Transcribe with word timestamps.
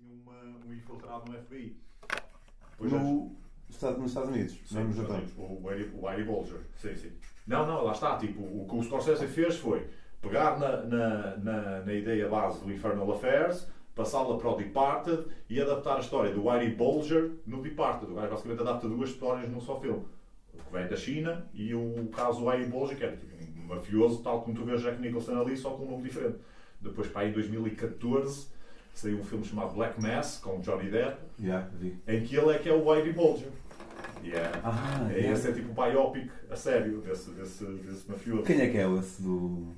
tinha 0.00 0.14
uma, 0.14 0.66
um 0.66 0.72
infiltrado 0.72 1.30
no 1.30 1.38
FBI. 1.38 1.76
Depois 2.70 2.92
no, 2.92 3.36
Estado, 3.68 3.98
nos 3.98 4.10
Estados 4.10 4.30
Unidos, 4.30 4.58
sim, 4.64 4.74
não 4.74 4.84
no 4.84 4.92
Japão. 4.92 5.22
O 5.36 5.68
Whitey 5.68 6.24
Bulger, 6.24 6.60
sim, 6.76 6.96
sim. 6.96 7.12
Não, 7.46 7.66
não, 7.66 7.84
lá 7.84 7.92
está. 7.92 8.16
Tipo, 8.16 8.40
o 8.40 8.66
que 8.68 8.76
o 8.76 8.82
Scorsese 8.82 9.26
fez 9.28 9.56
foi 9.56 9.86
pegar 10.20 10.58
na, 10.58 10.82
na, 10.82 11.36
na, 11.36 11.80
na 11.80 11.92
ideia 11.92 12.28
base 12.28 12.64
do 12.64 12.72
Infernal 12.72 13.10
Affairs, 13.12 13.68
passá-la 13.94 14.38
para 14.38 14.50
o 14.50 14.56
Departed 14.56 15.24
e 15.48 15.60
adaptar 15.60 15.96
a 15.96 16.00
história 16.00 16.32
do 16.32 16.48
Whitey 16.48 16.74
Bulger 16.74 17.32
no 17.46 17.62
Departed. 17.62 18.10
O 18.10 18.14
gajo 18.14 18.30
basicamente 18.30 18.60
adapta 18.60 18.88
duas 18.88 19.10
histórias 19.10 19.50
num 19.50 19.60
só 19.60 19.78
filme. 19.80 20.04
O 20.54 20.58
que 20.58 20.72
vem 20.72 20.88
da 20.88 20.96
China 20.96 21.46
e 21.54 21.74
o 21.74 22.08
caso 22.12 22.46
Whitey 22.46 22.66
Bulger, 22.66 22.96
que 22.96 23.04
é 23.04 23.16
tipo, 23.16 23.60
um 23.60 23.66
mafioso, 23.66 24.22
tal 24.22 24.42
como 24.42 24.56
tu 24.56 24.64
vês 24.64 24.82
Jack 24.82 25.00
Nicholson 25.00 25.40
ali, 25.40 25.56
só 25.56 25.70
com 25.70 25.84
um 25.84 25.90
nome 25.90 26.02
diferente. 26.04 26.38
Depois, 26.80 27.08
para 27.08 27.22
aí, 27.22 27.30
em 27.30 27.32
2014, 27.32 28.48
saiu 28.94 29.18
um 29.18 29.24
filme 29.24 29.44
chamado 29.44 29.74
Black 29.74 30.00
Mass, 30.00 30.38
com 30.38 30.60
Johnny 30.60 30.90
Depp, 30.90 31.18
yeah, 31.40 31.68
em 32.06 32.24
que 32.24 32.36
ele 32.36 32.54
é 32.54 32.58
que 32.58 32.68
é 32.68 32.72
o 32.72 32.88
Whitey 32.88 33.12
Bulger. 33.12 33.48
Yeah. 34.22 34.60
Ah, 34.62 35.08
é, 35.10 35.16
yeah. 35.16 35.32
Esse 35.32 35.48
é 35.48 35.52
tipo 35.52 35.70
o 35.70 35.74
biopic 35.74 36.30
a 36.50 36.56
sério 36.56 37.00
desse, 37.00 37.30
desse, 37.30 37.64
desse 37.64 38.10
mafioso. 38.10 38.42
Quem 38.42 38.60
é 38.60 38.68
que 38.68 38.76
é 38.76 38.88
esse 38.98 39.22
do 39.22 39.74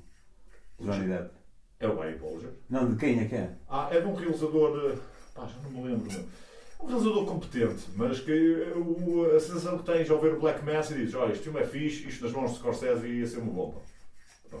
Johnny 0.79 1.07
Depp? 1.07 1.31
É 1.79 1.87
o 1.87 1.99
Whitey 1.99 2.19
Bulger. 2.19 2.49
Não, 2.69 2.91
de 2.91 2.97
quem 2.97 3.19
é 3.19 3.25
que 3.25 3.35
é? 3.35 3.55
Ah, 3.69 3.89
é 3.91 4.01
de 4.01 4.07
um 4.07 4.13
realizador. 4.13 4.91
Eh, 4.91 4.97
pá, 5.33 5.47
já 5.47 5.55
não 5.63 5.69
me 5.69 5.89
lembro. 5.89 6.09
Um 6.81 6.87
realizador 6.87 7.25
competente, 7.25 7.85
mas 7.95 8.19
que 8.19 8.73
o, 8.75 9.25
a 9.33 9.39
sensação 9.39 9.77
que 9.77 9.85
tens 9.85 10.09
ao 10.09 10.19
ver 10.19 10.33
o 10.33 10.39
Black 10.39 10.63
Mass 10.65 10.91
e 10.91 10.95
dizes: 10.95 11.15
olha, 11.15 11.31
este 11.31 11.45
filme 11.45 11.61
é 11.61 11.65
fixe, 11.65 12.07
isto 12.07 12.25
nas 12.25 12.33
mãos 12.33 12.51
de 12.51 12.57
Scorsese 12.57 13.07
ia 13.07 13.25
ser 13.25 13.37
uma 13.39 13.53
bomba. 13.53 13.81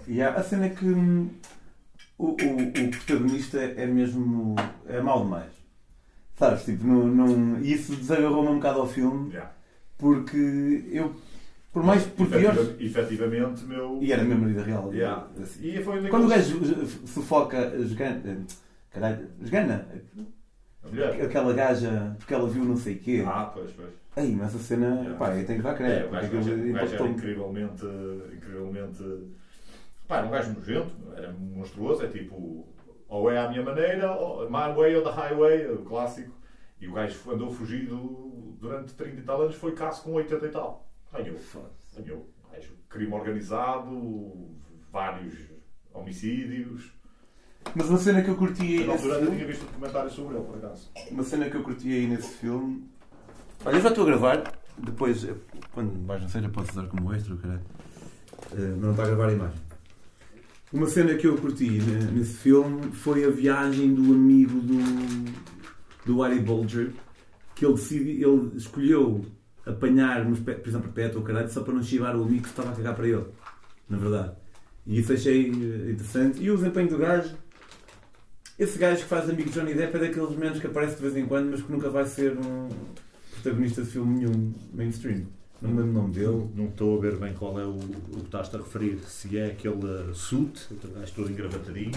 E 0.07 0.13
yeah, 0.13 0.39
a 0.39 0.43
cena 0.43 0.65
é 0.65 0.69
que 0.69 0.85
hum, 0.85 1.29
o, 2.17 2.27
o, 2.27 2.31
o 2.31 2.91
protagonista 2.91 3.59
é 3.59 3.85
mesmo. 3.85 4.55
é 4.87 5.01
mal 5.01 5.23
demais. 5.23 5.51
Sabes? 6.35 6.65
Tipo, 6.65 6.85
não, 6.85 7.07
não, 7.07 7.61
isso 7.61 7.95
desagarrou-me 7.95 8.49
um 8.49 8.55
bocado 8.55 8.79
ao 8.79 8.87
filme. 8.87 9.29
Yeah. 9.29 9.51
Porque 9.97 10.85
eu. 10.91 11.15
Por 11.71 11.83
mais 11.83 12.03
por 12.05 12.27
pior. 12.27 12.55
Efetivamente, 12.79 13.63
meu. 13.65 13.99
E 14.01 14.11
era 14.11 14.23
mesmo 14.23 14.41
na 14.41 14.47
vida 14.47 14.63
real. 14.63 14.93
Yeah. 14.93 15.27
E 15.59 15.81
foi 15.81 16.07
Quando 16.07 16.25
o 16.25 16.29
gajo 16.29 16.85
sufoca 17.05 17.75
esgana. 17.77 18.45
Caralho, 18.91 19.27
esgana. 19.41 19.87
Aquela 21.23 21.53
gaja, 21.53 22.15
porque 22.19 22.33
ela 22.33 22.47
viu 22.47 22.63
não 22.63 22.75
sei 22.77 22.95
o 22.95 22.99
quê. 22.99 23.23
Ah, 23.25 23.49
pois, 23.53 23.71
pois. 23.71 23.89
Aí, 24.15 24.35
mas 24.35 24.55
a 24.55 24.59
cena, 24.59 24.87
yeah. 24.87 25.15
pá, 25.17 25.35
eu 25.35 25.45
tenho 25.45 25.59
que 25.59 25.63
dar 25.63 25.75
crédito. 25.75 26.03
É, 26.03 26.07
o 26.07 26.11
gajo, 26.11 26.27
o 26.27 26.73
gajo 26.73 26.95
era 26.95 27.07
incrivelmente, 27.07 27.85
incrivelmente 28.35 29.03
Pá, 30.07 30.17
era 30.17 30.27
um 30.27 30.31
gajo 30.31 30.53
nojento, 30.53 30.91
era 31.15 31.31
monstruoso, 31.31 32.03
é 32.03 32.07
tipo, 32.07 32.67
ou 33.07 33.31
é 33.31 33.37
à 33.37 33.49
minha 33.49 33.63
maneira, 33.63 34.11
ou 34.13 34.45
my 34.49 34.73
way 34.75 34.95
ou 34.95 35.03
the 35.03 35.11
highway, 35.11 35.67
o 35.71 35.85
clássico. 35.85 36.33
E 36.79 36.87
o 36.87 36.93
gajo 36.93 37.31
andou 37.31 37.49
fugido 37.49 38.57
durante 38.59 38.93
30 38.93 39.19
e 39.19 39.23
tal 39.23 39.41
anos, 39.41 39.55
foi 39.55 39.73
caso 39.73 40.03
com 40.03 40.13
80 40.13 40.45
e 40.45 40.49
tal. 40.49 40.89
Ganhou. 41.13 41.37
Ganhou. 41.95 42.29
Gajo, 42.51 42.73
crime 42.89 43.13
organizado, 43.13 44.51
vários 44.91 45.33
homicídios. 45.93 46.91
Mas 47.75 47.89
uma 47.89 47.97
cena 47.97 48.21
que 48.21 48.29
eu 48.29 48.35
curti 48.35 48.79
aí. 48.79 48.85
Na 48.85 48.93
altura 48.93 49.25
tinha 49.25 49.45
visto 49.45 49.63
um 49.63 49.65
documentário 49.67 50.09
sobre 50.09 50.35
ele, 50.35 50.45
por 50.45 50.57
acaso. 50.57 50.91
Uma 51.09 51.23
cena 51.23 51.49
que 51.49 51.55
eu 51.55 51.63
curti 51.63 51.87
aí 51.87 52.07
nesse 52.07 52.37
filme. 52.37 52.89
Olha, 53.65 53.77
eu 53.77 53.81
já 53.81 53.89
estou 53.89 54.03
a 54.03 54.07
gravar. 54.07 54.53
Depois, 54.77 55.25
quando 55.71 55.97
mais 55.99 56.21
não 56.21 56.29
seja, 56.29 56.49
posso 56.49 56.71
usar 56.71 56.87
como 56.87 57.13
extra, 57.13 57.35
caralho. 57.37 57.61
Uh, 58.51 58.57
mas 58.57 58.81
não 58.81 58.91
está 58.91 59.03
a 59.03 59.07
gravar 59.07 59.29
a 59.29 59.33
imagem. 59.33 59.59
Uma 60.73 60.87
cena 60.87 61.13
que 61.13 61.27
eu 61.27 61.37
curti 61.37 61.69
nesse 62.11 62.33
filme 62.33 62.91
foi 62.93 63.23
a 63.23 63.29
viagem 63.29 63.93
do 63.93 64.11
amigo 64.11 64.59
do, 64.59 64.79
do 66.03 66.21
Harry 66.23 66.39
Bulger, 66.39 66.89
que 67.53 67.63
ele, 67.63 67.75
decidi, 67.75 68.23
ele 68.23 68.57
escolheu 68.57 69.23
apanhar 69.63 70.25
uma 70.25 70.35
prisão 70.35 70.81
perpétua 70.81 71.19
ou 71.19 71.23
caralho 71.23 71.47
só 71.47 71.61
para 71.61 71.75
não 71.75 71.83
chivar 71.83 72.15
o 72.15 72.23
amigo 72.23 72.41
que 72.41 72.49
estava 72.49 72.71
a 72.71 72.75
cagar 72.75 72.95
para 72.95 73.07
ele. 73.07 73.23
Na 73.87 73.99
verdade. 73.99 74.33
E 74.87 74.99
isso 74.99 75.13
achei 75.13 75.45
eh, 75.45 75.91
interessante. 75.91 76.41
E 76.41 76.49
o 76.49 76.55
desempenho 76.55 76.89
do 76.89 76.97
gajo. 76.97 77.35
Esse 78.57 78.79
gajo 78.79 79.03
que 79.03 79.07
faz 79.07 79.29
amigo 79.29 79.51
de 79.51 79.59
Johnny 79.59 79.75
Depp 79.75 79.95
é 79.95 79.99
daqueles 79.99 80.31
momentos 80.31 80.59
que 80.59 80.65
aparece 80.65 80.95
de 80.95 81.03
vez 81.03 81.15
em 81.15 81.27
quando, 81.27 81.51
mas 81.51 81.61
que 81.61 81.71
nunca 81.71 81.91
vai 81.91 82.05
ser 82.05 82.35
um 82.35 82.69
protagonista 83.33 83.83
de 83.83 83.91
filme 83.91 84.15
nenhum 84.15 84.51
mainstream. 84.73 85.27
Não 85.63 85.69
me 85.69 85.81
lembro 85.81 85.91
o 85.91 86.01
nome 86.01 86.13
dele. 86.13 86.49
Não 86.55 86.65
estou 86.65 86.97
a 86.97 87.01
ver 87.01 87.15
bem 87.15 87.33
qual 87.33 87.57
é 87.57 87.63
o, 87.63 87.77
o 87.77 88.19
que 88.19 88.25
estás 88.25 88.53
a 88.53 88.57
referir. 88.57 88.99
Se 89.07 89.37
é 89.37 89.45
aquele 89.45 90.13
suit, 90.13 90.67
gajo 90.93 91.13
todo 91.15 91.31
engravatadinho. 91.31 91.93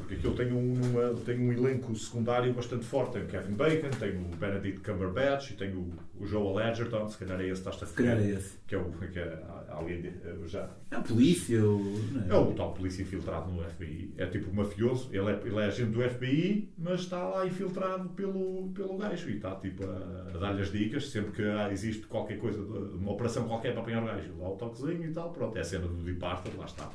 Porque 0.00 0.14
aqui 0.14 0.24
eu 0.24 0.34
tenho, 0.34 0.58
uma, 0.58 1.14
tenho 1.24 1.42
um 1.42 1.52
elenco 1.52 1.94
secundário 1.94 2.52
bastante 2.52 2.84
forte. 2.84 3.12
Tenho 3.12 3.26
Kevin 3.26 3.54
Bacon, 3.54 3.90
tenho 3.90 4.20
o 4.20 4.36
Benedict 4.36 4.80
Cumberbatch 4.80 5.50
e 5.50 5.54
tenho 5.54 5.78
o, 5.78 6.22
o 6.22 6.26
Joel 6.26 6.68
Edgerton. 6.68 7.08
Se 7.08 7.18
calhar 7.18 7.40
é 7.40 7.48
esse 7.48 7.62
que 7.62 7.68
estás 7.68 7.92
a 7.92 7.94
calhar 7.94 8.18
é 8.18 8.30
esse. 8.30 8.58
Que 8.66 8.74
é, 8.74 8.78
o, 8.78 8.90
que 8.90 9.18
é 9.18 9.42
alguém 9.68 10.12
já. 10.46 10.68
É 10.90 10.96
a 10.96 11.00
polícia. 11.00 11.64
Ou... 11.64 11.80
É 12.28 12.34
o 12.34 12.52
tal 12.54 12.72
polícia 12.72 13.02
infiltrado 13.02 13.50
no 13.50 13.62
FBI. 13.62 14.14
É 14.16 14.26
tipo 14.26 14.52
mafioso. 14.54 15.08
Ele 15.12 15.30
é, 15.30 15.40
ele 15.44 15.58
é 15.58 15.64
agente 15.64 15.90
do 15.90 16.02
FBI, 16.02 16.72
mas 16.78 17.00
está 17.00 17.26
lá 17.26 17.46
infiltrado 17.46 18.08
pelo, 18.10 18.70
pelo 18.74 18.96
gajo. 18.96 19.28
E 19.28 19.36
está 19.36 19.54
tipo 19.56 19.84
a, 19.84 20.30
a 20.34 20.38
dar-lhe 20.38 20.62
as 20.62 20.72
dicas. 20.72 21.10
Sempre 21.10 21.32
que 21.32 21.42
ah, 21.42 21.70
existe 21.70 22.06
qualquer 22.06 22.38
coisa, 22.38 22.60
uma 22.60 23.12
operação 23.12 23.46
qualquer 23.46 23.72
para 23.72 23.82
apanhar 23.82 24.02
o 24.02 24.06
gajo, 24.06 24.36
lá 24.38 24.50
o 24.50 24.56
toquezinho 24.56 25.04
e 25.04 25.12
tal. 25.12 25.32
Pronto, 25.32 25.56
é 25.56 25.60
a 25.60 25.64
cena 25.64 25.86
do 25.86 26.02
Departed, 26.02 26.56
lá 26.56 26.66
está. 26.66 26.90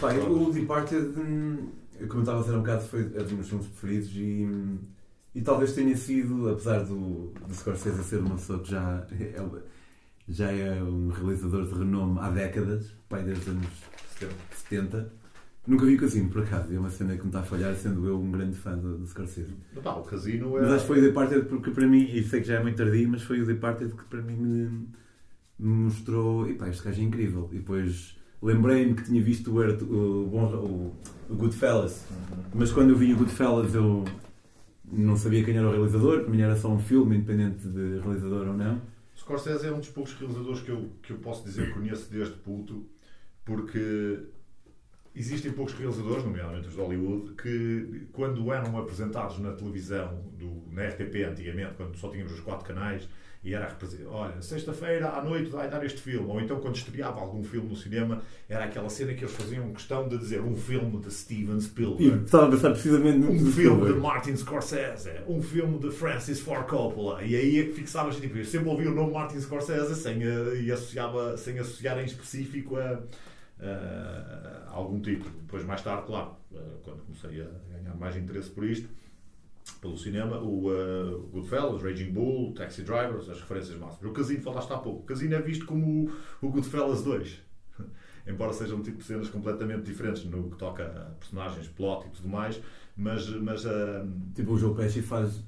Pá, 0.00 0.12
o 0.14 0.52
Departed, 0.52 1.12
como 2.08 2.14
eu 2.14 2.20
estava 2.20 2.38
a 2.38 2.42
dizer 2.42 2.54
um 2.54 2.60
bocado, 2.60 2.84
foi 2.84 3.00
é 3.02 3.22
dos 3.22 3.32
meus 3.32 3.48
filmes 3.48 3.66
preferidos 3.68 4.10
e, 4.14 4.48
e 5.34 5.42
talvez 5.42 5.72
tenha 5.72 5.96
sido, 5.96 6.50
apesar 6.50 6.84
do, 6.84 7.32
do 7.46 7.54
Scorsese 7.54 8.02
ser 8.04 8.18
uma 8.18 8.34
pessoa 8.34 8.58
que 8.60 8.70
já 8.70 9.06
é, 9.12 9.42
já 10.28 10.50
é 10.50 10.82
um 10.82 11.08
realizador 11.08 11.66
de 11.66 11.74
renome 11.74 12.18
há 12.20 12.30
décadas, 12.30 12.92
pai 13.08 13.22
desde 13.22 13.42
os 13.42 13.56
anos 13.56 13.68
70. 14.50 15.12
Nunca 15.66 15.86
vi 15.86 15.94
o 15.94 16.00
Casino, 16.00 16.28
por 16.28 16.42
acaso. 16.42 16.74
É 16.74 16.78
uma 16.78 16.90
cena 16.90 17.16
que 17.16 17.22
me 17.22 17.28
está 17.28 17.40
a 17.40 17.42
falhar, 17.42 17.74
sendo 17.74 18.06
eu 18.06 18.20
um 18.20 18.30
grande 18.30 18.56
fã 18.56 18.76
do, 18.76 18.98
do 18.98 19.06
Scorsese. 19.06 19.54
Não, 19.82 20.00
o 20.00 20.04
Casino 20.04 20.58
é... 20.58 20.62
Mas 20.62 20.72
acho 20.72 20.80
que 20.82 20.88
foi 20.88 20.98
o 20.98 21.02
Departed 21.02 21.44
porque 21.46 21.70
para 21.70 21.86
mim, 21.86 22.04
e 22.04 22.22
sei 22.22 22.40
que 22.40 22.48
já 22.48 22.56
é 22.56 22.62
muito 22.62 22.76
tardio, 22.76 23.08
mas 23.08 23.22
foi 23.22 23.40
o 23.40 23.46
Departed 23.46 23.94
que 23.94 24.04
para 24.04 24.20
mim 24.20 24.36
me, 24.36 24.88
me 25.58 25.84
mostrou, 25.84 26.48
e 26.50 26.54
pá, 26.54 26.68
este 26.68 26.84
gajo 26.84 27.00
é 27.00 27.04
incrível. 27.04 27.48
E 27.50 27.58
depois 27.58 28.16
lembrei-me 28.44 28.94
que 28.94 29.04
tinha 29.04 29.22
visto 29.22 29.50
o, 29.50 29.60
o, 29.84 30.36
o, 30.36 30.94
o 31.30 31.34
Goodfellas, 31.34 32.06
uhum. 32.10 32.44
mas 32.54 32.70
quando 32.70 32.90
eu 32.90 32.96
vi 32.96 33.12
o 33.12 33.16
Goodfellas 33.16 33.74
eu 33.74 34.04
não 34.84 35.16
sabia 35.16 35.42
quem 35.42 35.56
era 35.56 35.66
o 35.66 35.70
realizador, 35.70 36.20
para 36.20 36.30
mim 36.30 36.40
era 36.40 36.56
só 36.56 36.68
um 36.68 36.78
filme, 36.78 37.16
independente 37.16 37.66
de 37.66 38.00
realizador 38.00 38.48
ou 38.48 38.54
não. 38.54 38.80
Scorsese 39.16 39.66
é 39.66 39.72
um 39.72 39.78
dos 39.78 39.88
poucos 39.88 40.12
realizadores 40.14 40.60
que 40.60 40.70
eu, 40.70 40.90
que 41.02 41.12
eu 41.12 41.18
posso 41.18 41.44
dizer 41.44 41.68
que 41.68 41.72
conheço 41.72 42.10
desde 42.10 42.34
puto, 42.34 42.86
porque 43.44 44.18
existem 45.14 45.52
poucos 45.52 45.74
realizadores, 45.74 46.24
nomeadamente 46.24 46.68
os 46.68 46.74
de 46.74 46.80
Hollywood, 46.80 47.34
que 47.34 48.08
quando 48.12 48.52
eram 48.52 48.76
apresentados 48.78 49.38
na 49.38 49.52
televisão, 49.52 50.22
do, 50.36 50.64
na 50.70 50.86
RTP 50.88 51.24
antigamente, 51.30 51.74
quando 51.76 51.96
só 51.96 52.10
tínhamos 52.10 52.32
os 52.32 52.40
quatro 52.40 52.66
canais, 52.66 53.08
e 53.44 53.52
era 53.52 53.76
olha, 54.10 54.40
sexta-feira 54.40 55.10
à 55.10 55.22
noite 55.22 55.50
vai 55.50 55.68
dar 55.68 55.84
este 55.84 56.00
filme, 56.00 56.26
ou 56.26 56.40
então 56.40 56.58
quando 56.60 56.76
estreava 56.76 57.20
algum 57.20 57.44
filme 57.44 57.68
no 57.68 57.76
cinema, 57.76 58.22
era 58.48 58.64
aquela 58.64 58.88
cena 58.88 59.12
que 59.12 59.22
eles 59.22 59.34
faziam 59.34 59.70
questão 59.72 60.08
de 60.08 60.16
dizer 60.16 60.40
um 60.40 60.56
filme 60.56 60.98
de 60.98 61.12
Steven 61.12 61.60
Spielberg, 61.60 62.24
estava 62.24 62.46
a 62.46 62.50
pensar 62.50 62.70
precisamente 62.70 63.18
um 63.18 63.36
filme 63.38 63.52
Spielberg. 63.52 63.92
de 63.92 64.00
Martin 64.00 64.36
Scorsese, 64.36 65.10
um 65.28 65.42
filme 65.42 65.78
de 65.78 65.90
Francis 65.90 66.40
Ford 66.40 66.66
Coppola, 66.66 67.22
e 67.22 67.36
aí 67.36 67.60
é 67.60 67.64
que 67.64 67.72
fixavas, 67.72 68.16
tipo, 68.16 68.38
eu 68.38 68.44
sempre 68.46 68.68
ouvia 68.70 68.90
o 68.90 68.94
nome 68.94 69.12
Martin 69.12 69.38
Scorsese 69.38 69.94
sem, 69.94 70.22
eh, 70.22 70.62
e 70.62 70.72
associava, 70.72 71.36
sem 71.36 71.58
associar 71.58 71.98
em 71.98 72.06
específico 72.06 72.76
a, 72.76 73.02
a, 73.60 74.68
a 74.68 74.70
algum 74.70 75.00
título. 75.00 75.30
Depois, 75.42 75.62
mais 75.66 75.82
tarde, 75.82 76.06
claro, 76.06 76.30
eh, 76.54 76.58
quando 76.82 77.02
comecei 77.02 77.42
a 77.42 77.76
ganhar 77.76 77.94
mais 77.94 78.16
interesse 78.16 78.48
por 78.48 78.64
isto, 78.64 78.88
pelo 79.80 79.96
cinema, 79.96 80.38
o 80.38 80.68
uh, 80.68 81.28
Goodfellas, 81.32 81.82
Raging 81.82 82.12
Bull, 82.12 82.52
Taxi 82.54 82.82
Drivers, 82.82 83.28
as 83.28 83.40
referências 83.40 83.78
máximas. 83.78 84.10
O 84.10 84.14
Casino 84.14 84.42
falaste 84.42 84.72
há 84.72 84.78
pouco. 84.78 85.00
O 85.00 85.04
Casino 85.04 85.34
é 85.34 85.40
visto 85.40 85.64
como 85.66 86.10
o, 86.42 86.46
o 86.46 86.50
Goodfellas 86.50 87.02
2. 87.02 87.42
Embora 88.26 88.52
sejam 88.52 88.82
tipo 88.82 88.98
de 88.98 89.04
cenas 89.04 89.28
completamente 89.28 89.82
diferentes 89.82 90.24
no 90.24 90.50
que 90.50 90.56
toca 90.56 90.84
a 90.84 91.10
personagens, 91.18 91.68
plot 91.68 92.06
e 92.06 92.10
tudo 92.10 92.28
mais, 92.28 92.60
mas. 92.96 93.28
mas 93.40 93.64
uh... 93.64 94.06
Tipo, 94.34 94.52
o 94.52 94.58
Joe 94.58 94.74
Pesci 94.74 95.02
faz. 95.02 95.42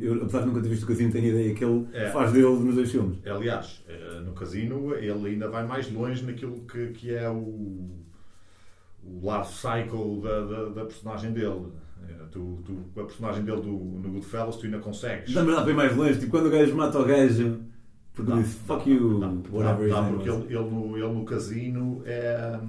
Eu, 0.00 0.14
apesar 0.14 0.40
de 0.40 0.46
nunca 0.46 0.62
ter 0.62 0.68
visto 0.68 0.84
o 0.84 0.86
Casino, 0.86 1.12
tenho 1.12 1.26
ideia 1.26 1.54
que 1.54 1.64
ele 1.64 1.86
é, 1.92 2.10
faz 2.10 2.32
dele 2.32 2.46
nos 2.46 2.74
dois 2.74 2.90
filmes. 2.90 3.18
Aliás, 3.26 3.84
eh, 3.86 4.20
no 4.24 4.32
Casino, 4.32 4.94
ele 4.94 5.30
ainda 5.30 5.48
vai 5.48 5.66
mais 5.66 5.90
longe 5.90 6.24
naquilo 6.24 6.60
que, 6.66 6.88
que 6.92 7.14
é 7.14 7.28
o, 7.28 7.90
o 9.04 9.20
lado 9.22 9.48
psycho 9.48 10.20
da, 10.22 10.40
da, 10.46 10.64
da 10.70 10.84
personagem 10.86 11.32
dele 11.32 11.66
é, 11.70 11.87
tu, 12.30 12.62
tu, 12.64 13.00
a 13.00 13.04
personagem 13.04 13.44
dele 13.44 13.60
do, 13.60 13.70
no 13.70 14.10
Goodfellas, 14.10 14.56
tu 14.56 14.66
ainda 14.66 14.78
consegues. 14.78 15.32
Dá-me 15.32 15.50
lá 15.50 15.62
bem 15.62 15.74
mais 15.74 15.94
longe, 15.96 16.18
tipo, 16.18 16.30
quando 16.30 16.46
o 16.46 16.50
gajo 16.50 16.74
mata 16.74 16.98
o 16.98 17.04
gajo, 17.04 17.60
porque 18.12 18.32
diz 18.32 18.54
fuck 18.66 18.88
you, 18.88 19.20
whatever. 19.50 19.88
Dá, 19.88 20.02
porque 20.04 20.28
ele, 20.28 20.44
ele, 20.44 20.70
no, 20.70 20.96
ele 20.96 21.12
no 21.12 21.24
casino 21.24 22.02
é. 22.04 22.60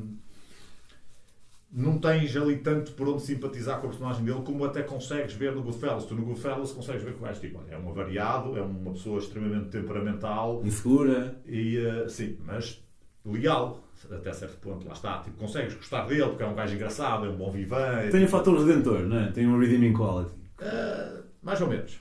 não 1.71 1.97
tens 1.97 2.35
ali 2.35 2.57
tanto 2.57 2.91
por 2.93 3.07
onde 3.07 3.23
simpatizar 3.23 3.79
com 3.79 3.87
a 3.87 3.89
personagem 3.89 4.23
dele 4.23 4.41
como 4.43 4.63
até 4.65 4.83
consegues 4.83 5.33
ver 5.33 5.53
no 5.53 5.63
Goodfellas. 5.63 6.05
Tu 6.05 6.15
no 6.15 6.23
Goodfellas 6.23 6.71
consegues 6.71 7.03
ver 7.03 7.13
que 7.13 7.19
o 7.19 7.25
gajo 7.25 7.39
tipo, 7.39 7.61
é 7.69 7.77
um 7.77 7.89
avariado, 7.89 8.57
é 8.57 8.61
uma 8.61 8.91
pessoa 8.91 9.19
extremamente 9.19 9.69
temperamental 9.69 10.61
Insegura. 10.63 11.39
e 11.45 11.77
uh, 11.77 12.09
sim, 12.09 12.37
mas 12.45 12.81
leal 13.25 13.83
até 14.11 14.31
certo 14.33 14.57
ponto, 14.59 14.87
lá 14.87 14.93
está. 14.93 15.19
Tipo, 15.19 15.37
consegues 15.37 15.75
gostar 15.75 16.05
dele 16.05 16.27
porque 16.27 16.43
é 16.43 16.45
um 16.45 16.55
gajo 16.55 16.75
engraçado, 16.75 17.25
é 17.25 17.29
um 17.29 17.35
bom 17.35 17.51
vivan. 17.51 18.09
Tem 18.11 18.23
o 18.23 18.27
fator 18.27 18.57
redentor, 18.65 19.01
não 19.01 19.19
é? 19.19 19.31
Tem 19.31 19.45
um 19.47 19.59
redeeming 19.59 19.93
quality. 19.93 20.31
Uh, 20.61 21.23
mais 21.43 21.59
ou 21.61 21.67
menos. 21.67 21.99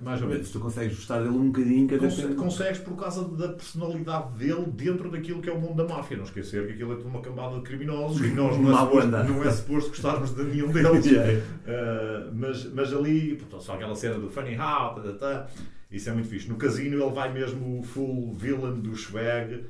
Mais 0.00 0.22
ou 0.22 0.28
menos. 0.28 0.50
Tu 0.50 0.58
consegues 0.58 0.96
gostar 0.96 1.18
dele 1.18 1.36
um 1.36 1.50
bocadinho 1.50 1.86
até 1.86 1.98
Conse 1.98 2.34
consegues 2.34 2.80
por 2.80 2.96
causa 2.96 3.22
da 3.28 3.48
personalidade 3.48 4.32
dele 4.38 4.64
dentro 4.68 5.10
daquilo 5.10 5.42
que 5.42 5.50
é 5.50 5.52
o 5.52 5.60
mundo 5.60 5.86
da 5.86 5.94
máfia. 5.94 6.16
Não 6.16 6.24
esquecer 6.24 6.66
que 6.66 6.72
aquilo 6.72 6.92
é 6.94 6.96
tudo 6.96 7.08
uma 7.08 7.20
cambada 7.20 7.56
de 7.56 7.62
criminosos 7.62 8.20
e 8.26 8.30
nós 8.30 8.56
não 8.58 8.72
é, 8.72 8.80
suposto, 8.80 9.10
não 9.10 9.44
é 9.44 9.50
suposto 9.50 9.90
gostarmos 9.90 10.34
de 10.34 10.42
nenhum 10.42 10.68
deles. 10.72 11.04
Yeah. 11.04 11.40
Uh, 11.40 12.34
mas, 12.34 12.64
mas 12.72 12.94
ali, 12.94 13.36
portanto, 13.36 13.62
só 13.62 13.74
aquela 13.74 13.94
cena 13.94 14.18
do 14.18 14.30
funny 14.30 14.54
how, 14.54 14.94
tá, 14.94 15.02
tá, 15.02 15.12
tá, 15.12 15.46
isso 15.90 16.08
é 16.08 16.14
muito 16.14 16.28
fixe. 16.28 16.48
No 16.48 16.56
casino 16.56 17.02
ele 17.02 17.12
vai 17.12 17.30
mesmo 17.30 17.82
full 17.82 18.34
villain 18.34 18.80
do 18.80 18.96
swag 18.96 19.64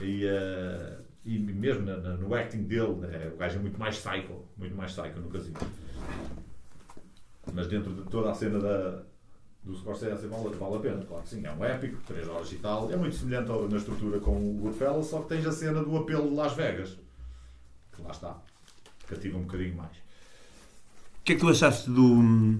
e, 0.00 0.24
uh, 0.26 1.02
e 1.24 1.38
mesmo 1.38 1.84
na- 1.84 1.96
na- 1.98 2.16
no 2.16 2.34
acting 2.34 2.62
dele, 2.64 2.94
né, 2.94 3.30
o 3.32 3.36
gajo 3.36 3.58
é 3.58 3.62
muito 3.62 3.78
mais 3.78 3.96
psycho, 3.98 4.44
muito 4.56 4.74
mais 4.76 4.92
psycho 4.92 5.20
no 5.20 5.28
casino. 5.30 5.56
Mas 7.52 7.66
dentro 7.68 7.92
de 7.94 8.02
toda 8.10 8.30
a 8.30 8.34
cena 8.34 8.58
da, 8.58 9.02
do 9.64 9.74
Scorsese 9.76 10.26
vale, 10.26 10.54
vale 10.56 10.76
a 10.76 10.78
pena, 10.80 11.04
claro 11.04 11.22
que 11.22 11.28
sim, 11.30 11.44
é 11.44 11.52
um 11.52 11.64
épico, 11.64 12.00
3 12.06 12.28
horas 12.28 12.50
e 12.52 12.56
tal, 12.56 12.90
é 12.92 12.96
muito 12.96 13.16
semelhante 13.16 13.50
ao- 13.50 13.68
na 13.68 13.76
estrutura 13.76 14.20
com 14.20 14.36
o 14.36 14.54
Goodfellas, 14.54 15.06
só 15.06 15.20
que 15.22 15.28
tens 15.30 15.46
a 15.46 15.52
cena 15.52 15.82
do 15.82 15.96
apelo 15.96 16.28
de 16.28 16.34
Las 16.34 16.54
Vegas, 16.54 16.96
que 17.92 18.02
lá 18.02 18.10
está, 18.10 18.38
cativa 19.06 19.36
um 19.38 19.42
bocadinho 19.42 19.74
mais. 19.76 19.96
O 19.96 21.22
que 21.24 21.32
é 21.32 21.34
que 21.34 21.40
tu 21.40 21.48
achaste 21.48 21.90
do. 21.90 22.58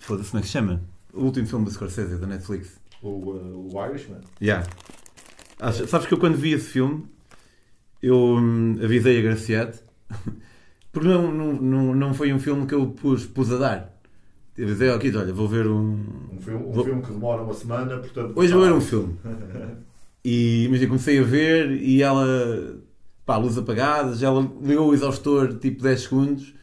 Foda-se, 0.00 0.30
como 0.30 0.38
é 0.38 0.42
que 0.42 0.46
se 0.48 0.52
chama? 0.52 0.82
O 1.12 1.24
último 1.24 1.46
filme 1.46 1.64
do 1.64 1.70
Scorsese, 1.70 2.16
da 2.16 2.26
Netflix. 2.26 2.77
O, 3.02 3.08
uh, 3.08 3.68
o 3.74 3.86
Irishman, 3.86 4.20
Yeah. 4.40 4.66
Acho- 5.60 5.86
sabes 5.86 6.06
que 6.06 6.14
eu 6.14 6.18
quando 6.18 6.36
vi 6.36 6.52
esse 6.52 6.68
filme, 6.70 7.04
eu 8.02 8.16
hum, 8.16 8.76
avisei 8.82 9.18
a 9.18 9.22
Graciete, 9.22 9.80
porque 10.92 11.08
não, 11.08 11.32
não, 11.32 11.52
não, 11.54 11.94
não 11.94 12.14
foi 12.14 12.32
um 12.32 12.38
filme 12.38 12.66
que 12.66 12.74
eu 12.74 12.86
pus, 12.88 13.26
pus 13.26 13.52
a 13.52 13.56
dar. 13.58 13.98
Eu 14.56 14.64
avisei 14.66 14.98
Kid, 14.98 15.16
olha, 15.16 15.32
vou 15.32 15.46
ver 15.48 15.66
um. 15.68 16.04
um 16.32 16.40
filme, 16.40 16.64
um 16.64 16.72
Vou- 16.72 16.84
filme 16.84 17.02
que 17.02 17.12
demora 17.12 17.42
uma 17.42 17.54
semana, 17.54 17.98
portanto... 17.98 18.32
Hoje 18.36 18.52
vou 18.52 18.62
ver 18.64 18.72
um 18.72 18.80
filme. 18.80 19.16
E 20.24 20.64
imagina, 20.64 20.88
comecei 20.88 21.18
a 21.20 21.22
ver 21.22 21.70
e 21.70 22.02
ela, 22.02 22.76
pá, 23.24 23.36
luz 23.36 23.56
apagadas, 23.56 24.22
ela 24.22 24.40
ligou 24.60 24.88
o 24.90 24.92
exaustor 24.92 25.56
tipo 25.58 25.80
10 25.82 26.00
segundos 26.02 26.54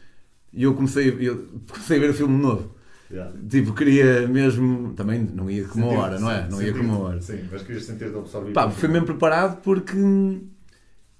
e 0.52 0.62
eu 0.64 0.74
comecei, 0.74 1.08
eu 1.18 1.48
comecei 1.68 1.96
a 1.96 2.00
ver 2.00 2.10
o 2.10 2.14
filme 2.14 2.40
novo. 2.40 2.75
Yeah. 3.10 3.32
Tipo, 3.48 3.72
queria 3.72 4.26
mesmo. 4.26 4.92
Também 4.94 5.20
não 5.32 5.50
ia 5.50 5.64
com 5.64 5.78
uma 5.78 5.88
hora, 6.00 6.18
não 6.18 6.30
é? 6.30 6.48
Não 6.48 6.60
ia 6.60 6.72
com 6.72 6.78
sentir- 6.78 6.90
uma 6.90 6.98
hora. 6.98 7.20
Sim, 7.22 7.44
mas 7.50 7.62
querias 7.62 7.84
sentir-te 7.84 8.16
absorvido. 8.16 8.52
Pá, 8.54 8.68
fui 8.70 8.88
mesmo 8.88 9.06
preparado 9.06 9.60
porque. 9.62 9.96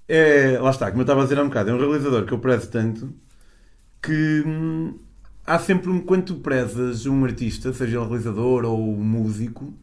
É, 0.07 0.57
lá 0.59 0.69
está, 0.69 0.87
como 0.89 1.01
eu 1.01 1.03
estava 1.03 1.21
a 1.21 1.23
dizer 1.23 1.37
há 1.39 1.43
um 1.43 1.47
bocado, 1.47 1.69
é 1.69 1.73
um 1.73 1.77
realizador 1.79 2.25
que 2.25 2.31
eu 2.33 2.39
prezo 2.39 2.69
tanto 2.69 3.13
que 4.01 4.43
hum, 4.45 4.97
há 5.45 5.59
sempre 5.59 5.89
um. 5.89 5.99
Quando 6.01 6.25
tu 6.25 6.35
prezas 6.35 7.05
um 7.05 7.23
artista, 7.25 7.73
seja 7.73 7.97
ele 7.97 8.05
realizador 8.07 8.63
ou 8.65 8.95
músico, 8.95 9.73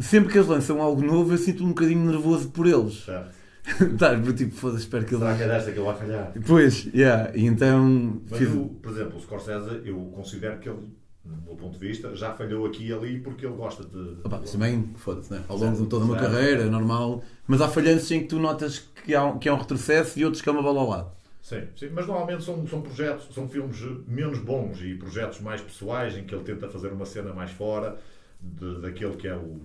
sempre 0.00 0.30
que 0.32 0.38
eles 0.38 0.48
lançam 0.48 0.80
algo 0.80 1.02
novo, 1.02 1.32
eu 1.32 1.38
sinto 1.38 1.64
um 1.64 1.68
bocadinho 1.68 2.10
nervoso 2.10 2.48
por 2.50 2.66
eles. 2.66 3.04
Certo. 3.04 3.39
tá, 3.98 4.20
tipo, 4.32 4.54
foda-se, 4.54 4.82
espero 4.84 5.04
que 5.04 5.14
ele. 5.14 5.20
Será 5.22 5.36
que 5.36 5.42
é 5.42 5.48
desta 5.48 5.72
que 5.72 5.78
ele 5.78 5.86
vai 5.86 5.96
falhar? 5.96 6.32
Pois, 6.46 6.84
yeah, 6.94 7.30
e 7.36 7.46
então. 7.46 8.20
Mas, 8.28 8.38
fiz- 8.38 8.54
o, 8.54 8.66
por 8.82 8.92
exemplo, 8.92 9.16
o 9.18 9.20
Scorsese, 9.20 9.82
eu 9.84 9.96
considero 10.14 10.58
que 10.58 10.68
ele, 10.68 10.78
no 11.24 11.36
meu 11.42 11.54
ponto 11.56 11.78
de 11.78 11.86
vista, 11.86 12.14
já 12.14 12.32
falhou 12.34 12.66
aqui 12.66 12.86
e 12.88 12.92
ali 12.92 13.20
porque 13.20 13.44
ele 13.46 13.54
gosta 13.54 13.84
de... 13.84 14.18
Opa, 14.24 14.38
mas 14.40 14.52
também, 14.52 14.90
foda-se, 14.96 15.32
né? 15.32 15.42
Ao 15.48 15.56
longo 15.56 15.76
de 15.82 15.86
toda 15.86 16.04
uma 16.04 16.18
Certo. 16.18 16.32
carreira, 16.32 16.62
é 16.62 16.70
normal. 16.70 17.22
Mas 17.46 17.60
há 17.60 17.68
falhanças 17.68 18.10
em 18.10 18.20
que 18.20 18.26
tu 18.28 18.38
notas 18.38 18.78
que 19.04 19.14
há, 19.14 19.24
um- 19.24 19.38
que 19.38 19.48
há 19.48 19.54
um 19.54 19.58
retrocesso 19.58 20.18
e 20.18 20.24
outros 20.24 20.42
que 20.42 20.48
é 20.48 20.52
uma 20.52 20.62
bola 20.62 20.80
ao 20.80 20.88
lado. 20.88 21.10
Sim, 21.42 21.62
sim, 21.76 21.88
mas 21.92 22.06
normalmente 22.06 22.44
são, 22.44 22.66
são 22.68 22.80
projetos, 22.82 23.34
são 23.34 23.48
filmes 23.48 23.78
menos 24.06 24.38
bons 24.38 24.80
e 24.82 24.94
projetos 24.94 25.40
mais 25.40 25.60
pessoais 25.60 26.16
em 26.16 26.24
que 26.24 26.34
ele 26.34 26.44
tenta 26.44 26.68
fazer 26.68 26.88
uma 26.92 27.04
cena 27.06 27.32
mais 27.32 27.50
fora 27.50 27.96
de- 28.40 28.80
daquele 28.82 29.16
que 29.16 29.26
é 29.26 29.34
o, 29.34 29.58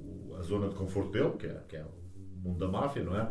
o- 0.00 0.36
a 0.38 0.42
zona 0.42 0.68
de 0.68 0.74
conforto 0.74 1.12
dele, 1.12 1.30
que 1.38 1.46
é, 1.46 1.56
que 1.68 1.76
é 1.76 1.82
o 1.82 2.42
mundo 2.48 2.58
da 2.58 2.68
máfia, 2.68 3.02
não 3.04 3.16
é? 3.16 3.28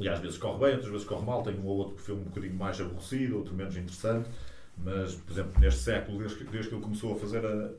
E 0.00 0.08
às 0.08 0.18
vezes 0.18 0.38
corre 0.38 0.58
bem, 0.58 0.74
outras 0.74 0.90
vezes 0.90 1.06
corre 1.06 1.24
mal. 1.24 1.42
Tem 1.42 1.54
um 1.54 1.66
ou 1.66 1.76
outro 1.76 2.02
filme 2.02 2.22
um 2.22 2.24
bocadinho 2.24 2.54
mais 2.54 2.80
aborrecido, 2.80 3.36
outro 3.36 3.54
menos 3.54 3.76
interessante. 3.76 4.28
Mas, 4.78 5.14
por 5.14 5.32
exemplo, 5.32 5.60
neste 5.60 5.80
século, 5.80 6.18
desde 6.18 6.38
que, 6.38 6.44
desde 6.44 6.68
que 6.70 6.74
ele 6.74 6.82
começou 6.82 7.12
a 7.12 7.16
fazer 7.16 7.44
a, 7.44 7.70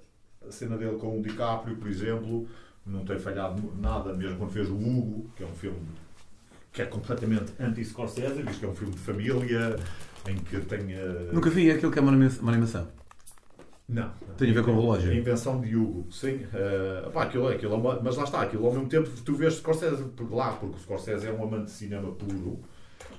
a 0.47 0.51
cena 0.51 0.77
dele 0.77 0.97
com 0.97 1.19
o 1.19 1.21
DiCaprio, 1.21 1.75
por 1.75 1.87
exemplo, 1.87 2.47
não 2.85 3.03
tem 3.03 3.17
falhado 3.17 3.73
nada, 3.79 4.13
mesmo 4.13 4.37
quando 4.37 4.51
fez 4.51 4.69
o 4.69 4.75
Hugo, 4.75 5.31
que 5.35 5.43
é 5.43 5.45
um 5.47 5.53
filme 5.53 5.79
que 6.71 6.81
é 6.81 6.85
completamente 6.85 7.51
anti-Scorsese, 7.59 8.43
diz 8.43 8.57
que 8.57 8.65
é 8.65 8.67
um 8.67 8.75
filme 8.75 8.93
de 8.93 8.99
família, 8.99 9.75
em 10.27 10.37
que 10.37 10.59
tem... 10.61 10.79
Nunca 11.33 11.49
vi 11.49 11.69
aquilo 11.69 11.91
que 11.91 11.99
é 11.99 12.01
uma 12.01 12.11
animação. 12.11 12.87
Não. 13.91 14.09
Tem 14.37 14.49
a 14.49 14.53
ver 14.53 14.63
com 14.63 14.71
o 14.71 14.79
relógio. 14.81 15.11
A 15.11 15.15
invenção 15.15 15.59
de 15.61 15.75
Hugo, 15.75 16.07
sim. 16.11 16.39
Eh, 16.53 17.09
pá, 17.13 17.23
aquilo, 17.23 17.49
é- 17.49 17.55
aquilo 17.55 17.73
é 17.73 17.77
uma- 17.77 17.99
mas 18.01 18.15
lá 18.15 18.23
está, 18.23 18.41
aquilo 18.41 18.65
ao 18.65 18.71
mesmo 18.73 18.87
tempo 18.87 19.09
tu 19.25 19.35
vês 19.35 19.55
Scorsese 19.55 20.03
por 20.15 20.33
lá, 20.33 20.53
porque 20.53 20.75
o 20.77 20.79
Scorsese 20.79 21.27
é 21.27 21.31
um 21.31 21.43
amante 21.43 21.65
de 21.65 21.71
cinema 21.71 22.11
puro 22.11 22.59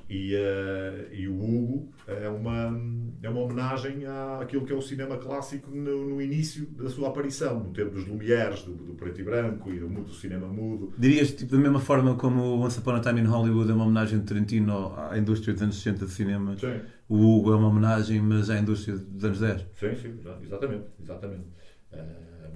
e, 0.08 0.34
eh, 0.34 1.08
e 1.12 1.28
o 1.28 1.34
Hugo 1.34 1.88
é 2.06 2.28
uma, 2.28 2.78
é 3.22 3.28
uma 3.30 3.40
homenagem 3.40 4.04
àquilo 4.40 4.64
que 4.64 4.72
é 4.72 4.76
o 4.76 4.82
cinema 4.82 5.16
clássico 5.16 5.70
no, 5.70 6.08
no 6.10 6.20
início 6.22 6.66
da 6.66 6.88
sua 6.90 7.08
aparição, 7.08 7.60
no 7.60 7.70
tempo 7.72 7.90
dos 7.90 8.06
Lumières, 8.06 8.62
do, 8.64 8.72
do 8.74 8.94
preto 8.94 9.20
e 9.20 9.24
branco 9.24 9.70
e 9.72 9.78
do, 9.78 9.88
do 9.88 10.12
cinema 10.14 10.46
mudo. 10.48 10.92
Dirias 10.98 11.32
tipo, 11.32 11.52
da 11.52 11.58
mesma 11.58 11.80
forma 11.80 12.14
como 12.16 12.42
Once 12.64 12.78
Upon 12.78 12.92
a 12.96 13.00
Time 13.00 13.20
in 13.20 13.24
Hollywood 13.24 13.70
é 13.70 13.74
uma 13.74 13.84
homenagem 13.84 14.18
de 14.20 14.24
Tarantino 14.24 14.94
à 14.96 15.16
indústria 15.18 15.52
dos 15.54 15.62
anos 15.62 15.76
60 15.76 16.06
de 16.06 16.10
cinema, 16.12 16.56
Sim. 16.58 16.80
O 17.14 17.36
Hugo 17.38 17.52
é 17.52 17.56
uma 17.56 17.68
homenagem, 17.68 18.20
mas 18.20 18.48
à 18.48 18.58
indústria 18.58 18.96
dos 18.96 19.22
anos 19.24 19.38
10. 19.40 19.60
Sim, 19.78 19.94
sim, 20.00 20.18
exa- 20.18 20.38
exatamente. 20.42 20.84
exatamente. 21.00 21.44
Eh, 21.92 22.50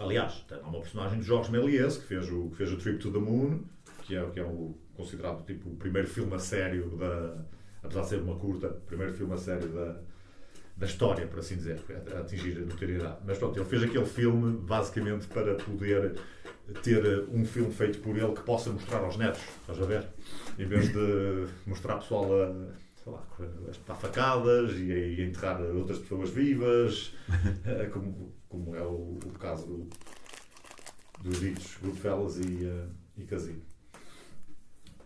aliás, 0.00 0.44
lá 0.50 0.58
uma 0.68 0.80
personagem 0.80 1.20
de 1.20 1.26
Jorge 1.26 1.52
Méliès 1.52 1.96
que 1.96 2.04
fez 2.06 2.28
o, 2.30 2.50
que 2.50 2.56
fez 2.56 2.72
o 2.72 2.76
Trip 2.76 2.98
to 2.98 3.12
the 3.12 3.18
Moon, 3.18 3.60
que 4.02 4.16
é, 4.16 4.30
que 4.30 4.40
é 4.40 4.44
o, 4.44 4.76
considerado 4.94 5.44
tipo, 5.46 5.70
o 5.70 5.76
primeiro 5.76 6.08
filme 6.08 6.34
a 6.34 6.38
sério, 6.40 6.90
da, 6.96 7.36
apesar 7.82 8.00
de 8.02 8.08
ser 8.08 8.20
uma 8.20 8.34
curta, 8.34 8.66
o 8.68 8.80
primeiro 8.80 9.14
filme 9.14 9.32
a 9.34 9.36
sério 9.36 9.68
da, 9.68 10.00
da 10.76 10.86
história, 10.86 11.26
por 11.28 11.38
assim 11.38 11.54
dizer, 11.56 11.80
a, 12.16 12.18
atingir 12.18 12.56
a 12.58 12.60
notoriedade. 12.66 13.18
Mas 13.24 13.38
pronto, 13.38 13.56
ele 13.58 13.68
fez 13.68 13.82
aquele 13.84 14.06
filme 14.06 14.58
basicamente 14.58 15.28
para 15.28 15.54
poder 15.54 16.18
ter 16.82 17.26
um 17.32 17.44
filme 17.44 17.72
feito 17.72 18.00
por 18.00 18.16
ele 18.18 18.32
que 18.32 18.42
possa 18.42 18.70
mostrar 18.70 18.98
aos 18.98 19.16
netos, 19.16 19.40
estás 19.60 19.80
a 19.80 19.86
ver? 19.86 20.04
Em 20.58 20.66
vez 20.66 20.92
de 20.92 21.46
mostrar 21.64 21.98
pessoal 21.98 22.26
a, 22.42 22.87
sei 23.36 23.46
lá, 23.46 23.72
a 23.88 23.94
facadas 23.94 24.72
e 24.72 24.92
a, 24.92 24.96
e 24.98 25.22
a 25.22 25.26
enterrar 25.26 25.60
outras 25.62 25.98
pessoas 25.98 26.30
vivas, 26.30 27.12
eh, 27.64 27.86
como, 27.92 28.32
como 28.48 28.74
é 28.76 28.82
o, 28.82 29.18
o 29.24 29.30
caso 29.38 29.66
do, 29.66 29.88
dos 31.22 31.40
ditos 31.40 31.76
Goodfellas 31.82 32.38
e, 32.38 32.66
eh, 32.66 32.86
e 33.18 33.24
Casino. 33.24 33.62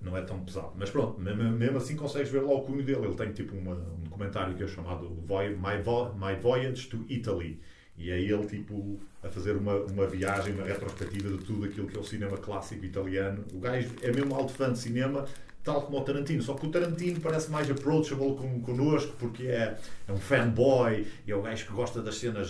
Não 0.00 0.16
é 0.16 0.22
tão 0.22 0.42
pesado. 0.44 0.72
Mas 0.76 0.90
pronto, 0.90 1.20
mesmo, 1.20 1.78
assim 1.78 1.94
consegues 1.94 2.28
ver 2.28 2.42
lá 2.42 2.52
o 2.52 2.62
cunho 2.62 2.84
dele. 2.84 3.04
Ele 3.06 3.14
tem 3.14 3.32
tipo 3.32 3.54
uma- 3.56 3.74
um 3.76 4.00
documentário 4.02 4.56
que 4.56 4.64
é 4.64 4.66
chamado 4.66 5.08
My, 5.10 5.80
Vo- 5.82 6.12
My 6.14 6.34
Voyage 6.40 6.88
to 6.88 7.04
Italy. 7.08 7.60
E 7.96 8.10
é 8.10 8.18
ele 8.20 8.44
tipo 8.46 8.98
a 9.22 9.28
fazer 9.28 9.54
uma, 9.56 9.76
uma 9.76 10.06
viagem, 10.06 10.54
uma 10.54 10.64
retrospectiva 10.64 11.28
de 11.28 11.38
tudo 11.44 11.66
aquilo 11.66 11.86
que 11.86 11.96
é 11.96 12.00
o 12.00 12.04
cinema 12.04 12.36
clássico 12.36 12.84
italiano. 12.84 13.44
O 13.52 13.60
gajo 13.60 13.90
é 14.02 14.10
mesmo 14.10 14.34
alto 14.34 14.52
fã 14.52 14.72
de 14.72 14.78
cinema, 14.78 15.24
tal 15.64 15.82
como 15.82 15.98
o 15.98 16.00
Tarantino. 16.02 16.42
Só 16.42 16.54
que 16.54 16.66
o 16.66 16.70
Tarantino 16.70 17.20
parece 17.20 17.50
mais 17.50 17.70
approachable 17.70 18.34
com, 18.34 18.60
connosco 18.60 19.14
porque 19.18 19.46
é, 19.46 19.76
é 20.08 20.12
um 20.12 20.18
fanboy 20.18 21.06
e 21.26 21.32
é 21.32 21.36
o 21.36 21.42
gajo 21.42 21.66
que 21.66 21.72
gosta 21.72 22.02
das 22.02 22.16
cenas 22.16 22.48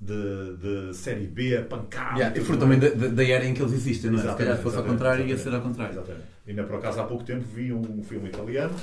de, 0.00 0.56
de 0.56 0.94
série 0.94 1.26
B, 1.26 1.62
pancada. 1.62 2.18
Yeah, 2.18 2.38
e 2.38 2.44
por 2.44 2.56
também 2.56 2.78
da, 2.78 3.24
era 3.24 3.44
em 3.44 3.54
que 3.54 3.62
eles 3.62 3.72
existem, 3.72 4.10
não 4.10 4.18
é? 4.18 4.30
Se 4.30 4.36
calhar 4.36 4.58
fosse 4.58 4.76
ao 4.76 4.84
contrário, 4.84 5.26
ia 5.26 5.36
ser 5.36 5.54
ao 5.54 5.62
contrário. 5.62 5.94
Exatamente. 5.94 6.26
Ainda 6.46 6.64
por 6.64 6.76
acaso 6.76 7.00
há 7.00 7.04
pouco 7.04 7.24
tempo 7.24 7.44
vi 7.44 7.72
um 7.72 8.02
filme 8.02 8.28
italiano 8.28 8.74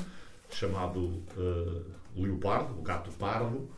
chamado 0.49 1.21
eh, 1.37 1.81
Leopardo, 2.15 2.77
o 2.77 2.81
Gato 2.81 3.11
Pardo, 3.11 3.69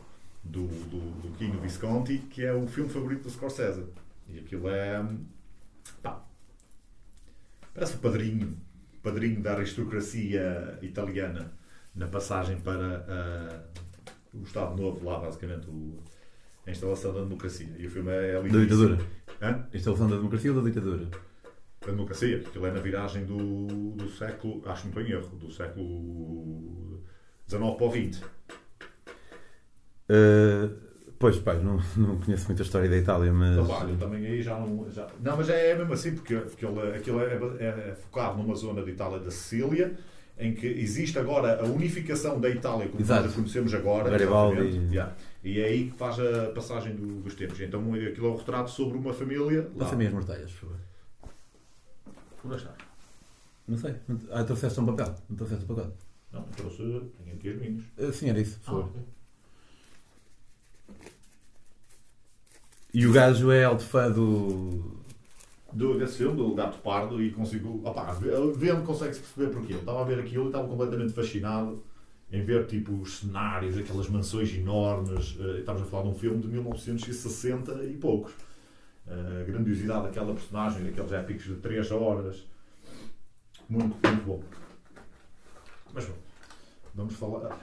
do, 0.42 0.66
do, 0.66 1.00
do 1.22 1.36
Quino 1.36 1.60
Visconti, 1.60 2.18
que 2.18 2.44
é 2.44 2.52
o 2.52 2.66
filme 2.66 2.90
favorito 2.90 3.22
do 3.22 3.30
Scorsese. 3.30 3.84
E 4.28 4.38
aquilo 4.38 4.68
é. 4.68 5.04
pá, 6.02 6.24
parece 7.72 7.96
o 7.96 7.98
padrinho, 7.98 8.56
padrinho 9.04 9.40
da 9.42 9.52
aristocracia 9.54 10.78
italiana 10.82 11.52
na 11.94 12.08
passagem 12.08 12.56
para 12.58 13.04
eh, 13.08 13.80
o 14.32 14.42
Estado 14.42 14.80
Novo, 14.80 15.04
lá 15.04 15.20
basicamente 15.20 15.68
o- 15.68 16.02
a 16.66 16.70
instalação 16.70 17.12
da 17.14 17.20
democracia. 17.20 17.68
E 17.78 17.86
o 17.86 17.90
filme 17.90 18.10
é, 18.10 18.30
é 18.32 18.42
Da 18.42 18.58
ditadura. 18.58 18.98
Hã? 19.40 19.66
Isto 19.72 19.90
é 19.90 19.92
o 19.92 19.96
da 19.96 20.16
democracia 20.16 20.52
ou 20.52 20.60
da 20.62 20.68
ditadura? 20.68 21.08
A 21.82 21.86
democracia, 21.86 22.38
aquilo 22.38 22.66
é 22.66 22.72
na 22.72 22.80
viragem 22.80 23.26
do, 23.26 23.66
do 23.92 24.08
século, 24.08 24.62
acho 24.66 24.82
que 24.82 24.88
não 24.88 25.00
estou 25.00 25.02
em 25.02 25.10
erro, 25.20 25.36
do 25.36 25.52
século 25.52 27.02
XIX 27.46 27.76
para 27.76 27.86
o 27.86 27.90
XX. 27.92 28.22
Uh, 30.08 30.93
pois, 31.24 31.38
pai, 31.38 31.58
não, 31.58 31.80
não 31.96 32.18
conheço 32.18 32.48
muita 32.48 32.62
história 32.62 32.86
da 32.86 32.98
Itália, 32.98 33.32
mas. 33.32 33.56
Então, 33.56 33.88
eu 33.88 33.96
também 33.96 34.26
aí 34.26 34.42
já 34.42 34.60
não. 34.60 34.90
Já... 34.90 35.06
Não, 35.22 35.38
mas 35.38 35.48
é 35.48 35.74
mesmo 35.74 35.94
assim, 35.94 36.14
porque 36.14 36.34
aquilo, 36.34 36.78
aquilo 36.94 37.20
é, 37.20 37.38
é, 37.60 37.64
é 37.64 37.94
focado 37.94 38.36
numa 38.36 38.54
zona 38.54 38.82
de 38.82 38.90
Itália 38.90 39.18
da 39.18 39.30
Sicília 39.30 39.96
em 40.38 40.52
que 40.52 40.66
existe 40.66 41.18
agora 41.18 41.62
a 41.62 41.64
unificação 41.64 42.38
da 42.38 42.50
Itália 42.50 42.88
como 42.88 43.00
Exato. 43.00 43.22
nós 43.22 43.32
a 43.32 43.34
conhecemos 43.36 43.72
agora. 43.72 44.10
Garibaldi. 44.10 44.76
Yeah. 44.90 45.14
E 45.42 45.60
é 45.60 45.64
aí 45.64 45.90
que 45.90 45.96
faz 45.96 46.18
a 46.20 46.50
passagem 46.50 46.94
do, 46.94 47.22
dos 47.22 47.34
tempos. 47.34 47.58
Então 47.58 47.80
aquilo 47.94 48.26
é 48.26 48.30
um 48.30 48.36
retrato 48.36 48.70
sobre 48.70 48.98
uma 48.98 49.14
família. 49.14 49.62
Passa-me 49.78 50.06
as 50.06 50.12
mortalhas, 50.12 50.50
por 50.50 50.68
favor. 50.68 50.80
Por 52.42 52.54
achar. 52.54 52.76
Não 53.66 53.78
sei. 53.78 53.94
Ah, 54.30 54.44
trouxeste 54.44 54.78
um 54.78 54.84
papel. 54.84 55.14
Não 55.30 55.36
trouxeste 55.38 55.64
um 55.64 55.68
papel. 55.68 55.90
Não, 56.30 56.42
trouxe. 56.42 56.82
Tenho 56.82 57.36
aqui 57.36 57.48
as 57.48 57.56
minhas. 57.56 57.82
Uh, 57.96 58.12
sim, 58.12 58.28
era 58.28 58.38
isso, 58.40 58.58
por 58.58 58.64
favor. 58.66 58.82
Ah, 58.82 58.88
okay. 58.88 59.13
E 62.94 63.08
o 63.08 63.12
gajo 63.12 63.50
é 63.50 63.64
alto 63.64 63.82
fã 63.82 64.08
do. 64.08 64.94
Do, 65.72 65.98
desse 65.98 66.18
filme, 66.18 66.36
do 66.36 66.54
Gato 66.54 66.78
Pardo, 66.78 67.20
e 67.20 67.32
consigo. 67.32 67.80
Opá, 67.82 68.16
vendo 68.54 68.86
consegue-se 68.86 69.20
perceber 69.20 69.52
porquê. 69.52 69.72
Eu 69.74 69.80
estava 69.80 70.02
a 70.02 70.04
ver 70.04 70.20
aquilo 70.20 70.44
e 70.44 70.46
estava 70.46 70.68
completamente 70.68 71.12
fascinado 71.12 71.82
em 72.30 72.44
ver 72.44 72.66
tipo 72.66 72.92
os 72.92 73.18
cenários, 73.18 73.76
aquelas 73.76 74.08
mansões 74.08 74.54
enormes. 74.54 75.34
Uh, 75.34 75.58
estamos 75.58 75.82
a 75.82 75.84
falar 75.86 76.04
de 76.04 76.10
um 76.10 76.14
filme 76.14 76.40
de 76.40 76.46
1960 76.46 77.82
e 77.82 77.96
poucos. 77.96 78.32
Uh, 79.08 79.40
a 79.40 79.44
grandiosidade 79.44 80.04
daquela 80.04 80.32
personagem, 80.32 80.84
daqueles 80.84 81.10
épicos 81.10 81.44
de 81.46 81.54
3 81.56 81.90
horas. 81.90 82.46
Muito, 83.68 83.96
muito 84.06 84.24
bom. 84.24 84.40
Mas 85.92 86.04
bom, 86.04 86.14
vamos 86.94 87.14
falar. 87.14 87.58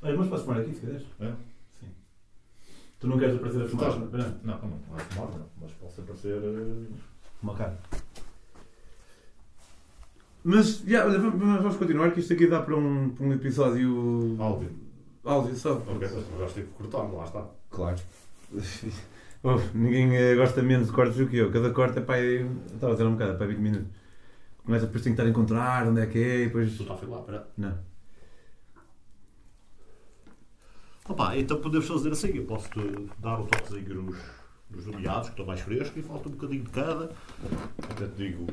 Olha, 0.00 0.16
mas 0.16 0.28
posso 0.28 0.44
fumar 0.44 0.60
aqui 0.60 0.74
se 0.74 0.80
quiseres? 0.80 1.02
É? 1.18 1.32
Tu 3.02 3.08
não 3.08 3.18
queres 3.18 3.34
aparecer 3.34 3.62
a 3.62 3.68
fumar? 3.68 3.98
Não, 3.98 4.06
não, 4.06 4.18
não, 4.44 4.58
não, 4.60 4.96
a 4.96 4.98
fumar 5.00 5.30
não, 5.32 5.46
mas 5.60 5.72
posso 5.72 6.02
aparecer. 6.02 6.36
Uh... 6.36 6.86
Uma 7.42 7.52
cara. 7.52 7.76
Mas, 10.44 10.84
yeah, 10.86 11.10
olha, 11.10 11.18
vamos 11.18 11.76
continuar, 11.76 12.12
que 12.12 12.20
isto 12.20 12.32
aqui 12.32 12.46
dá 12.46 12.62
para 12.62 12.76
um, 12.76 13.10
para 13.10 13.26
um 13.26 13.32
episódio. 13.32 14.36
Áudio. 14.38 14.70
Áudio 15.24 15.56
só. 15.56 15.72
Ok, 15.72 15.98
mas 16.00 16.38
vais 16.38 16.52
ter 16.52 16.62
que 16.62 16.70
cortar, 16.74 17.12
lá 17.12 17.24
está. 17.24 17.44
Claro. 17.70 17.98
oh, 19.42 19.58
ninguém 19.74 20.14
eh, 20.14 20.36
gosta 20.36 20.62
menos 20.62 20.86
de 20.86 20.92
cortes 20.92 21.16
do 21.16 21.26
que 21.26 21.38
eu. 21.38 21.50
Cada 21.50 21.70
corte 21.70 21.98
é 21.98 22.02
para 22.02 22.20
aí. 22.20 22.48
Estava 22.72 22.92
a 22.92 22.94
dizer 22.94 23.08
um 23.08 23.14
bocado, 23.14 23.32
é 23.32 23.34
para 23.34 23.46
20 23.48 23.58
minutos. 23.58 23.88
Começa 24.64 24.86
depois 24.86 25.02
tem 25.02 25.12
que 25.12 25.20
estar 25.20 25.26
a 25.26 25.30
encontrar 25.30 25.88
onde 25.88 26.02
é 26.02 26.06
que 26.06 26.18
é 26.20 26.42
e 26.42 26.46
depois. 26.46 26.76
Tu 26.76 26.82
está 26.82 26.94
a 26.94 26.96
filar, 26.96 27.18
espera. 27.18 27.48
Não. 27.58 27.91
Opa, 31.08 31.36
então 31.36 31.60
podemos 31.60 31.86
fazer 31.86 32.12
assim, 32.12 32.36
eu 32.36 32.44
posso-te 32.44 32.78
dar 33.18 33.40
o 33.40 33.46
toquezinho 33.46 34.02
nos, 34.02 34.16
nos 34.70 34.86
nomeados, 34.86 35.28
que 35.28 35.32
estão 35.32 35.46
mais 35.46 35.60
frescos, 35.60 35.96
e 35.96 36.02
falta 36.02 36.28
um 36.28 36.32
bocadinho 36.32 36.62
de 36.62 36.70
cada. 36.70 37.10
Até 37.90 38.06
te 38.06 38.14
digo, 38.16 38.46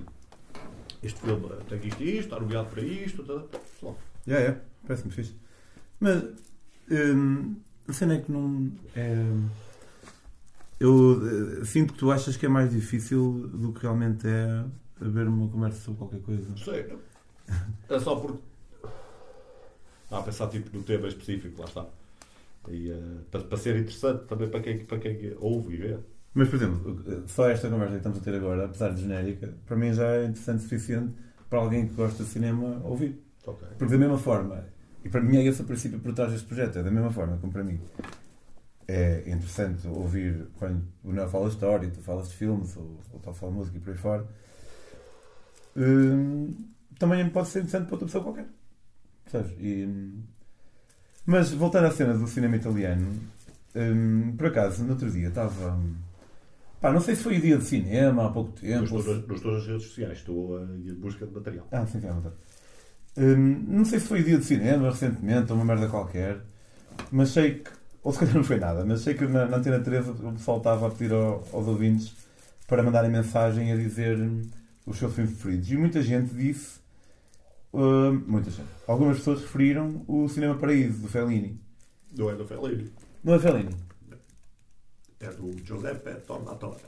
este 1.03 1.19
filme 1.19 1.47
tem 1.67 1.87
isto 1.87 2.03
e 2.03 2.09
isto, 2.09 2.19
está 2.23 2.39
nomeado 2.39 2.69
para 2.69 2.81
isto, 2.81 3.23
tá. 3.23 3.93
É, 4.27 4.33
é, 4.33 4.61
parece-me 4.85 5.11
fixe. 5.11 5.35
Mas, 5.99 6.23
hum, 6.89 7.55
a 7.87 7.93
cena 7.93 8.15
é 8.15 8.21
que 8.21 8.31
não... 8.31 8.71
É, 8.95 9.25
eu 10.79 10.93
uh, 10.93 11.65
sinto 11.65 11.93
que 11.93 11.99
tu 11.99 12.11
achas 12.11 12.35
que 12.35 12.45
é 12.45 12.49
mais 12.49 12.71
difícil 12.71 13.47
do 13.53 13.73
que 13.73 13.81
realmente 13.81 14.25
é 14.27 14.65
haver 15.01 15.27
uma 15.27 15.47
conversa 15.49 15.81
sobre 15.81 15.99
qualquer 15.99 16.21
coisa. 16.21 16.57
Sei. 16.57 16.97
É 17.89 17.99
só 17.99 18.15
porque... 18.15 18.39
Ah, 20.11 20.19
a 20.19 20.23
pensar 20.23 20.47
tipo 20.47 20.75
no 20.75 20.83
tema 20.83 21.07
específico, 21.07 21.61
lá 21.61 21.67
está. 21.67 21.85
E, 22.67 22.91
uh, 22.91 23.21
para, 23.31 23.41
para, 23.41 23.57
ser 23.57 23.75
interessante 23.77 24.25
também 24.25 24.49
para 24.49 24.59
quem, 24.59 24.85
para 24.85 24.99
quem 24.99 25.35
ouve 25.39 25.73
e 25.73 25.77
vê. 25.77 25.97
Mas, 26.33 26.49
por 26.49 26.55
exemplo, 26.57 27.03
só 27.27 27.49
esta 27.49 27.69
conversa 27.69 27.93
que 27.93 27.97
estamos 27.97 28.19
a 28.19 28.21
ter 28.21 28.35
agora, 28.35 28.65
apesar 28.65 28.89
de 28.89 29.01
genérica, 29.01 29.53
para 29.65 29.75
mim 29.75 29.93
já 29.93 30.15
é 30.15 30.25
interessante 30.25 30.59
o 30.59 30.61
suficiente 30.61 31.13
para 31.49 31.59
alguém 31.59 31.87
que 31.87 31.93
gosta 31.93 32.23
de 32.23 32.29
cinema 32.29 32.81
ouvir. 32.83 33.19
Okay. 33.45 33.67
Porque, 33.77 33.93
da 33.93 33.97
mesma 33.97 34.17
forma, 34.17 34.65
e 35.03 35.09
para 35.09 35.21
mim 35.21 35.37
é 35.37 35.45
esse 35.45 35.61
o 35.61 35.65
princípio 35.65 35.99
por 35.99 36.13
trás 36.13 36.31
deste 36.31 36.45
projeto, 36.45 36.77
é 36.77 36.83
da 36.83 36.91
mesma 36.91 37.11
forma 37.11 37.37
como 37.37 37.51
para 37.51 37.63
mim 37.63 37.79
é 38.89 39.19
interessante 39.29 39.87
ouvir 39.87 40.47
quando 40.57 40.83
o 41.03 41.11
Neo 41.11 41.29
fala 41.29 41.47
de 41.47 41.53
história, 41.53 41.89
tu 41.91 42.01
falas 42.01 42.29
de 42.29 42.35
filmes, 42.35 42.75
ou, 42.75 42.99
ou 43.13 43.19
tu 43.19 43.31
fala 43.33 43.51
de 43.51 43.57
música 43.57 43.77
e 43.77 43.79
por 43.79 43.91
aí 43.91 43.97
fora. 43.97 44.27
Hum, 45.77 46.55
também 46.97 47.29
pode 47.29 47.49
ser 47.49 47.59
interessante 47.59 47.85
para 47.85 47.93
outra 47.93 48.07
pessoa 48.07 48.23
qualquer. 48.23 48.47
Sabes? 49.27 49.51
E, 49.59 49.87
mas 51.29 51.51
voltando 51.51 51.85
à 51.85 51.91
cena 51.91 52.15
do 52.15 52.25
cinema 52.25 52.55
italiano, 52.55 53.05
hum, 53.75 54.33
por 54.35 54.47
acaso, 54.47 54.83
no 54.83 54.93
outro 54.93 55.11
dia 55.11 55.27
estava. 55.27 55.79
Pá, 56.81 56.91
não 56.91 56.99
sei 56.99 57.15
se 57.15 57.21
foi 57.21 57.37
o 57.37 57.41
dia 57.41 57.55
de 57.55 57.65
cinema 57.65 58.25
há 58.25 58.29
pouco 58.31 58.51
tempo. 58.53 58.81
Nos 58.81 59.05
todas, 59.05 59.41
todas 59.41 59.61
as 59.61 59.67
redes 59.67 59.83
sociais, 59.83 60.17
estou 60.17 60.59
em 60.59 60.91
busca 60.95 61.27
de 61.27 61.31
material. 61.31 61.67
Ah, 61.71 61.85
sim, 61.85 62.01
sim, 62.01 62.07
é 62.07 62.11
verdade. 62.11 62.35
Hum, 63.15 63.63
não 63.67 63.85
sei 63.85 63.99
se 63.99 64.07
foi 64.07 64.21
o 64.21 64.23
dia 64.23 64.39
de 64.39 64.45
cinema 64.45 64.89
recentemente, 64.89 65.51
ou 65.51 65.57
uma 65.59 65.65
merda 65.65 65.87
qualquer, 65.87 66.39
mas 67.11 67.29
sei 67.29 67.59
que. 67.59 67.69
Ou 68.01 68.11
se 68.11 68.17
calhar 68.17 68.33
não 68.33 68.43
foi 68.43 68.57
nada, 68.57 68.83
mas 68.83 69.01
sei 69.01 69.13
que 69.13 69.27
na, 69.27 69.45
na 69.45 69.57
Antena 69.57 69.79
13 69.79 70.09
o 70.09 70.31
pessoal 70.31 70.57
estava 70.57 70.87
a 70.87 70.89
pedir 70.89 71.13
ao, 71.13 71.47
aos 71.53 71.67
ouvintes 71.67 72.15
para 72.65 72.81
mandarem 72.81 73.11
mensagem 73.11 73.71
a 73.71 73.75
dizer 73.75 74.17
os 74.83 74.97
seus 74.97 75.13
filmes 75.13 75.33
preferidos. 75.33 75.69
E 75.69 75.77
muita 75.77 76.01
gente 76.01 76.33
disse 76.33 76.78
Uh, 77.71 78.13
muita 78.27 78.49
gente. 78.49 78.69
Algumas 78.87 79.17
pessoas 79.17 79.41
referiram 79.41 80.03
o 80.07 80.27
Cinema 80.27 80.55
Paraíso, 80.55 81.01
do 81.01 81.07
Fellini. 81.07 81.61
Não 82.17 82.29
é 82.29 82.35
do 82.35 82.45
Fellini. 82.45 82.91
Não 83.23 83.35
é 83.35 83.39
Fellini? 83.39 83.75
É 85.19 85.29
do 85.31 85.51
Giuseppe 85.63 86.15
Tornatore. 86.25 86.81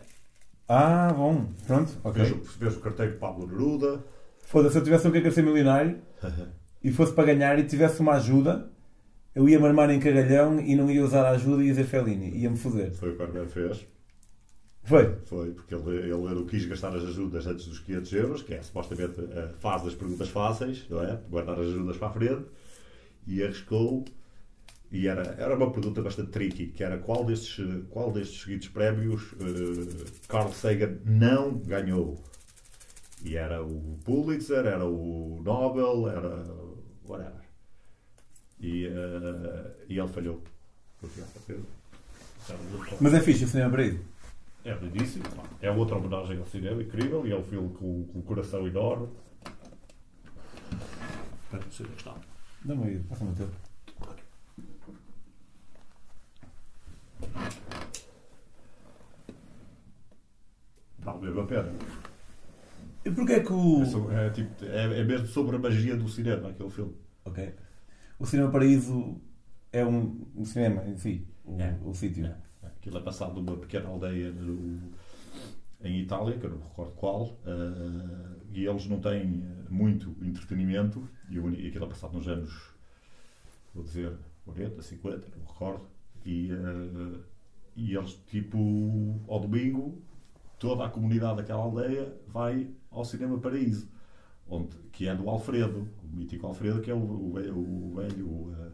Ah, 0.68 1.12
bom. 1.14 1.48
Pronto, 1.68 1.92
ok. 2.04 2.24
Vejo, 2.24 2.42
vejo 2.60 2.78
o 2.78 2.82
carteiro 2.82 3.12
de 3.12 3.18
Pablo 3.18 3.46
Neruda. 3.46 4.04
Foda-se, 4.46 4.74
se 4.74 4.80
eu 4.80 4.84
tivesse 4.84 5.08
um 5.08 5.12
que 5.12 5.32
ser 5.32 5.44
milionário 5.44 6.02
e 6.84 6.92
fosse 6.92 7.14
para 7.14 7.26
ganhar 7.26 7.60
e 7.60 7.64
tivesse 7.66 8.00
uma 8.00 8.14
ajuda, 8.14 8.72
eu 9.36 9.48
ia-me 9.48 9.66
armar 9.66 9.90
em 9.90 10.00
cagalhão 10.00 10.60
e 10.60 10.76
não 10.76 10.90
ia 10.90 11.04
usar 11.04 11.26
a 11.26 11.32
ajuda 11.32 11.62
e 11.62 11.68
ia 11.68 11.72
dizer 11.74 11.86
Fellini. 11.86 12.38
Ia-me 12.38 12.58
foder. 12.58 12.94
Foi 12.94 13.12
o 13.12 13.16
que 13.16 13.22
o 13.22 13.26
Armando 13.26 13.50
fez. 13.50 13.86
Foi? 14.84 15.16
Foi, 15.26 15.52
porque 15.52 15.76
ele, 15.76 15.98
ele 15.98 16.16
não 16.16 16.46
quis 16.46 16.66
gastar 16.66 16.96
as 16.96 17.04
ajudas 17.04 17.46
antes 17.46 17.66
dos 17.68 17.80
500 17.80 18.14
euros, 18.14 18.42
que 18.42 18.54
é 18.54 18.62
supostamente 18.62 19.22
a 19.22 19.50
fase 19.60 19.86
das 19.86 19.94
perguntas 19.94 20.30
fáceis, 20.30 20.86
não 20.90 21.04
é? 21.04 21.20
Guardar 21.30 21.60
as 21.60 21.68
ajudas 21.68 21.98
para 21.98 22.08
a 22.08 22.12
frente, 22.12 22.46
e 23.28 23.44
arriscou. 23.44 24.06
E 24.92 25.08
era, 25.08 25.36
era 25.38 25.56
uma 25.56 25.72
pergunta 25.72 26.02
bastante 26.02 26.32
tricky, 26.32 26.68
que 26.68 26.84
era 26.84 26.98
qual 26.98 27.24
destes, 27.24 27.64
qual 27.90 28.12
destes 28.12 28.42
seguidos 28.42 28.68
prémios 28.70 29.32
uh, 29.34 30.06
Carl 30.28 30.52
Sagan 30.52 30.98
não 31.06 31.60
ganhou? 31.60 32.22
E 33.24 33.38
era 33.38 33.64
o 33.64 34.00
Pulitzer, 34.04 34.66
era 34.66 34.84
o 34.86 35.42
Nobel, 35.44 36.10
era 36.10 36.44
whatever. 37.08 37.42
E, 38.60 38.88
uh, 38.88 39.72
e 39.88 39.98
ele 39.98 40.08
falhou. 40.10 40.42
Mas 43.00 43.14
é 43.14 43.22
fixe 43.22 43.46
o 43.46 43.48
cinema 43.48 43.72
para 43.72 43.86
isso. 43.86 44.11
É 44.64 44.74
lindíssimo. 44.76 45.26
É 45.62 45.72
outra 45.72 45.98
homenagem 45.98 46.38
ao 46.38 46.46
cinema 46.46 46.82
incrível 46.82 47.26
e 47.26 47.32
é 47.32 47.36
um 47.36 47.44
filme 47.44 47.70
com, 47.74 48.06
com 48.06 48.20
um 48.20 48.22
coração 48.22 48.68
enorme. 48.68 49.08
Espera, 51.44 51.64
não 51.64 51.72
sei 51.72 51.86
onde 51.86 51.96
é 51.96 51.98
está. 51.98 52.16
Dá-me 52.64 52.84
aí, 52.86 53.00
passa-me 53.00 53.32
o 53.32 53.36
teu. 53.36 53.50
Vale 61.00 61.20
mesmo 61.22 61.42
a 61.42 61.46
pena. 61.48 61.74
E 63.04 63.10
porquê 63.10 63.40
que 63.40 63.52
o. 63.52 64.12
É, 64.12 64.28
é, 64.28 64.30
tipo, 64.30 64.66
é, 64.66 65.00
é 65.00 65.04
mesmo 65.04 65.26
sobre 65.28 65.56
a 65.56 65.60
magia 65.60 65.96
do 65.96 66.08
cinema, 66.08 66.50
aquele 66.50 66.70
filme. 66.70 66.96
Ok. 67.26 67.54
O 68.20 68.26
Cinema 68.26 68.52
Paraíso 68.52 69.20
é 69.72 69.84
um, 69.84 70.28
um 70.36 70.46
cinema 70.46 70.86
em 70.86 70.96
si, 70.96 71.28
o, 71.44 71.60
é. 71.60 71.80
o 71.84 71.94
sítio. 71.94 72.28
É. 72.28 72.51
Aquilo 72.82 72.98
é 72.98 73.02
passado 73.02 73.40
numa 73.40 73.56
pequena 73.58 73.90
aldeia 73.90 74.32
no, 74.32 74.92
em 75.84 76.00
Itália, 76.00 76.36
que 76.36 76.48
eu 76.48 76.50
não 76.50 76.58
me 76.58 76.64
recordo 76.64 76.96
qual, 76.96 77.26
uh, 77.26 78.42
e 78.52 78.66
eles 78.66 78.88
não 78.88 79.00
têm 79.00 79.46
muito 79.70 80.16
entretenimento, 80.20 81.08
e, 81.30 81.38
e 81.38 81.68
aquilo 81.68 81.86
é 81.86 81.88
passado 81.88 82.18
nos 82.18 82.28
anos, 82.28 82.74
vou 83.76 83.84
dizer, 83.84 84.18
40, 84.46 84.82
50, 84.82 85.28
não 85.30 85.38
me 85.38 85.46
recordo, 85.48 85.86
e, 86.26 86.52
uh, 86.52 87.24
e 87.76 87.96
eles, 87.96 88.14
tipo, 88.26 88.58
ao 89.28 89.40
domingo, 89.40 90.02
toda 90.58 90.84
a 90.84 90.90
comunidade 90.90 91.38
daquela 91.38 91.62
aldeia 91.62 92.12
vai 92.28 92.68
ao 92.90 93.06
Cinema 93.06 93.38
Paraíso, 93.38 93.88
onde, 94.50 94.76
que 94.92 95.08
é 95.08 95.14
do 95.14 95.30
Alfredo, 95.30 95.88
o 96.04 96.16
mítico 96.16 96.48
Alfredo, 96.48 96.82
que 96.82 96.90
é 96.90 96.96
o, 96.96 96.98
o, 96.98 97.36
o 97.36 97.94
velho 97.94 98.28
uh, 98.28 98.72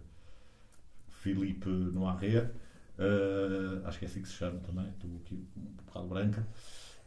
Filipe 1.10 1.68
Noiré, 1.68 2.50
Uh, 2.98 3.86
acho 3.86 4.00
que 4.00 4.06
é 4.06 4.08
assim 4.08 4.22
que 4.22 4.28
se 4.28 4.34
chama 4.34 4.60
também, 4.60 4.88
estou 4.90 5.10
aqui 5.24 5.36
um 5.56 5.86
bocado 5.86 6.08
branca. 6.08 6.48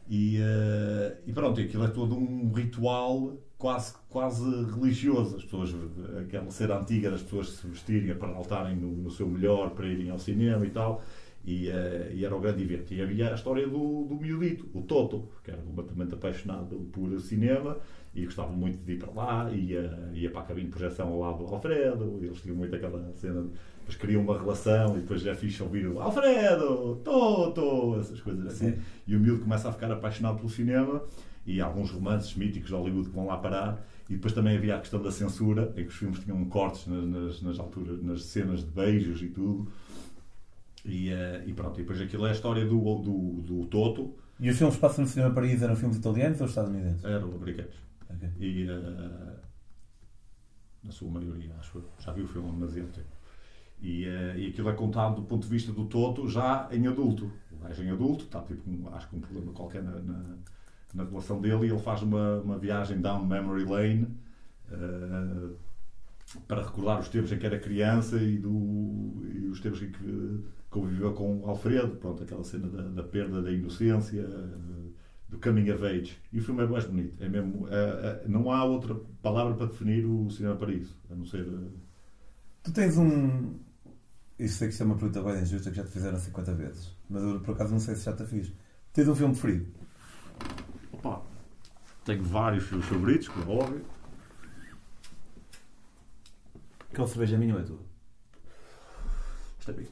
E, 0.09 0.39
uh, 0.39 1.17
e 1.25 1.33
pronto, 1.33 1.59
aquilo 1.59 1.85
é 1.85 1.87
todo 1.87 2.15
um 2.15 2.51
ritual 2.51 3.37
quase, 3.57 3.93
quase 4.09 4.43
religioso. 4.65 5.37
As 5.37 5.43
pessoas, 5.43 5.75
aquela 6.19 6.49
cena 6.49 6.79
antiga 6.79 7.11
das 7.11 7.21
pessoas 7.21 7.49
se 7.49 7.67
vestirem 7.67 8.15
para 8.15 8.29
altarem 8.29 8.75
no, 8.75 8.91
no 8.91 9.11
seu 9.11 9.27
melhor, 9.27 9.71
para 9.71 9.87
irem 9.87 10.09
ao 10.09 10.19
cinema 10.19 10.65
e 10.65 10.69
tal. 10.69 11.03
E, 11.43 11.69
uh, 11.69 12.13
e, 12.13 12.23
era 12.23 12.35
o 12.35 12.39
grande 12.39 12.63
evento. 12.63 12.93
E 12.93 13.01
havia 13.01 13.31
a 13.31 13.35
história 13.35 13.67
do, 13.67 14.05
do 14.05 14.15
miudito, 14.15 14.69
o 14.73 14.81
Toto, 14.81 15.27
que 15.43 15.51
era 15.51 15.61
completamente 15.61 16.13
apaixonado 16.13 16.75
por 16.91 17.19
cinema 17.19 17.77
e 18.13 18.25
gostava 18.25 18.51
muito 18.51 18.83
de 18.83 18.93
ir 18.93 18.99
para 18.99 19.11
lá, 19.11 19.51
ia, 19.51 20.09
ia 20.13 20.29
para 20.29 20.41
a 20.41 20.43
cabine 20.43 20.67
de 20.67 20.71
projeção 20.71 21.07
ao 21.07 21.19
lado 21.19 21.45
do 21.45 21.53
Alfredo, 21.53 22.19
eles 22.21 22.41
tinham 22.41 22.57
muito 22.57 22.75
aquela 22.75 23.11
cena, 23.13 23.47
depois 23.91 23.95
criam 23.95 24.21
uma 24.21 24.37
relação 24.37 24.97
e 24.97 25.01
depois 25.01 25.21
já 25.21 25.35
fixe 25.35 25.61
ouvir 25.61 25.87
o 25.87 25.99
Alfredo, 25.99 27.01
Toto, 27.03 27.99
essas 27.99 28.21
coisas 28.21 28.45
assim. 28.47 28.71
Sim. 28.71 28.81
E 29.07 29.15
o 29.15 29.19
miúdo 29.19 29.41
começa 29.41 29.69
a 29.69 29.71
ficar 29.71 29.91
apaixonado 29.91 30.37
pelo 30.37 30.49
cinema 30.49 31.03
e 31.45 31.59
alguns 31.59 31.91
romances 31.91 32.35
míticos 32.35 32.69
de 32.69 32.75
Hollywood 32.75 33.09
que 33.09 33.15
vão 33.15 33.27
lá 33.27 33.37
parar. 33.37 33.85
E 34.09 34.15
depois 34.15 34.33
também 34.33 34.57
havia 34.57 34.75
a 34.75 34.79
questão 34.79 35.01
da 35.01 35.11
censura, 35.11 35.71
em 35.75 35.83
que 35.83 35.89
os 35.89 35.95
filmes 35.95 36.19
tinham 36.19 36.43
cortes 36.45 36.85
nas, 36.87 37.05
nas, 37.05 37.41
nas 37.41 37.59
alturas, 37.59 38.03
nas 38.03 38.23
cenas 38.23 38.59
de 38.59 38.69
beijos 38.71 39.21
e 39.21 39.27
tudo. 39.27 39.71
E, 40.83 41.13
uh, 41.13 41.47
e, 41.47 41.53
pronto, 41.53 41.79
e 41.79 41.83
depois 41.83 42.01
aquilo 42.01 42.25
é 42.25 42.29
a 42.29 42.33
história 42.33 42.65
do, 42.65 42.79
do, 42.95 43.41
do 43.41 43.65
Toto. 43.67 44.15
E 44.39 44.49
os 44.49 44.57
filmes 44.57 44.75
passam 44.77 45.03
no 45.03 45.09
cinema 45.09 45.33
Paris 45.33 45.61
eram 45.61 45.75
filmes 45.75 45.97
italianos 45.97 46.41
ou 46.41 46.47
estadunidenses? 46.47 47.03
Eram 47.05 47.33
americanos. 47.35 47.75
Okay. 48.09 48.29
E 48.39 48.69
uh, 48.69 49.39
na 50.83 50.91
sua 50.91 51.09
maioria, 51.09 51.53
acho 51.59 51.83
Já 51.99 52.11
vi 52.11 52.23
o 52.23 52.27
filme 52.27 52.51
demasiado 52.51 52.91
tempo. 52.91 53.20
E, 53.81 54.05
uh, 54.05 54.37
e 54.37 54.47
aquilo 54.47 54.69
é 54.69 54.73
contado 54.73 55.15
do 55.15 55.23
ponto 55.23 55.43
de 55.43 55.49
vista 55.49 55.71
do 55.71 55.85
Toto 55.85 56.27
já 56.27 56.69
em 56.71 56.87
adulto. 56.87 57.31
O 57.51 57.57
gajo 57.63 57.83
em 57.83 57.89
adulto, 57.89 58.25
está 58.25 58.41
tipo, 58.41 58.63
acho 58.93 59.09
que 59.09 59.15
um 59.15 59.19
problema 59.19 59.51
qualquer 59.53 59.83
na, 59.83 59.99
na, 59.99 60.23
na 60.93 61.03
relação 61.03 61.41
dele 61.41 61.65
e 61.65 61.69
ele 61.69 61.79
faz 61.79 62.01
uma, 62.01 62.39
uma 62.39 62.57
viagem 62.57 63.01
down 63.01 63.25
memory 63.25 63.65
lane 63.65 64.07
uh, 64.71 65.55
para 66.47 66.63
recordar 66.63 66.99
os 66.99 67.09
tempos 67.09 67.31
em 67.31 67.37
que 67.37 67.45
era 67.45 67.59
criança 67.59 68.17
e, 68.17 68.37
do, 68.37 69.21
e 69.33 69.47
os 69.51 69.59
tempos 69.59 69.81
em 69.81 69.91
que 69.91 70.43
conviveu 70.69 71.13
com 71.13 71.43
Alfredo, 71.45 71.97
pronto, 71.97 72.23
aquela 72.23 72.43
cena 72.43 72.67
da, 72.69 72.83
da 72.83 73.03
perda 73.03 73.41
da 73.41 73.51
inocência, 73.51 74.25
do 75.27 75.39
coming 75.39 75.69
of 75.71 75.85
age. 75.85 76.17
E 76.31 76.39
o 76.39 76.43
filme 76.43 76.63
é 76.63 76.67
mais 76.67 76.85
bonito. 76.85 77.21
É 77.21 77.27
mesmo, 77.27 77.67
não 78.27 78.51
há 78.51 78.63
outra 78.63 78.95
palavra 79.21 79.53
para 79.53 79.65
definir 79.65 80.05
o 80.05 80.29
cinema 80.29 80.55
para 80.55 80.71
isso, 80.71 80.97
a 81.09 81.15
não 81.15 81.25
ser. 81.25 81.45
Tu 82.63 82.71
tens 82.71 82.97
um. 82.97 83.55
Isso 84.41 84.57
sei 84.57 84.69
que 84.69 84.71
isto 84.71 84.81
é 84.81 84.85
uma 84.87 84.95
pergunta 84.95 85.21
bem 85.21 85.39
injusta 85.39 85.69
que 85.69 85.77
já 85.77 85.83
te 85.83 85.91
fizeram 85.91 86.17
50 86.17 86.53
vezes, 86.55 86.89
mas 87.07 87.21
eu 87.21 87.39
por 87.41 87.53
acaso 87.53 87.73
não 87.73 87.79
sei 87.79 87.95
se 87.95 88.05
já 88.05 88.13
te 88.13 88.25
fiz. 88.25 88.51
Tens 88.91 89.07
um 89.07 89.15
filme 89.15 89.35
preferido? 89.35 89.71
Opa, 90.93 91.21
tenho 92.03 92.23
vários 92.23 92.63
filmes 92.63 92.87
favoritos, 92.87 93.27
como 93.27 93.51
é 93.51 93.55
óbvio. 93.55 93.85
Aquela 96.89 97.07
cerveja 97.07 97.37
minha 97.37 97.53
ou 97.53 97.61
é 97.61 97.63
tua? 97.63 97.79
Isto 99.59 99.69
é 99.69 99.73
bem. 99.75 99.87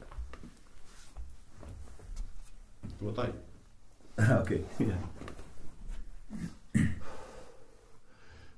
Botei. 3.00 3.32
Ah, 4.18 4.40
ok. 4.40 4.66
Yeah. 4.80 5.08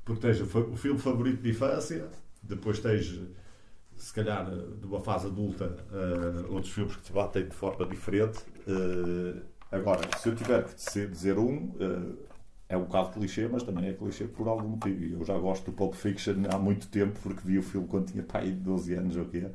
Porque 0.07 0.23
tens 0.23 0.41
o 0.41 0.77
filme 0.77 0.99
favorito 0.99 1.43
de 1.43 1.51
infância, 1.51 2.09
depois 2.43 2.81
tens, 2.81 3.21
se 4.03 4.13
calhar, 4.13 4.45
de 4.51 4.85
uma 4.85 5.01
fase 5.01 5.29
adulta, 5.29 5.77
uh, 5.93 6.53
outros 6.53 6.73
filmes 6.73 6.97
que 6.97 7.03
te 7.03 7.13
batem 7.13 7.47
de 7.47 7.55
forma 7.55 7.87
diferente. 7.87 8.41
Uh, 8.67 9.41
agora, 9.71 10.01
se 10.19 10.29
eu 10.29 10.35
tiver 10.35 10.65
que 10.65 11.07
dizer 11.07 11.39
um, 11.39 11.69
uh, 11.69 12.19
é 12.69 12.77
um 12.77 12.83
bocado 12.83 13.11
clichê, 13.11 13.47
mas 13.47 13.63
também 13.63 13.89
é 13.89 13.93
clichê 13.93 14.25
por 14.25 14.49
algum 14.49 14.71
motivo. 14.71 15.21
Eu 15.21 15.25
já 15.25 15.39
gosto 15.39 15.67
do 15.67 15.73
Pulp 15.73 15.95
Fiction 15.95 16.35
há 16.53 16.59
muito 16.59 16.89
tempo, 16.89 17.17
porque 17.23 17.43
vi 17.45 17.59
o 17.59 17.63
filme 17.63 17.87
quando 17.87 18.11
tinha 18.11 18.25
pai 18.25 18.47
de 18.47 18.57
12 18.57 18.93
anos 18.93 19.17
ou 19.17 19.25
quê. 19.25 19.47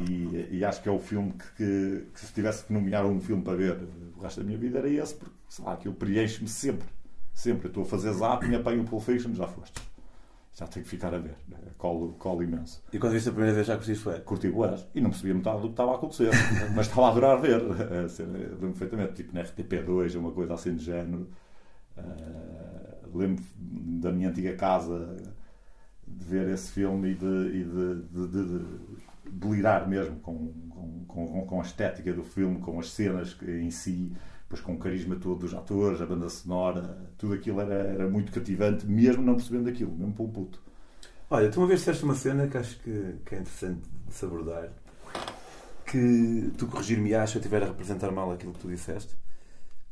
E, 0.00 0.48
e, 0.50 0.64
acho 0.64 0.82
que 0.82 0.88
é 0.88 0.92
o 0.92 0.98
filme 0.98 1.32
que, 1.32 1.56
que, 1.56 2.06
que, 2.12 2.20
se 2.20 2.32
tivesse 2.32 2.64
que 2.64 2.72
nomear 2.72 3.06
um 3.06 3.20
filme 3.20 3.42
para 3.42 3.54
ver 3.54 3.78
o 4.16 4.20
resto 4.20 4.40
da 4.40 4.46
minha 4.46 4.58
vida 4.58 4.78
era 4.78 4.88
esse, 4.88 5.14
porque 5.14 5.34
sei 5.48 5.64
lá, 5.64 5.76
que 5.76 5.86
eu 5.86 5.92
preencho-me 5.92 6.48
sempre. 6.48 6.88
Sempre. 7.32 7.66
Eu 7.66 7.68
estou 7.68 7.82
a 7.84 7.86
fazer 7.86 8.12
zapping, 8.12 8.54
apanho 8.54 8.82
o 8.82 8.84
Pulp 8.84 9.02
Fiction, 9.02 9.32
já 9.32 9.46
foste. 9.46 9.80
Já 10.54 10.66
tenho 10.66 10.84
que 10.84 10.90
ficar 10.90 11.14
a 11.14 11.18
ver. 11.18 11.36
Colo, 11.78 12.12
colo 12.14 12.42
imenso. 12.42 12.82
E 12.92 12.98
quando 12.98 13.12
viste 13.12 13.28
a 13.28 13.32
primeira 13.32 13.54
vez 13.54 13.66
já 13.66 13.76
curtiste 13.76 14.02
foi? 14.02 14.20
Curti 14.20 14.50
boas. 14.50 14.86
E 14.94 15.00
não 15.00 15.10
percebia 15.10 15.34
metade 15.34 15.60
do 15.60 15.68
que 15.68 15.72
estava 15.72 15.92
a 15.92 15.94
acontecer. 15.94 16.30
mas 16.74 16.86
estava 16.86 17.06
a 17.06 17.10
adorar 17.10 17.40
ver. 17.40 17.62
Lembro 17.62 18.72
perfeitamente. 18.72 19.14
Tipo 19.14 19.34
na 19.34 19.42
RTP2, 19.42 20.18
uma 20.18 20.32
coisa 20.32 20.54
assim 20.54 20.74
de 20.74 20.84
género. 20.84 21.28
Uh, 21.96 23.16
lembro 23.18 23.44
da 23.56 24.12
minha 24.12 24.28
antiga 24.28 24.54
casa 24.54 25.16
de 26.06 26.24
ver 26.24 26.48
esse 26.48 26.72
filme 26.72 27.10
e 27.10 27.14
de, 27.14 27.26
e 27.26 27.64
de, 27.64 28.02
de, 28.02 28.28
de 28.28 28.66
delirar 29.30 29.88
mesmo 29.88 30.16
com, 30.20 30.52
com, 30.70 31.04
com, 31.06 31.46
com, 31.46 31.60
a 31.60 31.62
estética 31.62 32.12
do 32.12 32.24
filme, 32.24 32.58
com 32.58 32.78
as 32.78 32.90
cenas 32.90 33.36
em 33.46 33.70
si, 33.70 34.12
depois 34.50 34.60
com 34.62 34.74
o 34.74 34.78
carisma 34.78 35.14
todo 35.14 35.38
dos 35.38 35.54
atores, 35.54 36.00
a 36.00 36.06
banda 36.06 36.28
sonora, 36.28 36.98
tudo 37.16 37.34
aquilo 37.34 37.60
era, 37.60 37.74
era 37.74 38.08
muito 38.08 38.32
cativante, 38.32 38.84
mesmo 38.84 39.22
não 39.22 39.36
percebendo 39.36 39.68
aquilo, 39.68 39.92
mesmo 39.92 40.12
para 40.12 40.24
um 40.24 40.28
puto. 40.28 40.60
Olha, 41.30 41.48
tu 41.48 41.60
uma 41.60 41.68
vez 41.68 41.78
disseste 41.78 42.02
uma 42.02 42.16
cena 42.16 42.48
que 42.48 42.58
acho 42.58 42.76
que, 42.80 43.14
que 43.24 43.36
é 43.36 43.38
interessante 43.38 43.82
de 44.08 44.12
se 44.12 44.24
abordar, 44.24 44.68
que 45.86 46.50
tu 46.58 46.66
corrigir-me-ás 46.66 47.30
se 47.30 47.36
eu 47.36 47.40
estiver 47.40 47.62
a 47.62 47.66
representar 47.66 48.10
mal 48.10 48.32
aquilo 48.32 48.52
que 48.52 48.58
tu 48.58 48.66
disseste, 48.66 49.16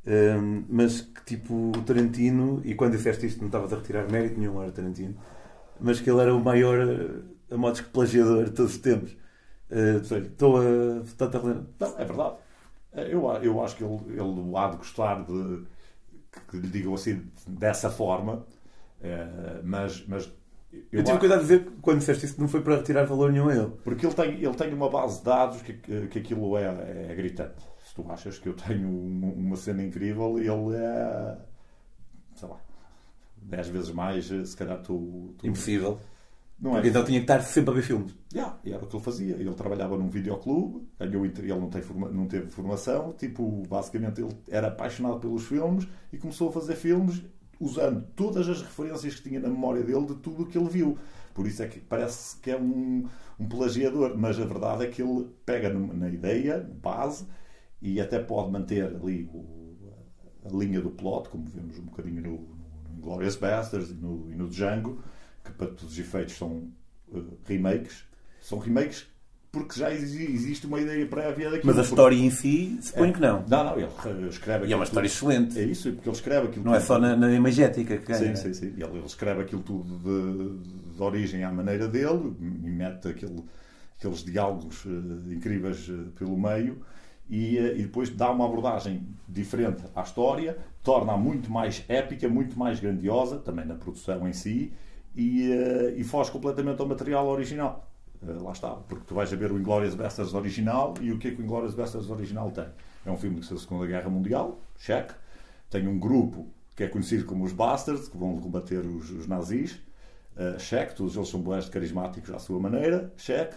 um, 0.04 0.64
mas 0.68 1.02
que 1.02 1.24
tipo 1.24 1.70
o 1.76 1.82
Tarantino, 1.82 2.60
e 2.64 2.74
quando 2.74 2.96
disseste 2.96 3.26
isto 3.26 3.38
não 3.38 3.46
estavas 3.46 3.72
a 3.72 3.76
retirar 3.76 4.10
mérito 4.10 4.40
nenhum 4.40 4.60
era 4.60 4.72
Tarantino, 4.72 5.14
mas 5.80 6.00
que 6.00 6.10
ele 6.10 6.20
era 6.20 6.34
o 6.34 6.42
maior 6.42 6.78
a 7.48 7.56
modos 7.56 7.80
que 7.80 7.90
plagiador 7.90 8.46
de 8.46 8.50
todos 8.50 8.72
os 8.72 8.78
tempos. 8.78 9.16
Uh, 9.70 9.98
estou 10.00 10.56
a... 10.56 10.64
Não, 10.64 11.98
é 11.98 12.04
verdade. 12.04 12.36
Eh, 12.92 13.12
eu, 13.12 13.26
eu 13.42 13.62
acho 13.62 13.76
que 13.76 13.84
ele, 13.84 13.98
ele 14.08 14.56
há 14.56 14.68
de 14.68 14.76
gostar 14.76 15.24
de 15.24 15.66
que 16.48 16.56
lhe 16.56 16.68
digam 16.68 16.94
assim 16.94 17.26
dessa 17.46 17.90
forma, 17.90 18.46
uh, 19.00 19.60
mas, 19.64 20.06
mas 20.06 20.26
eu, 20.72 20.80
eu 20.92 21.04
tive 21.04 21.10
acho... 21.10 21.18
cuidado 21.20 21.40
de 21.40 21.46
dizer 21.46 21.72
quando 21.80 21.98
disseste 21.98 22.26
isso 22.26 22.40
não 22.40 22.48
foi 22.48 22.60
para 22.60 22.76
retirar 22.76 23.04
valor 23.04 23.32
nenhum 23.32 23.48
a 23.48 23.54
ele. 23.54 23.70
Porque 23.82 24.06
ele 24.06 24.14
tem, 24.14 24.34
ele 24.34 24.54
tem 24.54 24.72
uma 24.74 24.90
base 24.90 25.18
de 25.18 25.24
dados 25.24 25.62
que, 25.62 25.72
que 25.72 26.18
aquilo 26.18 26.56
é, 26.56 27.08
é 27.10 27.14
gritante. 27.14 27.66
Se 27.84 27.94
tu 27.94 28.04
achas 28.10 28.38
que 28.38 28.48
eu 28.48 28.54
tenho 28.54 28.88
uma 28.88 29.56
cena 29.56 29.82
incrível, 29.82 30.38
ele 30.38 30.76
é. 30.76 31.38
sei 32.34 32.48
lá. 32.48 32.60
10 33.40 33.68
vezes 33.68 33.90
mais, 33.90 34.26
se 34.26 34.56
calhar 34.56 34.78
tu. 34.82 35.34
tu... 35.38 35.46
Impossível. 35.46 35.98
Não 36.60 36.76
é? 36.76 36.86
Então 36.86 37.04
tinha 37.04 37.20
que 37.20 37.24
estar 37.24 37.40
sempre 37.40 37.70
a 37.70 37.74
ver 37.74 37.82
filmes. 37.82 38.14
Yeah, 38.32 38.58
e 38.64 38.72
era 38.72 38.82
o 38.84 38.86
que 38.86 38.96
ele 38.96 39.04
fazia. 39.04 39.36
Ele 39.36 39.54
trabalhava 39.54 39.96
num 39.96 40.08
videoclube, 40.08 40.88
ganhou, 40.98 41.24
ele 41.24 41.54
não, 41.54 41.70
tem 41.70 41.80
forma, 41.80 42.08
não 42.10 42.26
teve 42.26 42.50
formação, 42.50 43.12
tipo, 43.12 43.62
basicamente 43.68 44.20
ele 44.20 44.34
era 44.48 44.66
apaixonado 44.66 45.20
pelos 45.20 45.44
filmes 45.46 45.86
e 46.12 46.18
começou 46.18 46.48
a 46.48 46.52
fazer 46.52 46.74
filmes 46.74 47.22
usando 47.60 48.04
todas 48.14 48.48
as 48.48 48.60
referências 48.62 49.14
que 49.14 49.28
tinha 49.28 49.40
na 49.40 49.48
memória 49.48 49.82
dele 49.82 50.06
de 50.06 50.16
tudo 50.16 50.42
o 50.42 50.46
que 50.46 50.58
ele 50.58 50.68
viu. 50.68 50.98
Por 51.32 51.46
isso 51.46 51.62
é 51.62 51.68
que 51.68 51.78
parece 51.78 52.36
que 52.40 52.50
é 52.50 52.56
um, 52.56 53.06
um 53.38 53.48
plagiador, 53.48 54.16
mas 54.16 54.40
a 54.40 54.44
verdade 54.44 54.84
é 54.84 54.88
que 54.88 55.00
ele 55.00 55.28
pega 55.46 55.72
na 55.72 56.08
ideia, 56.08 56.58
base, 56.82 57.26
e 57.80 58.00
até 58.00 58.18
pode 58.18 58.50
manter 58.50 58.84
ali 58.84 59.30
o, 59.32 59.76
a 60.44 60.56
linha 60.56 60.80
do 60.80 60.90
plot, 60.90 61.28
como 61.28 61.44
vemos 61.46 61.78
um 61.78 61.84
bocadinho 61.84 62.22
no, 62.22 62.30
no 62.92 63.00
Glorious 63.00 63.36
Bastards 63.36 63.90
e 63.90 63.94
no, 63.94 64.28
e 64.30 64.34
no 64.34 64.48
Django 64.48 65.00
que 65.48 65.58
para 65.58 65.66
todos 65.68 65.92
os 65.92 65.98
efeitos 65.98 66.36
são 66.36 66.70
uh, 67.08 67.38
remakes, 67.46 68.04
são 68.40 68.58
remakes 68.58 69.06
porque 69.50 69.80
já 69.80 69.92
existe 69.92 70.66
uma 70.66 70.80
ideia 70.80 71.06
prévia 71.06 71.50
daquilo. 71.50 71.66
Mas 71.66 71.78
a 71.78 71.82
história 71.82 72.16
em 72.16 72.30
si, 72.30 72.78
suponho 72.82 73.10
é, 73.10 73.12
que 73.12 73.20
não. 73.20 73.44
Não, 73.48 73.64
não, 73.64 73.78
ele 73.78 74.28
escreve 74.28 74.66
E 74.66 74.72
é 74.72 74.76
uma 74.76 74.84
história 74.84 75.08
tudo. 75.08 75.30
excelente. 75.30 75.58
É 75.58 75.64
isso, 75.64 75.92
porque 75.92 76.08
ele 76.08 76.16
escreve 76.16 76.46
aquilo 76.48 76.64
Não 76.64 76.74
é 76.74 76.80
tudo. 76.80 76.84
é 76.84 76.86
só 76.86 76.98
na, 76.98 77.16
na 77.16 77.32
imagética 77.32 77.96
que 77.96 78.14
Sim, 78.14 78.36
sim, 78.36 78.52
sim. 78.52 78.66
Ele, 78.76 78.84
ele 78.84 79.06
escreve 79.06 79.42
aquilo 79.42 79.62
tudo 79.62 79.98
de, 79.98 80.94
de, 80.94 81.02
origem 81.02 81.44
à 81.44 81.50
maneira 81.50 81.88
dele 81.88 82.36
e 82.40 82.68
mete 82.68 83.08
aquele, 83.08 83.42
aqueles 83.98 84.22
diálogos 84.22 84.84
uh, 84.84 85.32
incríveis 85.32 85.88
uh, 85.88 86.12
pelo 86.18 86.36
meio 86.36 86.82
e, 87.30 87.58
uh, 87.58 87.78
e 87.78 87.82
depois 87.82 88.10
dá 88.10 88.30
uma 88.30 88.44
abordagem 88.44 89.08
diferente 89.26 89.82
à 89.94 90.02
história, 90.02 90.58
torna-a 90.82 91.16
muito 91.16 91.50
mais 91.50 91.84
épica, 91.88 92.28
muito 92.28 92.58
mais 92.58 92.80
grandiosa, 92.80 93.38
também 93.38 93.64
na 93.64 93.76
produção 93.76 94.28
em 94.28 94.32
si, 94.34 94.72
e, 95.14 95.50
uh, 95.50 95.98
e 95.98 96.04
foge 96.04 96.30
completamente 96.30 96.80
ao 96.80 96.86
material 96.86 97.26
original. 97.26 97.88
Uh, 98.22 98.42
lá 98.42 98.52
está, 98.52 98.70
porque 98.70 99.04
tu 99.06 99.14
vais 99.14 99.32
a 99.32 99.36
ver 99.36 99.52
o 99.52 99.58
Inglourious 99.58 99.94
Basterds 99.94 100.34
original 100.34 100.94
e 101.00 101.12
o 101.12 101.18
que 101.18 101.28
é 101.28 101.30
que 101.30 101.40
o 101.40 101.44
Inglourious 101.44 101.74
Basterds 101.74 102.10
original 102.10 102.50
tem? 102.50 102.66
É 103.04 103.10
um 103.10 103.16
filme 103.16 103.40
da 103.40 103.46
Segunda 103.46 103.86
Guerra 103.86 104.10
Mundial, 104.10 104.60
cheque. 104.76 105.14
Tem 105.70 105.86
um 105.86 105.98
grupo 105.98 106.48
que 106.74 106.84
é 106.84 106.88
conhecido 106.88 107.24
como 107.24 107.44
os 107.44 107.52
Bastards, 107.52 108.08
que 108.08 108.16
vão 108.16 108.40
combater 108.40 108.86
os, 108.86 109.10
os 109.10 109.26
nazis, 109.26 109.80
uh, 110.36 110.58
cheque. 110.58 110.94
Todos 110.94 111.16
eles 111.16 111.28
são 111.28 111.40
bons 111.40 111.68
carismáticos 111.68 112.30
à 112.30 112.38
sua 112.38 112.58
maneira, 112.60 113.12
cheque. 113.16 113.56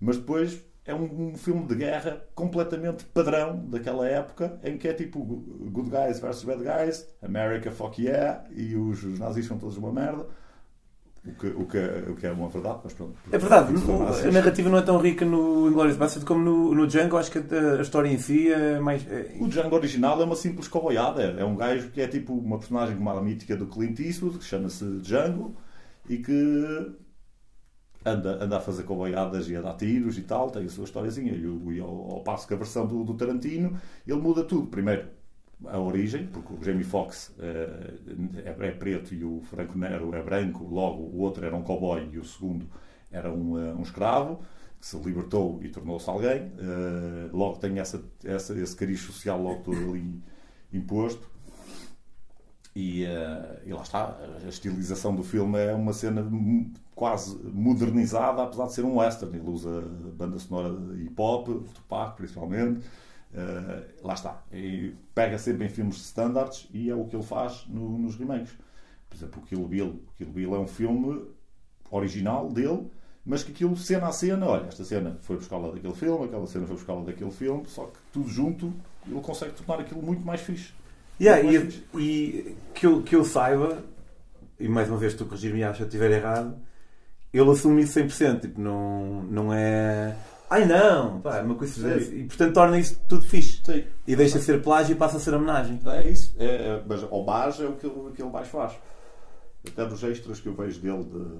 Mas 0.00 0.16
depois 0.16 0.62
é 0.84 0.94
um, 0.94 1.32
um 1.32 1.36
filme 1.36 1.66
de 1.66 1.76
guerra 1.76 2.24
completamente 2.34 3.04
padrão 3.04 3.64
daquela 3.66 4.08
época, 4.08 4.58
em 4.64 4.76
que 4.76 4.88
é 4.88 4.94
tipo 4.94 5.24
good 5.24 5.90
guys 5.90 6.18
versus 6.18 6.44
bad 6.44 6.62
guys, 6.62 7.08
America 7.22 7.70
fuck 7.70 8.02
yeah, 8.02 8.44
e 8.50 8.74
os, 8.74 9.04
os 9.04 9.18
nazis 9.18 9.46
são 9.46 9.58
todos 9.58 9.76
uma 9.76 9.92
merda. 9.92 10.26
O 11.24 11.32
que, 11.34 11.46
o, 11.46 11.66
que, 11.66 11.78
o 12.10 12.16
que 12.16 12.26
é 12.26 12.32
uma 12.32 12.48
verdade, 12.48 12.80
mas 12.82 12.92
pronto. 12.94 13.14
É 13.30 13.38
verdade, 13.38 13.72
a 14.28 14.32
narrativa 14.32 14.68
não 14.68 14.78
é 14.78 14.82
tão 14.82 14.98
rica 14.98 15.24
no 15.24 15.68
Inglourious 15.68 15.96
Bastard 15.96 16.26
como 16.26 16.42
no, 16.42 16.74
no 16.74 16.86
Django. 16.88 17.16
Acho 17.16 17.30
que 17.30 17.38
a, 17.38 17.78
a 17.78 17.80
história 17.82 18.08
em 18.08 18.18
si 18.18 18.50
é 18.50 18.80
mais. 18.80 19.06
é- 19.08 19.36
O 19.38 19.46
Django 19.46 19.76
original 19.76 20.20
é 20.20 20.24
uma 20.24 20.34
simples 20.34 20.66
cowboyada. 20.66 21.22
É 21.22 21.44
um 21.44 21.54
gajo 21.54 21.90
que 21.90 22.00
é 22.00 22.08
tipo 22.08 22.34
uma 22.34 22.58
personagem 22.58 22.96
como 22.96 23.08
a 23.10 23.22
mítica 23.22 23.56
do 23.56 23.66
Clint 23.68 24.00
Eastwood, 24.00 24.38
que 24.38 24.44
chama-se 24.44 24.84
Django, 25.00 25.54
e 26.08 26.18
que 26.18 26.92
anda, 28.04 28.42
anda 28.44 28.56
a 28.56 28.60
fazer 28.60 28.82
cowboyadas 28.84 29.48
e 29.48 29.56
a 29.56 29.60
dar 29.60 29.74
tiros 29.76 30.18
e 30.18 30.22
tal, 30.22 30.50
tem 30.50 30.64
a 30.64 30.68
sua 30.68 30.84
historiazinha. 30.84 31.32
E, 31.32 31.74
e 31.76 31.80
ao, 31.80 31.88
ao 32.14 32.20
passo 32.24 32.46
que 32.48 32.54
a 32.54 32.56
versão 32.56 32.86
do, 32.86 33.04
do 33.04 33.14
Tarantino, 33.14 33.78
ele 34.06 34.20
muda 34.20 34.44
tudo. 34.44 34.66
Primeiro, 34.68 35.08
a 35.68 35.78
origem, 35.78 36.26
porque 36.26 36.52
o 36.54 36.62
Jamie 36.62 36.84
Foxx 36.84 37.34
eh, 37.38 37.94
é, 38.44 38.66
é 38.68 38.70
preto 38.72 39.14
e 39.14 39.24
o 39.24 39.40
Franco 39.42 39.76
Nero 39.78 40.14
é 40.14 40.22
branco, 40.22 40.64
logo 40.64 41.02
o 41.02 41.18
outro 41.20 41.44
era 41.44 41.54
um 41.56 41.62
cowboy 41.62 42.08
e 42.12 42.18
o 42.18 42.24
segundo 42.24 42.66
era 43.10 43.32
um, 43.32 43.58
eh, 43.58 43.74
um 43.74 43.82
escravo 43.82 44.40
que 44.80 44.86
se 44.86 44.96
libertou 44.98 45.60
e 45.62 45.68
tornou-se 45.68 46.08
alguém. 46.10 46.52
Eh, 46.58 47.28
logo 47.32 47.58
tem 47.58 47.78
essa, 47.78 48.02
essa- 48.24 48.58
esse 48.60 48.74
cariz 48.76 49.00
social 49.00 49.40
logo 49.42 49.62
todo 49.62 49.76
ali 49.90 50.22
imposto. 50.72 51.30
E, 52.74 53.04
e 53.66 53.72
lá 53.72 53.82
está, 53.82 54.16
a 54.44 54.48
estilização 54.48 55.14
do 55.14 55.22
filme 55.22 55.58
é 55.58 55.74
uma 55.74 55.92
cena 55.92 56.26
quase 56.94 57.36
modernizada, 57.52 58.42
apesar 58.42 58.66
de 58.66 58.72
ser 58.72 58.84
um 58.84 58.96
western. 58.96 59.36
Ele 59.36 59.48
usa 59.48 59.82
banda 60.16 60.38
sonora 60.38 60.74
de 60.74 61.02
hip 61.04 61.14
hop, 61.20 61.48
Tupac 61.74 62.16
principalmente. 62.16 62.84
Eh, 63.34 63.82
lá 64.02 64.14
está. 64.14 64.42
E 64.52 64.94
pega 65.14 65.38
sempre 65.38 65.64
em 65.66 65.68
filmes 65.70 65.94
de 65.96 66.02
standards 66.02 66.68
e 66.72 66.90
é 66.90 66.94
o 66.94 67.04
que 67.06 67.16
ele 67.16 67.22
faz 67.24 67.64
no- 67.68 67.98
nos 67.98 68.14
remakes. 68.16 68.52
Por 69.08 69.16
exemplo, 69.16 69.42
o 69.42 69.46
Kill 69.46 69.66
Bill. 69.68 69.86
O 69.86 70.12
Kill 70.18 70.28
Bill 70.32 70.54
é 70.54 70.58
um 70.58 70.66
filme 70.66 71.26
original 71.90 72.48
dele, 72.50 72.90
mas 73.24 73.42
que 73.42 73.52
aquilo, 73.52 73.76
cena 73.76 74.08
a 74.08 74.12
cena, 74.12 74.46
olha, 74.46 74.66
esta 74.66 74.84
cena 74.84 75.16
foi 75.22 75.36
buscar 75.36 75.56
lá 75.58 75.70
daquele 75.70 75.94
filme, 75.94 76.24
aquela 76.26 76.46
cena 76.46 76.66
foi 76.66 76.76
buscar 76.76 76.94
lá 76.94 77.04
daquele 77.04 77.30
filme, 77.30 77.64
só 77.66 77.84
que 77.86 77.98
tudo 78.12 78.28
junto 78.28 78.72
ele 79.06 79.20
consegue 79.20 79.52
tornar 79.52 79.80
aquilo 79.82 80.02
muito 80.02 80.24
mais 80.24 80.40
fixe. 80.40 80.72
Yeah, 81.20 81.42
Muito 81.42 81.54
e, 81.54 81.58
mais 81.60 81.74
fixe. 81.74 81.86
e 81.98 82.56
que, 82.74 82.86
eu, 82.86 83.02
que 83.02 83.14
eu 83.16 83.24
saiba, 83.24 83.82
e 84.58 84.68
mais 84.68 84.88
uma 84.88 84.96
vez 84.98 85.14
tu 85.14 85.24
corrigir-me 85.26 85.60
se 85.74 85.80
eu 85.80 85.86
estiver 85.86 86.10
errado, 86.10 86.56
ele 87.32 87.50
assume 87.50 87.82
isso 87.82 87.98
100%. 87.98 88.40
Tipo, 88.42 88.60
não, 88.60 89.22
não 89.24 89.52
é. 89.54 90.16
Ai 90.52 90.66
não! 90.66 91.18
Pá, 91.22 91.38
é 91.38 91.42
uma 91.42 91.54
coisa 91.54 91.98
Sim. 91.98 92.14
E 92.14 92.24
portanto 92.24 92.52
torna 92.52 92.78
isso 92.78 93.00
tudo 93.08 93.24
fixe. 93.24 93.62
Sim. 93.64 93.84
E 94.06 94.14
deixa 94.14 94.38
de 94.38 94.44
ser 94.44 94.60
plágio 94.60 94.92
e 94.92 94.96
passa 94.96 95.16
a 95.16 95.20
ser 95.20 95.32
homenagem. 95.32 95.80
É 95.86 96.06
isso. 96.06 96.34
É, 96.38 96.44
é, 96.44 96.82
mas 96.86 97.02
é 97.02 97.06
o 97.06 97.72
que 97.72 97.86
ele, 97.86 98.12
que 98.14 98.20
ele 98.20 98.30
mais 98.30 98.48
faz. 98.48 98.74
Até 99.66 99.86
nos 99.86 100.02
extras 100.02 100.40
que 100.40 100.48
eu 100.48 100.54
vejo 100.54 100.78
dele, 100.78 101.04
de, 101.04 101.38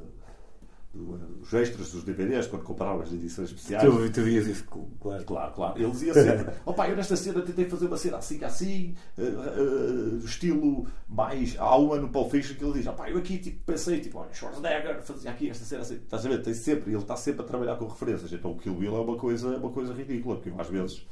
os 0.94 1.52
extras 1.55 1.90
dos 1.90 2.05
DVDs, 2.05 2.46
quando 2.46 2.64
comprava 2.64 3.02
as 3.02 3.12
edições 3.12 3.48
especiais. 3.48 3.83
Tu, 3.83 4.11
tu 4.12 4.22
vias 4.22 4.46
isso, 4.46 4.64
claro. 5.00 5.24
Claro, 5.24 5.52
claro. 5.55 5.78
Ele 5.81 5.90
dizia 5.90 6.12
sempre: 6.12 6.52
opá, 6.66 6.88
eu 6.88 6.94
nesta 6.96 7.16
cena 7.16 7.40
tentei 7.40 7.64
fazer 7.64 7.87
uma 7.87 7.96
cena 7.96 8.18
assim, 8.18 8.44
assim, 8.44 8.94
eh, 9.16 9.22
eh, 9.22 10.24
estilo 10.24 10.87
mais. 11.09 11.57
Há 11.59 11.76
uma 11.76 11.96
no 11.96 12.11
Pulp 12.11 12.31
Fiction 12.31 12.57
que 12.57 12.64
ele 12.64 12.74
diz: 12.74 12.87
opá, 12.87 13.09
eu 13.09 13.16
aqui 13.16 13.38
tipo, 13.38 13.64
pensei, 13.64 14.00
tipo, 14.00 14.18
olha, 14.18 14.35
Schwarzenegger 14.35 15.00
fazia 15.02 15.31
aqui 15.31 15.48
esta 15.48 15.64
cena 15.64 15.81
assim. 15.81 15.94
Estás 15.94 16.26
a 16.26 16.28
ver? 16.28 16.42
Tem 16.42 16.52
sempre, 16.52 16.90
ele 16.90 16.98
está 16.98 17.16
sempre 17.16 17.40
a 17.42 17.44
trabalhar 17.44 17.76
com 17.76 17.87
referências. 17.87 18.31
Então 18.31 18.52
o 18.52 18.59
Kill 18.59 18.74
Bill 18.74 18.94
é 18.94 19.00
uma 19.00 19.16
coisa, 19.16 19.57
uma 19.57 19.70
coisa 19.70 19.94
ridícula, 19.94 20.37
porque 20.37 20.50
eu 20.50 20.61
às 20.61 20.68
vezes, 20.68 21.07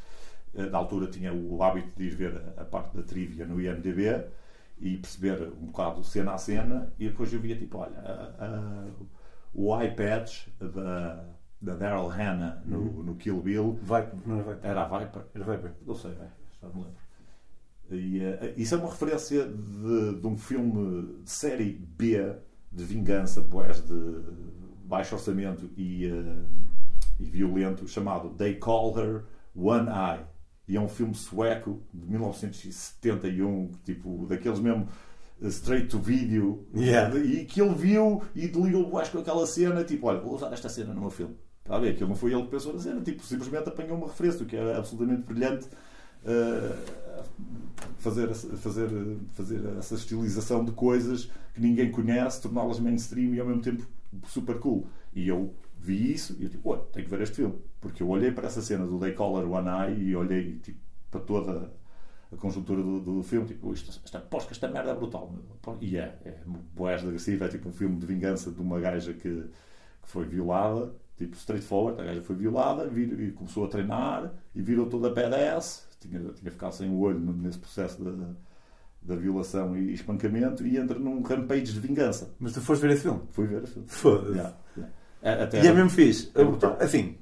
eh, 0.55 0.67
na 0.67 0.77
altura, 0.77 1.07
tinha 1.07 1.33
o 1.33 1.63
hábito 1.63 1.89
de 1.97 2.05
ir 2.05 2.15
ver 2.15 2.43
a, 2.59 2.65
parte 2.65 2.95
da 2.97 3.03
trivia 3.03 3.47
no 3.47 3.59
IMDB 3.59 4.25
e 4.79 4.99
perceber 4.99 5.41
um 5.61 5.67
bocado 5.67 6.05
cena 6.05 6.33
a 6.35 6.39
cena, 6.39 6.93
e 6.99 7.09
depois 7.09 7.33
eu 7.33 7.41
via 7.41 7.57
tipo, 7.57 7.79
olha, 7.79 7.99
a- 7.99 8.87
o 9.53 9.77
patch 9.97 10.49
da, 10.59 11.25
da 11.61 11.75
Daryl 11.75 12.09
Hannah 12.09 12.63
no, 12.65 13.03
no 13.03 13.15
Kill 13.17 13.41
Bill 13.41 13.79
Vai, 13.83 14.09
não 14.25 14.41
é 14.41 14.43
vai. 14.43 14.59
era 14.63 14.85
a 14.85 14.99
Viper? 14.99 15.23
Era 15.35 15.45
Viper. 15.45 15.73
Não 15.87 15.95
sei, 15.95 16.13
já 16.61 16.69
me 16.69 16.75
lembro. 16.75 17.01
E, 17.91 18.23
eh, 18.23 18.55
isso 18.57 18.75
é 18.75 18.79
uma 18.79 18.89
referência 18.89 19.47
de, 19.47 20.21
de 20.21 20.27
um 20.27 20.37
filme 20.37 21.23
de 21.25 21.31
série 21.31 21.73
B 21.73 22.37
de 22.71 22.85
vingança, 22.85 23.43
de 23.43 23.49
boés 23.49 23.85
de 23.85 24.23
baixo 24.85 25.15
orçamento 25.17 25.69
e, 25.77 26.07
eh, 26.07 26.45
e 27.19 27.25
violento, 27.25 27.87
chamado 27.89 28.31
They 28.31 28.55
Call 28.57 28.97
Her 28.99 29.25
One 29.55 29.89
Eye. 29.89 30.25
E 30.69 30.77
é 30.77 30.81
um 30.81 30.89
filme 30.89 31.15
sueco 31.15 31.83
de 31.93 32.07
1971, 32.07 33.73
tipo, 33.85 34.25
daqueles 34.29 34.61
mesmo 34.61 34.87
straight 35.49 35.89
to 35.89 35.99
video. 35.99 36.67
Yeah. 36.75 37.17
E 37.19 37.45
que 37.45 37.61
ele 37.63 37.75
viu 37.75 38.23
e 38.35 38.49
delirou 38.49 38.89
boés 38.91 39.09
com 39.09 39.19
aquela 39.19 39.47
cena, 39.47 39.83
tipo, 39.85 40.07
olha, 40.07 40.21
vou 40.21 40.35
usar 40.35 40.53
esta 40.53 40.69
cena 40.69 40.93
no 40.93 41.01
meu 41.01 41.11
filme. 41.11 41.35
Está 41.65 41.77
a 41.77 41.79
ver? 41.79 41.91
Aquilo 41.91 42.09
não 42.09 42.17
foi 42.17 42.33
ele 42.33 42.43
que 42.43 42.51
pensou 42.51 42.73
na 42.75 42.81
cena, 42.81 43.01
tipo, 43.01 43.23
simplesmente 43.25 43.69
apanhou 43.69 43.97
uma 43.97 44.07
referência, 44.09 44.43
o 44.43 44.47
que 44.47 44.57
é 44.57 44.77
absolutamente 44.77 45.23
brilhante. 45.23 45.67
eh, 46.23 46.77
fazer, 47.97 48.29
essa- 48.29 48.55
fazer, 48.59 48.89
fazer 49.33 49.61
essa 49.79 49.95
estilização 49.95 50.63
de 50.65 50.73
coisas 50.73 51.31
que 51.55 51.61
ninguém 51.63 51.91
conhece, 51.91 52.43
torná-las 52.43 52.79
mainstream 52.79 53.35
e 53.35 53.41
ao 53.41 53.47
mesmo 53.47 53.63
tempo 53.63 53.87
super 54.27 54.59
cool. 54.59 54.87
E 55.15 55.27
eu 55.29 55.55
vi 55.79 56.13
isso 56.13 56.37
e 56.39 56.45
eu 56.45 56.51
tipo, 56.51 56.69
"Ué, 56.71 56.79
tenho 56.93 57.07
que 57.07 57.11
ver 57.11 57.23
este 57.23 57.37
filme. 57.37 57.55
Porque 57.81 58.03
eu 58.03 58.09
olhei 58.11 58.31
para 58.31 58.47
essa 58.49 58.61
cena 58.61 58.87
do 58.87 58.99
They 58.99 59.13
Collar 59.13 59.51
One 59.51 59.69
Eye 59.95 60.09
e 60.11 60.15
olhei 60.17 60.59
tipo, 60.63 60.79
para 61.11 61.21
toda 61.21 61.73
a 62.33 62.37
conjuntura 62.37 62.83
do, 62.83 63.01
do 63.01 63.23
filme, 63.23 63.47
tipo, 63.47 63.73
isto, 63.73 63.91
esta, 64.05 64.21
que 64.21 64.53
esta 64.53 64.69
merda 64.69 64.91
é 64.93 64.95
brutal. 64.95 65.31
meu." 65.33 65.77
E 65.81 65.97
é, 65.97 66.17
é 66.25 66.39
boés 66.75 67.01
de 67.03 67.09
agressivo, 67.09 67.45
é 67.45 67.49
tipo 67.49 67.69
um 67.69 67.73
filme 67.73 67.97
de 67.97 68.07
vingança 68.07 68.51
de 68.51 68.61
uma 68.61 68.79
gaja 68.81 69.13
que, 69.13 69.21
que 70.03 70.09
foi 70.09 70.25
violada, 70.25 70.93
tipo 71.17 71.37
straightforward, 71.37 72.01
a 72.01 72.05
gaja 72.05 72.23
foi 72.23 72.37
violada 72.37 72.87
vir, 72.89 73.19
e 73.21 73.33
começou 73.33 73.65
a 73.65 73.69
treinar 73.69 74.33
e 74.55 74.63
virou 74.63 74.87
toda 74.87 75.11
badass, 75.11 75.87
tinha, 76.01 76.21
tinha 76.33 76.51
ficado 76.51 76.73
sem 76.73 76.89
o 76.91 76.99
olho 77.01 77.19
nesse 77.19 77.59
processo 77.59 78.03
da, 78.03 78.35
da 79.03 79.17
violação 79.17 79.77
e 79.77 79.93
espancamento 79.93 80.67
e 80.67 80.77
entra 80.77 80.99
num 80.99 81.23
rampage 81.23 81.73
de 81.73 81.81
vingança. 81.81 82.35
Mas 82.39 82.53
tu 82.53 82.61
foste 82.61 82.83
ver 82.83 82.93
esse 82.93 83.03
filme? 83.03 83.21
Fui 83.31 83.47
ver 83.47 83.65
esse 83.65 83.73
filme. 83.75 83.89
Foda-se. 83.89 84.31
Yeah, 84.33 84.57
yeah. 84.77 84.95
É, 85.23 85.43
até 85.43 85.63
E 85.63 85.67
é 85.67 85.73
mesmo 85.73 85.91
fixe. 85.91 86.31
É 86.35 86.45
brutal. 86.45 86.77
Assim, 86.81 87.17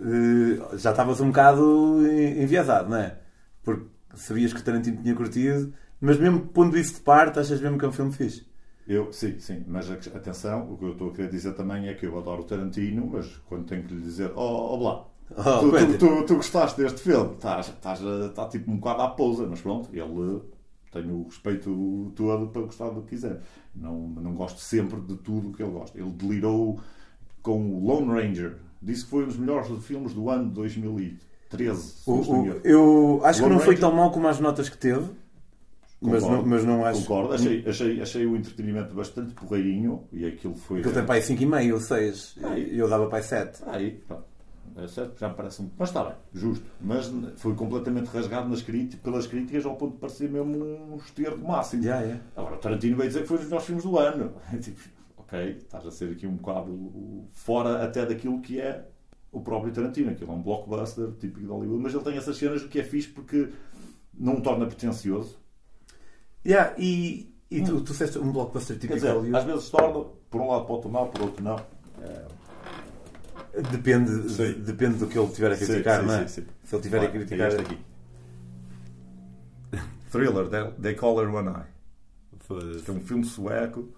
eh, 0.00 0.76
já 0.76 0.90
estavas 0.90 1.20
um 1.20 1.28
bocado 1.28 2.06
en- 2.06 2.42
enviesado, 2.42 2.90
não 2.90 2.96
é? 2.96 3.18
Porque 3.62 3.86
sabias 4.16 4.52
que 4.52 4.62
Tarantino 4.62 5.02
tinha 5.02 5.14
curtido, 5.14 5.72
mas 6.00 6.18
mesmo 6.18 6.40
pondo 6.40 6.78
isso 6.78 6.94
de 6.94 7.00
parte, 7.00 7.38
achas 7.38 7.60
mesmo 7.60 7.78
que 7.78 7.84
é 7.84 7.88
um 7.88 7.92
filme 7.92 8.12
fixe? 8.12 8.46
Eu, 8.86 9.12
sim, 9.12 9.38
sim, 9.38 9.64
mas 9.66 9.90
atenção, 9.90 10.72
o 10.72 10.76
que 10.76 10.84
eu 10.84 10.92
estou 10.92 11.10
a 11.10 11.12
querer 11.12 11.30
dizer 11.30 11.54
também 11.54 11.88
é 11.88 11.94
que 11.94 12.04
eu 12.04 12.18
adoro 12.18 12.42
o 12.42 12.44
Tarantino, 12.44 13.08
mas 13.10 13.26
quando 13.46 13.64
tenho 13.64 13.82
que 13.84 13.94
lhe 13.94 14.02
dizer, 14.02 14.30
oh, 14.36 14.40
oh, 14.40 14.44
oh 14.44 14.78
olá, 14.78 15.06
oh, 15.30 15.60
tu, 15.60 15.70
tu, 15.70 15.98
tu, 15.98 16.26
tu, 16.26 16.36
gostaste 16.36 16.80
deste 16.80 17.00
filme, 17.00 17.32
estás, 17.32 17.68
estás, 17.68 18.00
está 18.00 18.46
tipo 18.48 18.70
um 18.70 18.76
bocado 18.76 19.02
à 19.02 19.08
pousa, 19.08 19.46
mas 19.46 19.62
pronto, 19.62 19.88
ele 19.92 20.42
tem 20.94 21.10
o 21.10 21.24
respeito 21.24 22.12
todo 22.14 22.48
para 22.48 22.62
gostar 22.62 22.90
do 22.90 23.02
que 23.02 23.08
quiser. 23.08 23.40
Não, 23.74 24.08
não 24.08 24.32
gosto 24.34 24.60
sempre 24.60 25.00
de 25.00 25.16
tudo 25.16 25.48
o 25.48 25.52
que 25.52 25.62
ele 25.62 25.72
gosta. 25.72 25.98
Ele 25.98 26.10
delirou 26.10 26.78
com 27.42 27.74
o 27.74 27.84
Lone 27.84 28.12
Ranger, 28.12 28.58
disse 28.80 29.04
que 29.04 29.10
foi 29.10 29.24
um 29.24 29.26
dos 29.26 29.36
melhores 29.36 29.68
filmes 29.84 30.14
do 30.14 30.30
ano 30.30 30.48
de 30.48 30.54
2008. 30.54 31.26
13. 31.50 31.94
O, 32.06 32.12
o, 32.12 32.60
eu 32.64 33.20
acho 33.24 33.42
Lone 33.42 33.50
que 33.50 33.54
não 33.54 33.58
Ranger. 33.58 33.64
foi 33.64 33.76
tão 33.76 33.92
mal 33.92 34.10
como 34.10 34.28
as 34.28 34.40
notas 34.40 34.68
que 34.68 34.78
teve. 34.78 35.06
Mas 36.00 36.22
não, 36.22 36.44
mas 36.44 36.64
não 36.64 36.84
acho. 36.84 37.00
Concordo, 37.00 37.32
achei, 37.32 37.64
achei, 37.66 38.00
achei 38.02 38.26
o 38.26 38.36
entretenimento 38.36 38.94
bastante 38.94 39.32
porreirinho 39.32 40.04
e 40.12 40.26
aquilo 40.26 40.54
foi. 40.54 40.80
Aquilo 40.80 40.94
tem 40.94 41.04
para 41.04 41.14
aí 41.14 41.22
5,5 41.22 41.72
ou 41.72 41.80
6. 41.80 42.38
Aí 42.44 42.78
eu 42.78 42.88
dava 42.88 43.06
para 43.06 43.18
aí 43.18 43.24
7. 43.24 43.62
Aí, 43.66 43.90
pronto. 44.06 44.34
É 44.76 44.88
certo? 44.88 45.18
Já 45.18 45.28
me 45.28 45.34
parece 45.34 45.62
um. 45.62 45.70
Mas 45.78 45.88
está 45.88 46.04
bem, 46.04 46.14
justo. 46.34 46.64
Mas 46.80 47.10
foi 47.36 47.54
completamente 47.54 48.06
rasgado 48.06 48.48
nas 48.48 48.60
críticas, 48.60 49.00
pelas 49.00 49.26
críticas 49.26 49.64
ao 49.64 49.76
ponto 49.76 49.94
de 49.94 49.98
parecer 49.98 50.28
mesmo 50.28 50.56
um 50.56 50.96
esterco 50.96 51.46
máximo. 51.46 51.84
Yeah, 51.84 52.04
yeah. 52.04 52.24
Agora, 52.36 52.56
o 52.56 52.58
Tarantino 52.58 52.96
veio 52.96 53.08
dizer 53.08 53.22
que 53.22 53.28
foi 53.28 53.36
um 53.36 53.40
dos 53.40 53.46
melhores 53.48 53.66
filmes 53.66 53.84
do 53.84 53.98
ano. 53.98 54.32
tipo, 54.60 54.80
ok, 55.16 55.58
estás 55.58 55.86
a 55.86 55.90
ser 55.92 56.10
aqui 56.10 56.26
um 56.26 56.34
bocado 56.36 57.24
fora 57.30 57.84
até 57.84 58.04
daquilo 58.04 58.40
que 58.40 58.60
é 58.60 58.84
o 59.34 59.40
próprio 59.42 59.72
Tarantino. 59.72 60.10
Aquilo 60.10 60.32
é 60.32 60.34
um 60.34 60.42
blockbuster 60.42 61.10
típico 61.12 61.40
de 61.40 61.46
Hollywood, 61.46 61.82
mas 61.82 61.94
ele 61.94 62.04
tem 62.04 62.16
essas 62.16 62.36
cenas 62.36 62.62
o 62.62 62.68
que 62.68 62.78
é 62.80 62.84
fixe 62.84 63.08
porque 63.08 63.50
não 64.12 64.36
o 64.36 64.40
torna 64.40 64.66
pretencioso. 64.66 65.38
Yeah, 66.46 66.74
e 66.78 67.32
e 67.50 67.62
tu, 67.62 67.80
tu 67.80 67.92
disseste 67.92 68.18
um 68.18 68.32
blockbuster 68.32 68.76
típico 68.76 68.94
dizer, 68.94 69.12
Hollywood? 69.12 69.36
às 69.36 69.44
vezes 69.44 69.70
torna, 69.70 70.04
por 70.30 70.40
um 70.40 70.48
lado 70.48 70.64
pode 70.66 70.82
tornar, 70.82 71.06
por 71.06 71.22
outro 71.22 71.42
não. 71.44 71.56
Depende, 73.70 74.28
Sim. 74.30 74.52
depende 74.62 74.96
do 74.98 75.06
que 75.06 75.16
ele 75.18 75.28
tiver 75.30 75.52
a 75.52 75.56
Sim, 75.56 75.66
criticar, 75.66 76.00
sim, 76.00 76.06
não 76.06 76.14
é? 76.14 76.26
sim, 76.26 76.42
sim. 76.42 76.46
Se 76.64 76.74
ele 76.74 76.82
tiver 76.82 76.96
a 76.98 77.00
Olha, 77.02 77.10
criticar. 77.10 77.40
é 77.40 77.48
este 77.48 77.60
aqui. 77.60 77.78
Thriller, 80.10 80.48
They- 80.48 80.72
They 80.82 80.94
Call 80.94 81.20
Her 81.22 81.32
One 81.32 81.48
Eye. 81.48 81.66
Foda-se. 82.40 82.90
É 82.90 82.92
um 82.92 83.00
filme 83.00 83.24
sueco. 83.24 83.88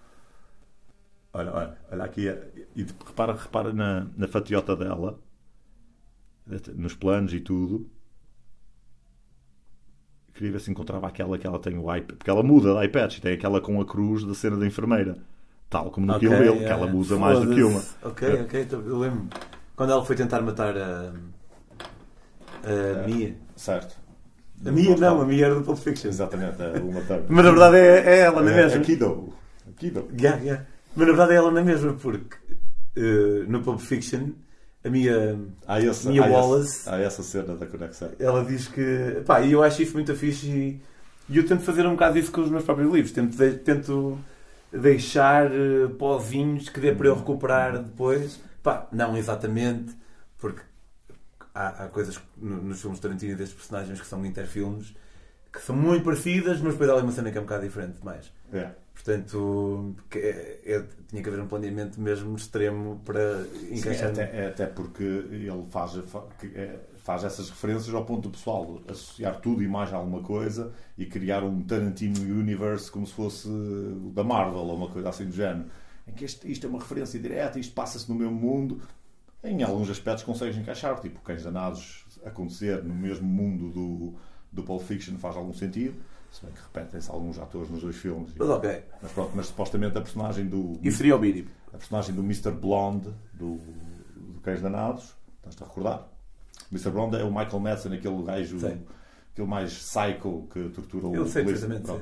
Olha, 1.33 1.53
olha, 1.55 1.79
olha 1.90 2.05
aqui. 2.05 2.29
é- 2.29 2.53
E 2.75 2.83
repara, 3.07 3.33
repara 3.33 3.72
na, 3.72 4.07
na 4.16 4.29
fatiota 4.29 4.77
dela. 4.77 5.18
Nos 6.74 6.94
planos 6.94 7.32
e 7.32 7.40
tudo. 7.40 7.88
Queria 10.35 10.52
ver 10.52 10.61
se 10.61 10.70
encontrava 10.70 11.06
aquela 11.09 11.38
que 11.38 11.46
ela 11.46 11.59
tem 11.59 11.78
o 11.78 11.94
iPad. 11.94 12.18
Porque 12.18 12.30
ela 12.30 12.42
muda 12.42 12.74
de 12.74 12.85
iPads. 12.87 13.20
Tem 13.20 13.32
aquela 13.32 13.61
com 13.61 13.80
a 13.80 13.85
cruz 13.87 14.22
da 14.24 14.35
cena 14.35 14.56
da 14.56 14.66
enfermeira. 14.66 15.16
Tal 15.70 15.90
como 15.90 16.06
no 16.06 16.14
Ok, 16.14 16.28
Kill 16.28 16.38
Bill, 16.38 16.52
que 16.52 16.59
yeah. 16.62 16.85
ela 16.85 16.94
usa 16.94 17.18
mais 17.18 17.40
do 17.40 17.52
que 17.54 17.62
uma. 17.62 17.82
Ok, 18.02 18.42
ok, 18.42 18.62
então 18.62 18.80
eu 18.82 18.98
lembro. 18.98 19.26
Quando 19.74 19.92
ela 19.92 20.04
foi 20.04 20.14
tentar 20.14 20.40
matar 20.42 20.76
a. 20.76 21.12
a 22.62 23.06
Mia. 23.06 23.35
Certo. 23.56 23.96
A 24.64 24.70
Mia 24.70 24.96
não, 24.96 25.20
a 25.22 25.24
Mia 25.26 25.46
era 25.46 25.54
do 25.54 25.62
Pulp 25.62 25.78
Fiction. 25.78 26.09
Exatamente, 26.09 26.62
a 26.62 26.70
Uma 26.82 27.00
Thurman. 27.00 27.26
Mas 27.28 27.44
na 27.44 27.50
verdade 27.50 27.76
é, 27.78 27.96
é 28.06 28.18
ela 28.20 28.42
na 28.42 28.52
É, 28.52 28.56
mesma. 28.56 28.80
a 28.80 28.85
Kiddo. 28.85 29.35
A 29.68 29.72
Kiddo. 29.72 30.06
Yeah, 30.20 30.40
yeah. 30.42 30.66
Mas 30.94 31.06
na 31.09 31.12
verdade 31.12 31.32
é 31.32 31.37
ela 31.37 31.50
na 31.50 31.62
mesma, 31.62 31.94
porque 31.94 32.37
eh, 32.96 33.44
no 33.48 33.61
Pulp 33.62 33.80
Fiction 33.80 34.30
a 34.87 34.90
Mia, 34.90 35.38
Há, 35.66 35.79
Mia 36.11 36.25
há, 36.25 36.29
Wallace. 36.29 36.81
esse, 36.81 36.88
há 36.88 36.99
essa 36.99 37.22
cena 37.22 37.55
da 37.57 37.66
conexão. 37.66 38.11
ela 38.18 38.44
diz 38.44 38.68
que. 38.68 39.22
Pá, 39.27 39.40
e 39.40 39.53
eu 39.53 39.62
acho 39.62 39.83
isso 39.83 39.94
muito 39.94 40.14
fixe 40.14 40.46
e, 40.49 40.81
e 41.29 41.37
eu 41.38 41.46
tento 41.46 41.62
fazer 41.62 41.87
um 41.87 41.92
bocado 41.92 42.18
isso 42.18 42.31
com 42.33 42.40
os 42.42 42.51
meus 42.51 42.64
próprios 42.64 42.92
livros. 42.92 43.12
Tento, 43.12 43.37
de- 43.37 43.55
tento 43.59 44.18
deixar 44.72 45.46
eh, 45.46 45.88
pozinhos 45.99 46.68
que 46.68 46.81
dê 46.81 46.92
para 46.94 47.09
eu 47.09 47.14
recuperar 47.16 47.79
depois. 47.83 48.38
Pá, 48.62 48.87
não 48.92 49.16
exatamente, 49.16 49.94
porque 50.38 50.61
há, 51.55 51.85
há 51.85 51.88
coisas 51.88 52.18
no- 52.37 52.62
nos 52.62 52.81
filmes 52.81 52.99
de 52.99 53.03
Tarantino 53.03 53.33
e 53.33 53.37
destes 53.37 53.57
personagens 53.57 54.01
que 54.01 54.07
são 54.07 54.25
interfilmes 54.27 54.94
que 55.53 55.62
são 55.62 55.75
muito 55.75 56.05
parecidas, 56.05 56.61
mas 56.61 56.72
depois 56.75 56.90
há 56.90 56.92
ali 56.92 57.03
uma 57.03 57.12
cena 57.12 57.31
que 57.33 57.38
é 57.38 57.40
um 57.40 57.44
bocado 57.44 57.62
diferente 57.64 57.96
demais. 57.99 58.31
É. 58.53 58.68
Portanto, 58.96 59.94
é- 60.14 60.59
é- 60.64 60.85
tinha 61.06 61.22
que 61.22 61.28
haver 61.28 61.40
um 61.40 61.46
planeamento 61.46 62.00
mesmo 62.00 62.35
extremo 62.35 63.00
para 63.04 63.44
Sim, 63.44 63.76
encaixar. 63.76 64.09
até, 64.11 64.22
é 64.22 64.46
até 64.48 64.66
porque 64.66 65.02
ele 65.04 65.66
faz, 65.70 65.92
é- 66.54 66.80
faz 66.96 67.22
essas 67.22 67.50
referências 67.50 67.94
ao 67.94 68.04
ponto 68.06 68.22
do 68.22 68.30
pessoal 68.30 68.80
associar 68.88 69.38
tudo 69.40 69.62
e 69.62 69.68
mais 69.68 69.92
a 69.92 69.96
alguma 69.98 70.22
coisa 70.22 70.72
e 70.98 71.04
criar 71.06 71.44
um 71.44 71.62
Tarantino 71.62 72.18
Universe 72.20 72.90
como 72.90 73.06
se 73.06 73.12
fosse 73.12 73.48
da 74.14 74.24
Marvel 74.24 74.61
ou 74.61 74.74
uma 74.74 74.88
coisa 74.88 75.11
assim 75.11 75.26
do 75.26 75.32
género. 75.32 75.66
Em 76.09 76.12
que 76.12 76.24
isto, 76.24 76.48
isto 76.48 76.66
é 76.66 76.68
uma 76.70 76.78
referência 76.80 77.20
direta, 77.20 77.61
isto 77.61 77.74
passa-se 77.74 78.09
no 78.09 78.14
mesmo 78.16 78.35
mundo. 78.35 78.80
Em 79.44 79.62
alguns 79.62 79.90
aspectos 79.90 80.24
consegues 80.24 80.56
encaixar, 80.56 80.98
tipo 81.00 81.20
Cães 81.20 81.44
Danados 81.44 82.06
acontecer 82.24 82.82
no 82.82 82.94
mesmo 82.94 83.28
mundo 83.28 83.70
do, 83.70 84.14
do 84.50 84.62
Pulp 84.64 84.82
Fiction 84.82 85.16
faz 85.18 85.37
algum 85.37 85.52
sentido. 85.52 85.94
Se 86.37 86.44
bem 86.44 86.55
que 86.55 86.61
repetem-se 86.61 87.11
alguns 87.11 87.38
atores 87.38 87.70
nos 87.70 87.81
dois 87.81 87.96
filmes. 87.96 88.31
Mas 88.37 88.49
ok. 88.51 88.85
Mas 89.01 89.12
pronto, 89.12 89.33
mas 89.35 89.46
supostamente 89.46 89.96
a 89.96 90.01
personagem 90.03 90.46
do. 90.46 90.79
Isso 90.83 90.99
seria 90.99 91.16
o 91.16 91.18
mínimo. 91.18 91.49
A 91.72 91.79
personagem 91.79 92.14
do 92.14 92.20
Mr. 92.22 92.51
Blonde 92.51 93.09
do, 93.33 93.57
do 94.14 94.40
Cães 94.42 94.61
Danados, 94.61 95.16
estás-te 95.38 95.62
a 95.62 95.66
recordar? 95.66 96.09
O 96.70 96.75
Mr. 96.75 96.90
Blonde 96.90 97.16
é 97.16 97.25
o 97.25 97.29
Michael 97.31 97.61
Madsen, 97.61 97.94
aquele 97.94 98.22
gajo, 98.22 98.61
Sei. 98.61 98.79
aquele 99.33 99.49
mais 99.49 99.72
psycho 99.72 100.46
que 100.53 100.68
tortura 100.70 101.07
o 101.07 101.14
Eu 101.16 101.27
sei. 101.27 101.42
Pronto. 101.42 101.59
sei, 101.59 101.68
sei. 101.88 102.01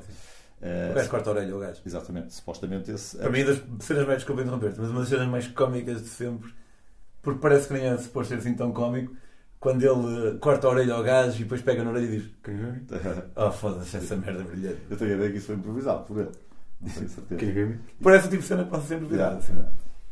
Eh, 0.63 0.91
O 0.91 0.95
gajo 0.95 1.11
corta 1.11 1.31
a 1.31 1.33
orelha, 1.35 1.57
o 1.57 1.61
gajo. 1.61 1.81
Exatamente, 1.87 2.35
supostamente 2.35 2.91
esse. 2.91 3.17
Para 3.17 3.31
mim, 3.31 3.45
das 3.45 3.63
cenas 3.81 4.05
mais, 4.07 4.19
desculpa 4.19 4.43
interromper-te, 4.43 4.81
mas 4.81 4.91
uma 4.91 5.01
das 5.01 5.09
cenas 5.11 5.29
mais 5.29 5.47
cómicas 5.49 6.03
de 6.03 6.09
sempre, 6.09 6.53
porque 7.23 7.39
parece 7.41 7.69
que 7.69 7.75
nem 7.75 7.85
é 7.87 7.97
suposto 7.99 8.31
ser 8.33 8.39
assim 8.41 8.55
tão 8.55 8.73
cómico, 8.73 9.15
quando 9.65 9.83
ele 9.83 10.39
corta 10.39 10.67
a 10.67 10.71
orelha 10.71 10.93
ao 10.93 11.03
gajo 11.03 11.37
e 11.37 11.45
depois 11.45 11.63
pega 11.63 11.83
na 11.83 11.91
orelha 11.91 12.05
e 12.05 12.19
diz: 12.21 12.31
you 12.47 12.55
hear 12.55 12.73
me? 12.75 13.23
Oh, 13.35 13.51
foda-se, 13.51 13.97
essa 13.97 14.15
merda 14.15 14.43
é 14.43 14.45
brilhante. 14.45 14.79
Eu 14.91 14.97
tenho 14.99 15.13
a 15.13 15.15
ideia 15.15 15.31
que 15.33 15.39
isso 15.39 15.47
foi 15.47 15.55
improvisado 15.57 16.05
por 16.05 16.19
ele. 16.21 16.31
Não 16.83 16.91
tenho 16.91 17.09
certeza. 17.09 17.79
Parece 18.03 18.27
o 18.27 18.31
tipo 18.31 18.43
de 18.43 18.49
cena 18.49 18.65
que 18.65 18.71
passa 18.71 18.87
sempre 18.89 19.07
virada. 19.07 19.41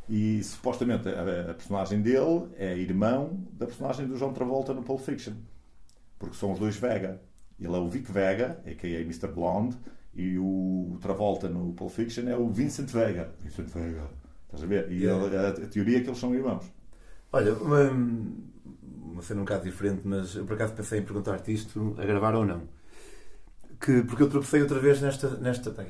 E 0.09 0.43
supostamente 0.43 1.07
a, 1.09 1.51
a 1.51 1.55
personagem 1.55 2.01
dele 2.01 2.49
é 2.57 2.77
irmão 2.77 3.39
da 3.53 3.67
personagem 3.67 4.07
do 4.07 4.17
John 4.17 4.33
Travolta 4.33 4.73
no 4.73 4.83
Pulp 4.83 5.01
Fiction. 5.03 5.35
Porque 6.19 6.35
são 6.37 6.53
os 6.53 6.59
dois 6.59 6.77
Vega. 6.77 7.21
Ele 7.61 7.75
é 7.75 7.79
o 7.79 7.89
Vic 7.89 8.11
Vega, 8.11 8.59
a.k.a. 8.67 9.01
Mr. 9.03 9.29
Blonde, 9.29 9.77
e 10.15 10.39
o 10.39 10.97
Travolta 11.01 11.49
no 11.49 11.73
Pulp 11.75 11.91
Fiction 11.93 12.27
é 12.29 12.37
o 12.37 12.49
Vincent 12.49 12.89
Vega. 12.91 13.31
Vincent 13.43 13.69
Vega. 13.69 14.03
Estás 14.47 14.65
a 14.65 14.67
ver? 14.67 14.91
E 14.91 15.03
Yeah. 15.05 15.25
ele- 15.27 15.37
a, 15.37 15.49
a 15.49 15.53
teoria 15.69 15.99
é 15.99 16.01
que 16.01 16.09
eles 16.09 16.19
são 16.19 16.35
irmãos. 16.35 16.65
Olha, 17.33 17.55
uma, 17.55 17.91
uma 19.23 19.27
cena 19.27 19.41
um 19.41 19.45
bocado 19.45 19.65
diferente, 19.65 20.03
mas 20.05 20.35
eu 20.35 20.45
por 20.45 20.55
acaso 20.55 20.75
pensei 20.75 20.99
em 20.99 21.03
perguntar-te 21.03 21.53
isto, 21.53 21.95
a 21.97 22.05
gravar 22.05 22.35
ou 22.35 22.45
não. 22.45 22.63
Que, 23.81 24.03
porque 24.03 24.23
eu 24.23 24.29
tropecei 24.29 24.61
outra 24.61 24.81
vez 24.81 25.01
nesta. 25.01 25.29
nesta 25.37 25.71
tá 25.71 25.85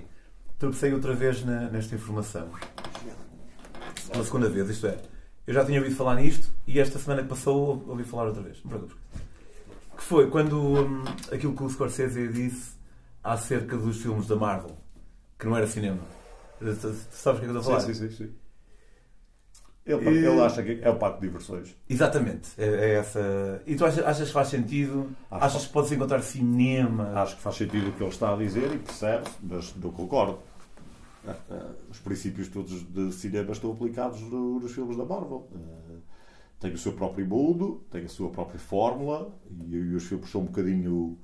tropecei 0.58 0.92
outra 0.92 1.14
vez 1.14 1.44
na- 1.44 1.68
nesta 1.70 1.94
informação. 1.94 2.48
Pela 4.10 4.24
segunda 4.24 4.48
vez, 4.48 4.68
isto 4.68 4.86
é. 4.86 4.98
Eu 5.46 5.54
já 5.54 5.64
tinha 5.64 5.78
ouvido 5.80 5.96
falar 5.96 6.16
nisto 6.16 6.48
e 6.66 6.78
esta 6.78 6.98
semana 6.98 7.22
que 7.22 7.28
passou 7.28 7.84
ouvi 7.88 8.04
falar 8.04 8.26
outra 8.28 8.42
vez. 8.42 8.62
Que 9.96 10.02
foi 10.02 10.30
quando 10.30 10.56
hum, 10.60 11.04
aquilo 11.32 11.56
que 11.56 11.62
o 11.62 11.68
Scorsese 11.68 12.28
disse 12.28 12.72
acerca 13.24 13.76
dos 13.76 14.00
filmes 14.00 14.26
da 14.26 14.36
Marvel, 14.36 14.76
que 15.38 15.46
não 15.46 15.56
era 15.56 15.66
cinema. 15.66 16.00
Tu, 16.58 16.94
sabes 17.10 17.38
o 17.38 17.40
que 17.40 17.46
é 17.46 17.48
que 17.48 17.56
eu 17.56 17.58
estou 17.58 17.74
a 17.76 17.80
falar? 17.80 17.80
sim, 17.94 18.10
sim. 18.10 18.30
Ele, 19.84 20.04
E- 20.10 20.24
ele 20.26 20.40
acha 20.40 20.62
que 20.62 20.78
é 20.80 20.88
o 20.90 20.96
parque 20.96 21.20
de 21.20 21.26
diversões. 21.26 21.74
Exatamente, 21.90 22.50
é, 22.56 22.64
é 22.66 22.94
essa. 22.94 23.62
E 23.66 23.74
tu 23.74 23.84
achas, 23.84 24.04
achas 24.04 24.28
que 24.28 24.32
faz 24.34 24.48
sentido? 24.48 25.10
Acho 25.30 25.44
achas 25.44 25.66
que 25.66 25.72
pode-se 25.72 25.94
encontrar 25.96 26.22
cinema? 26.22 27.12
Acho 27.20 27.36
que 27.36 27.42
faz 27.42 27.56
sentido 27.56 27.88
o 27.88 27.92
que 27.92 28.02
ele 28.02 28.10
está 28.10 28.32
a 28.32 28.36
dizer 28.36 28.72
e 28.74 28.78
percebe, 28.78 29.24
mas 29.42 29.74
não 29.76 29.90
concordo. 29.90 30.38
Ah, 31.26 31.34
ah, 31.50 31.70
Os 31.90 31.98
princípios 31.98 32.48
todos 32.48 32.82
de 32.88 33.12
cinema 33.12 33.52
estão 33.52 33.72
aplicados 33.72 34.20
no- 34.22 34.60
nos 34.60 34.72
filmes 34.72 34.96
da 34.96 35.04
Marvel. 35.04 35.48
Ah, 35.54 35.98
Tem 36.60 36.72
o 36.72 36.78
seu 36.78 36.92
próprio 36.92 37.26
mundo, 37.26 37.82
tem 37.90 38.04
a 38.04 38.08
sua 38.08 38.30
própria 38.30 38.60
fórmula 38.60 39.32
e, 39.50 39.74
e 39.74 39.94
os 39.96 40.04
filmes 40.04 40.30
são 40.30 40.42
um 40.42 40.44
bocadinho 40.46 41.18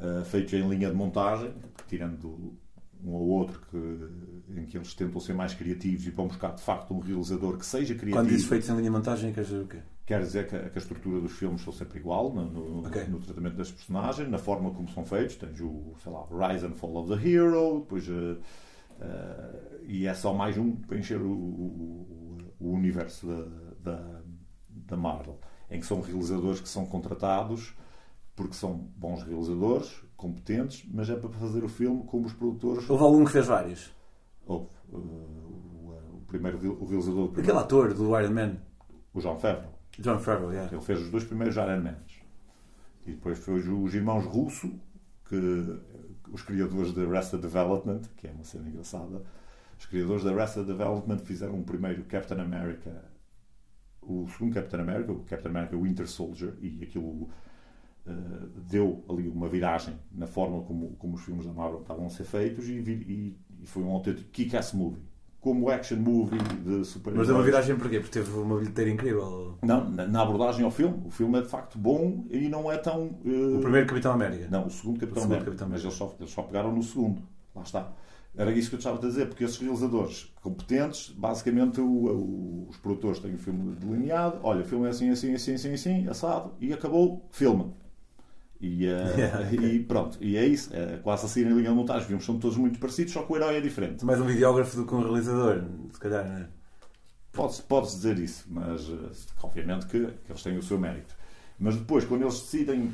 ah, 0.00 0.24
feitos 0.24 0.52
em 0.54 0.68
linha 0.68 0.88
de 0.90 0.96
montagem, 0.96 1.54
tirando 1.86 2.54
um 3.02 3.12
ou 3.12 3.28
outro 3.28 3.60
que, 3.70 4.58
em 4.60 4.66
que 4.66 4.76
eles 4.76 4.92
tentam 4.94 5.20
ser 5.20 5.32
mais 5.34 5.54
criativos 5.54 6.06
e 6.06 6.10
vão 6.10 6.26
buscar 6.28 6.54
de 6.54 6.62
facto 6.62 6.92
um 6.94 6.98
realizador 6.98 7.56
que 7.58 7.66
seja 7.66 7.94
criativo. 7.94 8.16
Quando 8.16 8.28
dizes 8.28 8.46
feitos 8.46 8.68
em 8.68 8.72
linha 8.72 8.84
de 8.84 8.90
montagem, 8.90 9.32
queres 9.32 9.48
dizer 9.48 9.62
o 9.62 9.66
quê? 9.66 9.78
Quer 10.06 10.20
dizer 10.20 10.46
que 10.48 10.54
a, 10.54 10.68
que 10.68 10.78
a 10.78 10.80
estrutura 10.82 11.20
dos 11.20 11.32
filmes 11.32 11.62
são 11.62 11.72
sempre 11.72 11.98
igual 11.98 12.30
no, 12.32 12.44
no- 12.50 12.86
Ok. 12.86 13.04
no 13.04 13.18
tratamento 13.18 13.56
das 13.56 13.70
personagens, 13.72 14.28
na 14.30 14.36
forma 14.38 14.70
como 14.70 14.86
são 14.90 15.04
feitos. 15.04 15.36
Tens 15.36 15.58
o, 15.60 15.94
sei 16.02 16.12
lá, 16.12 16.26
Rise 16.30 16.66
and 16.66 16.72
Fall 16.74 16.96
of 16.98 17.08
the 17.18 17.26
Hero, 17.28 17.80
depois, 17.80 18.06
eh, 18.08 18.36
eh, 19.00 19.80
e 19.86 20.06
é 20.06 20.14
só 20.14 20.32
mais 20.34 20.56
um 20.58 20.72
para 20.76 20.98
encher 20.98 21.20
o, 21.20 21.30
o- 21.30 22.38
o 22.60 22.70
universo 22.72 23.26
da, 23.82 23.92
da, 23.92 24.20
da 24.70 24.96
Marvel, 24.96 25.38
em 25.70 25.80
que 25.80 25.86
são 25.86 26.00
realizadores 26.00 26.60
que 26.60 26.68
são 26.68 26.86
contratados 26.86 27.74
porque 28.36 28.54
são 28.54 28.74
bons 28.96 29.22
realizadores, 29.22 30.02
competentes, 30.16 30.84
mas 30.92 31.08
é 31.10 31.16
para 31.16 31.30
fazer 31.30 31.64
o 31.64 31.68
filme 31.68 32.04
como 32.04 32.26
os 32.26 32.32
produtores. 32.32 32.88
Houve 32.88 33.02
algum 33.02 33.24
que 33.24 33.32
fez 33.32 33.46
vários. 33.46 33.94
Houve, 34.46 34.66
eh, 34.92 34.96
o, 34.96 36.16
o 36.16 36.22
primeiro 36.26 36.58
o 36.58 36.84
realizador, 36.86 37.26
do 37.26 37.30
Aquele 37.30 37.42
primeiro, 37.42 37.58
ator 37.58 37.94
do 37.94 38.20
Iron 38.20 38.32
Man, 38.32 38.56
o 39.12 39.20
John 39.20 39.38
Favreau. 39.38 39.74
John 39.98 40.18
Favreau, 40.18 40.52
yeah. 40.52 40.72
Ele 40.72 40.82
fez 40.82 41.00
os 41.00 41.10
dois 41.10 41.24
primeiros 41.24 41.56
Iron 41.56 41.82
Mans. 41.82 42.22
E 43.06 43.12
depois 43.12 43.38
foi 43.38 43.54
os, 43.60 43.68
os 43.68 43.94
irmãos 43.94 44.24
Russo, 44.24 44.72
que 45.28 45.80
os 46.32 46.42
criadores 46.42 46.92
da 46.92 47.02
Arrested 47.02 47.40
Development, 47.40 48.02
que 48.16 48.26
é 48.26 48.30
uma 48.30 48.44
cena 48.44 48.68
engraçada, 48.68 49.22
os 49.78 49.86
criadores 49.86 50.24
da 50.24 50.32
Arrested 50.32 50.66
Development 50.66 51.18
fizeram 51.18 51.60
o 51.60 51.64
primeiro 51.64 52.04
Captain 52.04 52.40
America, 52.40 53.04
o 54.00 54.26
segundo 54.28 54.54
Captain 54.54 54.80
America, 54.80 55.12
o 55.12 55.24
Captain 55.24 55.50
America 55.50 55.76
Winter 55.76 56.08
Soldier, 56.08 56.54
e 56.60 56.82
aquilo 56.82 57.28
eh, 58.06 58.12
deu 58.70 59.04
ali 59.08 59.28
uma 59.28 59.48
viragem 59.48 59.94
na 60.12 60.26
forma 60.26 60.62
como, 60.62 60.90
como 60.98 61.14
os 61.14 61.22
filmes 61.22 61.46
da 61.46 61.52
Marvel 61.52 61.80
estavam 61.80 62.06
a 62.06 62.10
ser 62.10 62.24
feitos 62.24 62.68
e, 62.68 62.72
e- 62.74 63.36
e 63.62 63.66
foi 63.66 63.82
um 63.82 63.90
autêntico 63.90 64.28
kick-ass 64.30 64.72
movie. 64.74 65.00
Como 65.40 65.68
action 65.68 65.98
movie 65.98 66.38
de 66.64 66.84
super 66.86 67.12
Mas 67.14 67.26
deu 67.26 67.36
uma 67.36 67.44
viragem 67.44 67.76
porquê? 67.76 68.00
Porque 68.00 68.18
teve 68.18 68.30
uma 68.38 68.56
bilheteira 68.58 68.90
incrível. 68.90 69.58
não, 69.62 69.90
na, 69.90 70.06
na 70.06 70.22
abordagem 70.22 70.64
ao 70.64 70.70
filme, 70.70 71.02
o 71.04 71.10
filme 71.10 71.38
é 71.38 71.42
de 71.42 71.48
facto 71.48 71.76
bom 71.78 72.24
e 72.30 72.48
não 72.48 72.72
é 72.72 72.78
tão. 72.78 73.18
eh, 73.26 73.56
O 73.56 73.60
primeiro 73.60 73.86
Capitão 73.86 74.12
América. 74.12 74.48
Não, 74.50 74.66
o 74.66 74.70
segundo 74.70 74.98
Capitão 75.00 75.18
O 75.18 75.22
segundo 75.22 75.32
América. 75.36 75.50
Capitão 75.50 75.68
Mas 75.68 75.80
América. 75.82 75.88
eles 76.04 76.10
só, 76.12 76.16
eles 76.18 76.32
só 76.32 76.42
pegaram 76.42 76.74
no 76.74 76.82
segundo. 76.82 77.20
Lá 77.54 77.62
está. 77.62 77.92
Era 78.36 78.50
isso 78.52 78.70
que 78.70 78.74
eu 78.76 78.78
estava 78.78 78.96
a 78.96 79.00
dizer, 79.00 79.28
porque 79.28 79.44
esses 79.44 79.58
realizadores 79.58 80.32
competentes, 80.42 81.10
basicamente 81.10 81.78
o- 81.80 81.86
o- 81.86 82.66
os 82.70 82.76
produtores 82.78 83.18
têm 83.20 83.34
o 83.34 83.38
filme 83.38 83.74
delineado, 83.76 84.38
olha, 84.42 84.62
o 84.62 84.64
filme 84.64 84.86
é 84.86 84.90
assim, 84.90 85.10
assim, 85.10 85.34
assim, 85.34 85.54
assim, 85.54 85.72
assim, 85.74 86.08
assado, 86.08 86.52
e 86.58 86.72
acabou, 86.72 87.28
filma. 87.30 87.72
E, 88.64 88.86
eh, 88.86 89.14
Yeah, 89.18 89.40
ok. 89.46 89.58
e 89.74 89.78
pronto, 89.84 90.18
e 90.20 90.36
é 90.36 90.46
isso, 90.46 90.70
é 90.74 90.96
quase 91.02 91.26
assim 91.26 91.42
em 91.42 91.48
linha 91.50 91.68
de 91.70 91.74
montagem. 91.76 92.02
Os 92.02 92.06
filmes 92.06 92.24
são 92.24 92.38
todos 92.38 92.56
muito 92.56 92.78
parecidos, 92.78 93.12
só 93.12 93.22
que 93.22 93.32
o 93.32 93.36
herói 93.36 93.56
é 93.56 93.60
diferente. 93.60 94.04
Mais 94.04 94.20
um 94.20 94.24
videógrafo 94.24 94.76
do 94.76 94.86
que 94.86 94.94
um 94.94 95.02
realizador, 95.02 95.62
se 95.92 96.00
calhar, 96.00 96.26
não 96.26 96.36
é? 96.38 96.48
Podes, 97.32 97.60
podes 97.60 97.92
dizer 97.96 98.18
isso, 98.18 98.46
mas 98.48 98.88
eh, 98.88 99.10
obviamente 99.42 99.86
que, 99.86 100.06
que 100.06 100.30
eles 100.32 100.42
têm 100.42 100.56
o 100.56 100.62
seu 100.62 100.78
mérito. 100.78 101.14
Mas 101.58 101.76
depois, 101.76 102.04
quando 102.04 102.22
eles 102.22 102.40
decidem, 102.40 102.92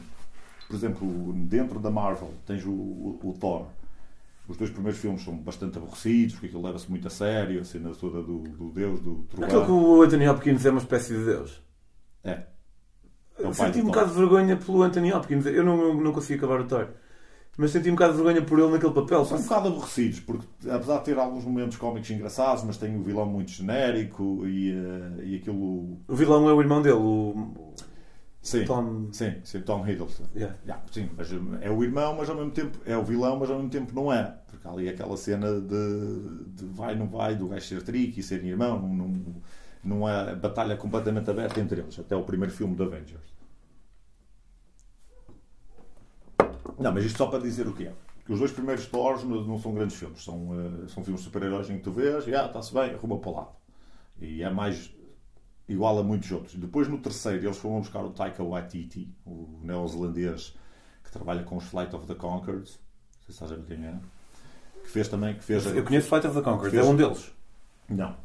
por 0.66 0.74
exemplo, 0.74 1.33
dentro 1.46 1.78
da 1.78 1.90
Marvel, 1.90 2.33
tens 2.46 2.64
o, 2.64 2.70
o, 2.70 3.20
o 3.22 3.33
Thor. 3.38 3.66
Os 4.48 4.56
dois 4.56 4.70
primeiros 4.70 5.00
filmes 5.00 5.22
são 5.22 5.37
bastante 5.37 5.78
aborrecidos, 5.78 6.33
porque 6.35 6.46
aquilo 6.48 6.62
leva-se 6.62 6.90
muito 6.90 7.06
a 7.06 7.11
sério, 7.11 7.61
a 7.61 7.64
cena 7.64 7.90
toda 7.94 8.20
do, 8.22 8.38
do 8.40 8.70
Deus, 8.70 8.98
do 9.00 9.24
Aquele 9.35 9.46
que 9.46 9.66
trovão. 9.66 9.85
o 9.98 10.02
Anthony 10.02 10.28
Hopkins 10.28 10.64
é 10.66 10.70
uma 10.70 10.80
espécie 10.80 11.12
de 11.16 11.24
Deus. 11.24 11.62
É. 12.24 12.42
É 13.42 13.48
o 13.48 13.55
pai 13.55 13.72
senti 13.72 13.81
um 13.81 13.87
bocado 13.87 14.11
de 14.11 14.16
vergonha 14.16 14.57
pelo 14.57 14.83
Anthony 14.83 15.12
Hopkins. 15.12 15.46
Eu 15.46 15.64
não, 15.64 15.81
eu 15.81 15.94
não 15.94 16.12
consegui 16.12 16.35
acabar 16.35 16.61
o 16.61 16.66
Thor. 16.66 16.88
Mas 17.57 17.72
senti 17.72 17.90
um 17.90 17.94
bocado 17.94 18.12
de 18.12 18.22
vergonha 18.22 18.42
por 18.44 18.59
ele 18.59 18.70
naquele 18.70 18.92
papel. 18.92 19.24
São 19.24 19.38
um 19.38 19.42
bocado 19.42 19.68
aborrecidos, 19.68 20.20
porque 20.20 20.46
apesar 20.70 20.98
de 20.98 21.05
ter 21.05 21.18
alguns 21.18 21.44
momentos 21.44 21.76
cómicos 21.76 22.11
engraçados, 22.11 22.64
mas 22.64 22.79
tem 22.79 22.96
o 22.96 23.03
vilão 23.03 23.26
muito 23.26 23.50
genérico 23.50 24.46
e, 24.46 24.70
eh, 24.70 25.24
e 25.24 25.37
aquilo. 25.37 25.98
O 26.09 26.14
vilão 26.14 26.48
é 26.48 26.53
o 26.53 26.61
irmão 26.61 26.81
dele, 26.81 26.94
o 26.94 27.74
Sim, 28.42 28.64
Tom. 28.64 29.09
sim, 29.12 29.35
sim, 29.44 29.61
Tom 29.61 29.87
Hiddleston. 29.87 30.24
Yeah. 30.35 30.57
Yeah, 30.64 30.83
sim, 30.90 31.11
mas 31.16 31.31
é 31.61 31.70
o 31.70 31.85
irmão, 31.85 32.16
mas 32.16 32.31
ao 32.31 32.37
mesmo 32.37 32.50
tempo 32.50 32.79
é 32.87 32.96
o 32.96 33.05
vilão, 33.05 33.38
mas 33.38 33.50
ao 33.50 33.57
mesmo 33.57 33.70
tempo 33.70 33.94
não 33.94 34.11
é. 34.11 34.35
Porque 34.48 34.66
há 34.66 34.70
ali 34.70 34.88
aquela 34.88 35.16
cena 35.16 35.61
de, 35.61 36.46
de 36.48 36.64
vai, 36.64 36.94
não 36.94 37.07
vai, 37.07 37.37
do 37.37 37.48
gajo 37.48 37.66
ser 37.66 37.83
tricky 37.83 38.20
e 38.20 38.22
ser 38.22 38.42
irmão, 38.42 38.81
não, 38.81 39.09
não, 39.09 39.35
não 39.85 40.09
é 40.09 40.35
batalha 40.35 40.76
completamente 40.76 41.29
aberta 41.31 41.61
entre 41.61 41.81
eles, 41.81 41.98
até 41.98 42.16
o 42.16 42.24
primeiro 42.24 42.53
filme 42.53 42.74
do 42.74 42.85
Avengers. 42.85 43.29
Não, 46.78 46.92
mas 46.92 47.04
isto 47.04 47.18
só 47.18 47.26
para 47.26 47.38
dizer 47.40 47.66
o 47.66 47.74
que 47.74 47.86
é. 47.86 47.92
Que 48.24 48.32
os 48.32 48.38
dois 48.38 48.52
primeiros 48.52 48.86
Thors 48.86 49.24
não 49.24 49.44
não 49.44 49.58
são 49.58 49.74
grandes 49.74 49.96
filmes, 49.96 50.22
são, 50.22 50.48
eh, 50.54 50.88
são 50.88 51.02
filmes 51.02 51.20
de 51.20 51.26
super-heróis 51.26 51.68
em 51.70 51.76
que 51.78 51.82
tu 51.82 51.90
vês 51.92 52.26
e 52.26 52.34
ah, 52.34 52.46
está-se 52.46 52.72
bem, 52.72 52.94
arruma 52.94 53.18
para 53.18 53.30
o 53.30 53.34
lado. 53.34 53.50
E 54.20 54.42
é 54.42 54.50
mais 54.50 54.92
igual 55.68 55.98
a 55.98 56.02
muitos 56.02 56.30
outros. 56.30 56.54
Depois 56.54 56.88
no 56.88 56.98
terceiro 56.98 57.44
eles 57.46 57.56
foram 57.56 57.80
buscar 57.80 58.04
o 58.04 58.10
Taika 58.10 58.44
Waititi, 58.44 59.12
o 59.24 59.60
neozelandês 59.62 60.56
que 61.02 61.10
trabalha 61.10 61.42
com 61.42 61.56
os 61.56 61.64
Flight 61.64 61.94
of 61.94 62.06
the 62.06 62.14
Conchords. 62.14 62.78
Não 62.78 63.26
sei 63.26 63.26
se 63.26 63.32
estás 63.32 63.52
a 63.52 63.56
ver 63.56 63.64
quem 63.64 63.84
é. 63.86 63.98
Que 64.82 64.88
fez 64.88 65.08
também. 65.08 65.34
Que 65.34 65.44
fez, 65.44 65.66
Eu 65.66 65.84
conheço 65.84 66.08
Flight 66.08 66.26
of 66.26 66.40
the 66.40 66.50
é 66.66 66.70
Fez- 66.70 66.86
um 66.86 66.96
deles. 66.96 67.32
Não. 67.88 68.16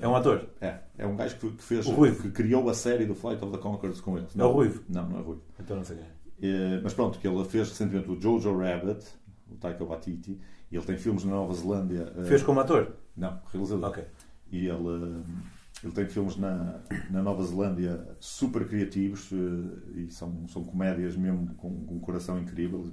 É 0.00 0.06
um 0.06 0.14
ator. 0.14 0.46
É, 0.60 0.78
é 0.98 1.06
um 1.06 1.16
gajo 1.16 1.36
que, 1.36 1.62
fez. 1.62 1.86
O 1.86 1.92
Ruivo. 1.92 2.22
Que 2.22 2.30
criou 2.30 2.68
a 2.68 2.74
série 2.74 3.06
do 3.06 3.14
Flight 3.14 3.42
of 3.42 3.52
the 3.52 3.58
Conchords 3.58 4.00
com 4.00 4.18
eles. 4.18 4.36
É 4.36 4.44
o 4.44 4.50
Ruivo. 4.50 4.82
Não, 4.88 5.08
não 5.08 5.18
é 5.18 5.22
Ruivo. 5.22 5.42
Então 5.58 5.76
não 5.76 5.84
sei 5.84 5.96
quem 5.96 6.06
é. 6.06 6.21
Eh, 6.42 6.80
mas 6.82 6.92
pronto, 6.92 7.18
que 7.18 7.28
ele 7.28 7.44
fez 7.44 7.68
recentemente 7.68 8.10
o 8.10 8.20
Jojo 8.20 8.58
Rabbit, 8.58 9.06
o 9.50 9.54
Taika 9.54 9.84
Waititi, 9.84 10.40
e 10.70 10.76
ele 10.76 10.84
tem 10.84 10.96
filmes 10.98 11.24
na 11.24 11.30
Nova 11.32 11.54
Zelândia. 11.54 12.12
eh, 12.16 12.24
Fez 12.24 12.42
como 12.42 12.58
ator? 12.58 12.96
Não, 13.16 13.38
realizador. 13.52 13.90
Ok. 13.90 14.04
E 14.50 14.66
ele, 14.66 14.88
eh, 14.88 15.84
ele 15.84 15.92
tem 15.92 16.06
filmes 16.08 16.36
na, 16.36 16.80
na 17.10 17.22
Nova 17.22 17.44
Zelândia 17.44 18.04
super 18.18 18.66
criativos 18.66 19.30
e 19.94 20.10
são, 20.10 20.46
são 20.48 20.64
comédias 20.64 21.16
mesmo 21.16 21.54
com, 21.54 21.84
com 21.86 21.94
um 21.94 22.00
coração 22.00 22.38
incrível, 22.40 22.84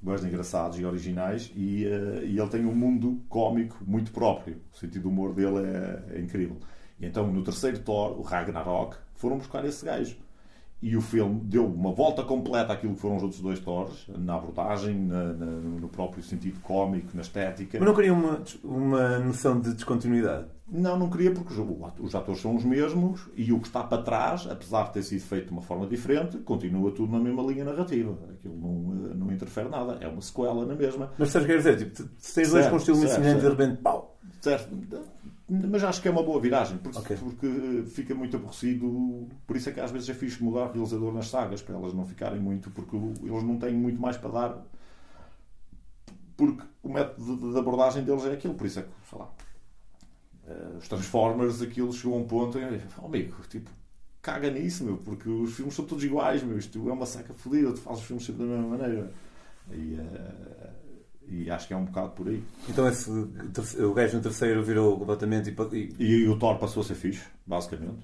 boas 0.00 0.20
de 0.20 0.28
engraçados 0.28 0.78
e 0.78 0.84
originais. 0.84 1.50
E, 1.54 1.84
e 1.84 2.38
ele 2.38 2.48
tem 2.48 2.64
um 2.64 2.74
mundo 2.74 3.20
cómico 3.28 3.78
muito 3.86 4.12
próprio. 4.12 4.56
O 4.72 4.76
sentido 4.76 5.02
do 5.04 5.08
humor 5.08 5.34
dele 5.34 5.58
é, 5.66 6.16
é 6.16 6.20
incrível. 6.20 6.58
E 7.00 7.06
então 7.06 7.30
no 7.32 7.42
terceiro 7.42 7.78
Thor, 7.80 8.18
o 8.18 8.22
Ragnarok, 8.22 8.96
foram 9.14 9.38
buscar 9.38 9.64
esse 9.64 9.84
gajo. 9.84 10.16
E 10.80 10.96
o 10.96 11.00
filme 11.00 11.40
deu 11.42 11.66
uma 11.66 11.92
volta 11.92 12.22
completa 12.22 12.72
àquilo 12.72 12.94
que 12.94 13.00
foram 13.00 13.16
os 13.16 13.22
outros 13.24 13.40
dois 13.40 13.58
Thors, 13.58 14.06
na 14.16 14.36
abordagem, 14.36 14.94
na- 14.96 15.32
na- 15.32 15.46
no 15.46 15.88
próprio 15.88 16.22
sentido 16.22 16.60
cómico, 16.60 17.08
na 17.14 17.22
estética. 17.22 17.78
Mas 17.80 17.88
não 17.88 17.94
queria 17.96 18.14
uma, 18.14 18.40
uma 18.62 19.18
noção 19.18 19.58
de 19.60 19.74
descontinuidade. 19.74 20.46
Não, 20.70 20.96
não 20.98 21.08
queria 21.10 21.32
porque 21.32 21.52
os, 22.00 22.14
atores 22.14 22.40
são 22.42 22.54
os 22.54 22.62
mesmos 22.62 23.22
e 23.34 23.52
o 23.52 23.58
que 23.58 23.66
está 23.66 23.82
para 23.82 24.02
trás, 24.02 24.46
apesar 24.48 24.84
de 24.84 24.92
ter 24.92 25.02
sido 25.02 25.22
feito 25.22 25.46
de 25.46 25.52
uma 25.52 25.62
forma 25.62 25.86
diferente, 25.86 26.36
continua 26.38 26.92
tudo 26.92 27.10
na 27.10 27.18
mesma 27.18 27.42
linha 27.42 27.64
narrativa. 27.64 28.16
Aquilo 28.30 28.54
não, 28.56 29.14
não 29.14 29.32
interfere 29.32 29.68
nada. 29.68 29.96
É 30.00 30.06
uma 30.06 30.20
sequela 30.20 30.64
na 30.64 30.74
mesma. 30.76 31.10
Mas 31.18 31.30
sabes 31.30 31.46
o 31.46 31.50
que 31.50 31.54
quer 31.60 31.72
dizer? 31.74 31.76
Tipo, 31.92 32.08
se 32.18 32.34
tens 32.34 32.50
dois 32.52 32.66
com 32.68 32.74
um 32.74 32.78
estilo 32.78 32.96
semelhante, 33.08 33.40
de 33.40 33.48
repente, 33.48 33.82
pau! 33.82 34.14
Certo? 34.42 34.68
Mas 35.50 35.82
acho 35.82 36.02
que 36.02 36.08
é 36.08 36.10
uma 36.10 36.22
boa 36.22 36.38
viragem, 36.40 36.76
porque, 36.78 36.98
Ok. 36.98 37.16
porque 37.16 37.84
fica 37.88 38.14
muito 38.14 38.36
aborrecido. 38.36 39.26
Por 39.46 39.56
isso 39.56 39.70
é 39.70 39.72
que 39.72 39.80
às 39.80 39.90
vezes 39.90 40.08
é 40.10 40.14
fixe 40.14 40.42
mudar 40.42 40.66
o 40.68 40.72
realizador 40.72 41.12
nas 41.12 41.28
sagas, 41.28 41.62
para 41.62 41.74
elas 41.74 41.94
não 41.94 42.04
ficarem 42.04 42.38
muito, 42.38 42.70
porque 42.70 42.94
eles 42.96 43.42
não 43.42 43.58
têm 43.58 43.74
muito 43.74 43.98
mais 44.00 44.16
para 44.18 44.30
dar. 44.30 44.66
Porque 46.36 46.62
o 46.82 46.92
método 46.92 47.52
de- 47.52 47.58
abordagem 47.58 48.04
deles 48.04 48.24
é 48.24 48.32
aquilo, 48.32 48.54
por 48.54 48.66
isso 48.66 48.78
é 48.80 48.82
que, 48.82 48.88
sei 49.08 49.18
lá, 49.18 49.28
eh, 50.46 50.76
os 50.78 50.86
Transformers, 50.88 51.62
aquilo 51.62 51.92
chegou 51.92 52.16
a 52.16 52.20
um 52.20 52.26
ponto 52.26 52.58
em 52.58 52.64
oh, 53.02 53.06
amigo, 53.06 53.34
tipo, 53.48 53.70
caga 54.22 54.50
nisso, 54.50 54.84
meu, 54.84 54.98
porque 54.98 55.28
os 55.28 55.54
filmes 55.54 55.74
são 55.74 55.84
todos 55.84 56.04
iguais, 56.04 56.42
meu, 56.42 56.58
isto 56.58 56.88
é 56.88 56.92
uma 56.92 57.06
seca 57.06 57.32
fodida, 57.34 57.72
tu 57.72 57.78
fazes 57.80 58.00
os 58.02 58.06
filmes 58.06 58.24
sempre 58.24 58.46
da 58.46 58.52
mesma 58.52 58.76
maneira. 58.76 59.12
E, 59.72 59.94
eh, 59.98 60.70
e 61.30 61.50
acho 61.50 61.66
que 61.68 61.74
é 61.74 61.76
um 61.76 61.84
bocado 61.84 62.10
por 62.10 62.28
aí. 62.28 62.42
Então 62.68 62.88
esse, 62.88 63.10
o 63.10 63.92
gajo 63.94 64.16
no 64.16 64.22
terceiro 64.22 64.62
virou 64.62 64.98
completamente 64.98 65.54
e, 65.72 65.76
e- 65.98 66.04
E, 66.24 66.28
o 66.28 66.38
Thor 66.38 66.58
passou 66.58 66.82
a 66.82 66.86
ser 66.86 66.94
fixe, 66.94 67.24
basicamente. 67.46 67.98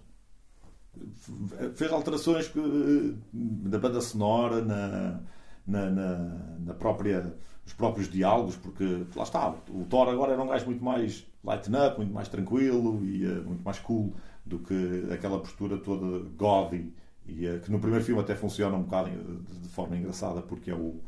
Fez 1.75 1.91
alterações 1.93 2.49
que, 2.49 3.17
na 3.33 3.79
banda 3.79 4.01
sonora, 4.01 4.65
na, 4.65 5.21
na, 5.67 5.91
na, 5.91 6.19
na 6.61 6.75
própria, 6.75 7.35
os 7.67 7.73
próprios 7.73 8.09
diálogos, 8.09 8.57
porque 8.57 9.05
lá 9.17 9.25
está, 9.25 9.51
o 9.71 9.85
Thor 9.89 10.09
agora 10.09 10.33
era 10.33 10.43
um 10.43 10.47
gajo 10.47 10.67
muito 10.67 10.85
mais 10.85 11.27
lighten 11.43 11.75
up, 11.75 11.97
muito 11.99 12.13
mais 12.13 12.29
tranquilo 12.29 13.05
e 13.05 13.25
eh, 13.25 13.41
muito 13.41 13.63
mais 13.65 13.79
cool 13.81 14.15
do 14.47 14.59
que 14.61 15.07
aquela 15.13 15.39
postura 15.41 15.77
toda 15.79 16.27
gaudy 16.39 16.93
e 17.27 17.47
eh, 17.47 17.59
que 17.59 17.71
no 17.73 17.79
primeiro 17.81 18.05
filme 18.05 18.21
até 18.21 18.35
funciona 18.35 18.77
um 18.77 18.83
bocado 18.83 19.11
de, 19.11 19.59
de 19.61 19.69
forma 19.69 19.97
engraçada 19.97 20.41
porque 20.43 20.71
é 20.71 20.75
o 20.75 21.01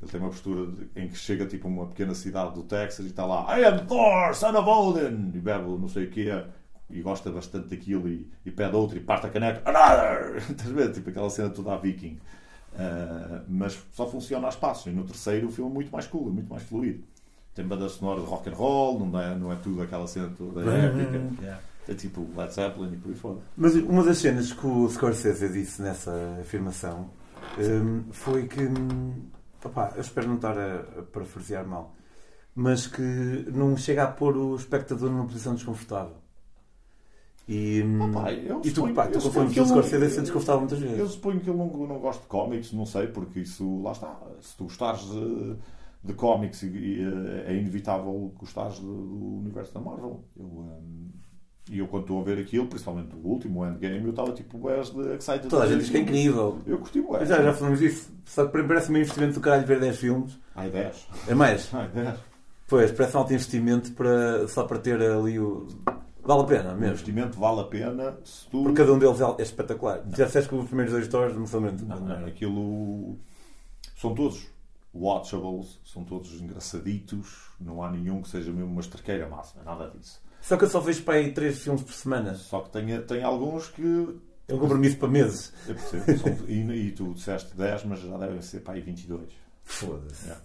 ele 0.00 0.10
tem 0.10 0.20
uma 0.20 0.28
postura 0.30 0.66
de- 0.70 0.88
em 0.96 1.08
que 1.08 1.16
chega 1.16 1.46
tipo 1.46 1.66
a 1.66 1.70
uma 1.70 1.86
pequena 1.86 2.14
cidade 2.14 2.54
do 2.54 2.62
Texas 2.62 3.06
e 3.06 3.08
está 3.08 3.24
lá 3.24 3.58
I 3.58 3.64
am 3.64 3.86
Thor, 3.86 4.34
son 4.34 4.50
of 4.58 4.68
Odin 4.68 5.32
e 5.34 5.38
bebe 5.40 5.64
não 5.68 5.88
sei 5.88 6.04
o 6.04 6.10
quê 6.10 6.30
e 6.90 7.00
gosta 7.02 7.30
bastante 7.30 7.68
daquilo 7.68 8.08
e, 8.08 8.30
e 8.44 8.50
pede 8.50 8.76
outro 8.76 8.96
e 8.96 9.00
parte 9.00 9.26
a 9.26 9.30
caneca 9.30 9.62
Another! 9.68 10.36
Estás 10.50 10.70
a 10.70 10.72
ver? 10.74 10.92
Tipo 10.92 11.10
aquela 11.10 11.30
cena 11.30 11.50
toda 11.50 11.72
a 11.72 11.76
viking 11.76 12.18
Uh, 12.74 13.40
mas 13.48 13.82
só 13.92 14.06
funciona 14.06 14.48
a 14.48 14.50
espaços 14.50 14.84
e 14.86 14.90
no 14.90 15.02
terceiro 15.02 15.46
o 15.48 15.50
filme 15.50 15.70
é 15.70 15.74
muito 15.74 15.90
mais 15.90 16.06
cool, 16.06 16.28
é 16.28 16.32
muito 16.32 16.50
mais 16.50 16.62
fluido 16.62 17.02
tem 17.54 17.66
banda 17.66 17.88
sonora 17.88 18.20
de 18.20 18.26
rock 18.26 18.50
and 18.50 18.52
roll 18.52 19.00
não 19.06 19.18
é, 19.18 19.34
não 19.34 19.50
é 19.50 19.56
tudo 19.56 19.80
aquela 19.80 20.06
cena 20.06 20.30
toda 20.36 20.60
épica 20.70 21.58
é 21.88 21.94
tipo 21.94 22.26
Led 22.36 22.52
Zeppelin 22.52 22.92
e 22.92 22.96
por 22.98 23.08
aí 23.08 23.14
fora 23.14 23.38
Mas 23.56 23.74
uma 23.76 24.02
das 24.04 24.18
cenas 24.18 24.52
que 24.52 24.66
o 24.66 24.86
Scorsese 24.90 25.48
disse 25.48 25.80
nessa 25.80 26.12
afirmação 26.38 27.08
hum, 27.58 28.02
foi 28.10 28.46
que. 28.46 28.60
Opá, 29.66 29.92
eu 29.96 30.00
espero 30.00 30.28
não 30.28 30.36
estar 30.36 30.56
a, 30.58 30.80
a 31.00 31.02
parafrasear 31.04 31.66
mal, 31.66 31.94
mas 32.54 32.86
que 32.86 33.02
não 33.52 33.76
chega 33.76 34.04
a 34.04 34.08
pôr 34.12 34.36
o 34.36 34.56
espectador 34.56 35.10
numa 35.10 35.26
posição 35.26 35.54
desconfortável. 35.54 36.16
E, 37.48 37.80
hum, 37.82 38.10
Opa, 38.10 38.32
eu 38.32 38.58
e 38.64 38.70
tu, 38.72 38.74
suponho- 38.74 38.94
pá, 38.94 39.06
eu 39.06 39.12
tu 39.12 39.20
confundes 39.22 39.54
que 39.54 39.60
o 39.60 39.66
Scorsese 39.66 40.10
ser 40.14 40.20
desconfortável 40.22 40.60
muitas 40.62 40.82
Eu 40.82 40.88
vezes. 40.88 41.12
suponho 41.12 41.40
que 41.40 41.48
ele 41.48 41.56
não, 41.58 41.66
não 41.86 41.98
gosta 42.00 42.22
de 42.22 42.28
cómics, 42.28 42.72
não 42.72 42.84
sei, 42.86 43.06
porque 43.06 43.40
isso, 43.40 43.82
lá 43.82 43.92
está. 43.92 44.20
Se 44.40 44.56
tu 44.56 44.64
gostares 44.64 45.02
de, 45.08 45.56
de 46.02 46.14
cómics, 46.14 46.64
eh, 46.64 47.44
é 47.46 47.54
inevitável 47.56 48.32
gostares 48.36 48.80
do, 48.80 48.86
do 49.06 49.24
universo 49.38 49.72
da 49.74 49.80
Marvel. 49.80 50.24
Eu, 50.36 50.44
hum, 50.44 51.08
e 51.70 51.78
eu, 51.78 51.88
quando 51.88 52.02
estou 52.02 52.20
a 52.20 52.24
ver 52.24 52.38
aquilo, 52.38 52.66
principalmente 52.66 53.14
o 53.14 53.26
último, 53.26 53.60
o 53.60 53.66
Endgame, 53.66 54.04
eu 54.04 54.10
estava 54.10 54.32
tipo, 54.32 54.56
bués 54.58 54.90
de 54.90 55.00
excited. 55.14 55.48
Toda 55.48 55.64
a 55.64 55.66
gente 55.66 55.80
diz 55.80 55.90
que 55.90 55.96
é 55.96 56.00
incrível. 56.00 56.58
Eu 56.66 56.78
curti 56.78 57.00
bué. 57.00 57.24
Já, 57.26 57.42
já 57.42 57.52
falamos 57.52 57.80
disso. 57.80 58.10
Só 58.24 58.46
que 58.46 58.62
parece 58.62 58.90
um 58.92 58.96
investimento 58.96 59.34
do 59.34 59.40
caralho 59.40 59.66
ver 59.66 59.80
10 59.80 59.96
filmes. 59.96 60.38
Ai, 60.54 60.70
10. 60.70 61.08
É 61.28 61.34
mais. 61.34 61.68
Ai, 61.74 61.88
10. 61.88 62.14
Pois, 62.68 62.92
parece 62.92 63.16
um 63.16 63.20
alto 63.20 63.32
investimento 63.32 63.92
para, 63.92 64.46
só 64.48 64.64
para 64.64 64.78
ter 64.78 65.00
ali 65.00 65.38
o. 65.38 65.66
Vale 66.22 66.40
a 66.42 66.44
pena 66.44 66.70
O 66.70 66.74
mesmo. 66.74 66.86
investimento 66.86 67.38
vale 67.38 67.60
a 67.60 67.64
pena 67.64 68.18
se 68.24 68.46
tu. 68.48 68.62
Porque 68.64 68.76
cada 68.78 68.92
um 68.92 68.98
deles 68.98 69.20
é 69.20 69.42
espetacular. 69.42 70.02
Já 70.16 70.24
disseste 70.26 70.48
que 70.48 70.54
os 70.56 70.66
primeiros 70.66 70.92
dois 70.92 71.06
stories 71.06 71.36
não 71.36 71.46
são 71.46 71.60
mesmo. 71.60 71.86
Não, 71.86 72.00
não, 72.00 72.26
aquilo. 72.26 73.16
São 73.96 74.12
todos 74.14 74.46
watchables, 74.92 75.78
são 75.84 76.04
todos 76.04 76.40
engraçaditos, 76.40 77.50
não 77.60 77.82
há 77.82 77.90
nenhum 77.90 78.22
que 78.22 78.28
seja 78.28 78.50
mesmo 78.50 78.70
uma 78.72 78.80
estraqueira 78.80 79.28
máxima, 79.28 79.62
nada 79.62 79.90
disso. 79.96 80.20
Só 80.46 80.56
que 80.56 80.64
eu 80.64 80.68
só 80.70 80.80
vejo 80.80 81.02
para 81.02 81.14
aí 81.14 81.32
3 81.32 81.58
filmes 81.58 81.82
por 81.82 81.92
semana. 81.92 82.34
Só 82.36 82.60
que 82.60 82.70
tem, 82.70 83.00
tem 83.02 83.22
alguns 83.24 83.68
que. 83.68 84.16
É 84.48 84.54
um 84.54 84.58
compromisso 84.58 84.96
para 84.96 85.08
meses. 85.08 85.52
Eu 85.66 85.74
percebo, 85.74 86.18
são- 86.18 86.46
e, 86.48 86.86
e 86.88 86.92
tu 86.92 87.14
disseste 87.14 87.56
10, 87.56 87.84
mas 87.84 88.00
já 88.00 88.16
devem 88.16 88.40
ser 88.40 88.60
para 88.60 88.74
aí 88.74 88.80
22. 88.80 89.22
Foda-se. 89.64 90.30
É. 90.30 90.36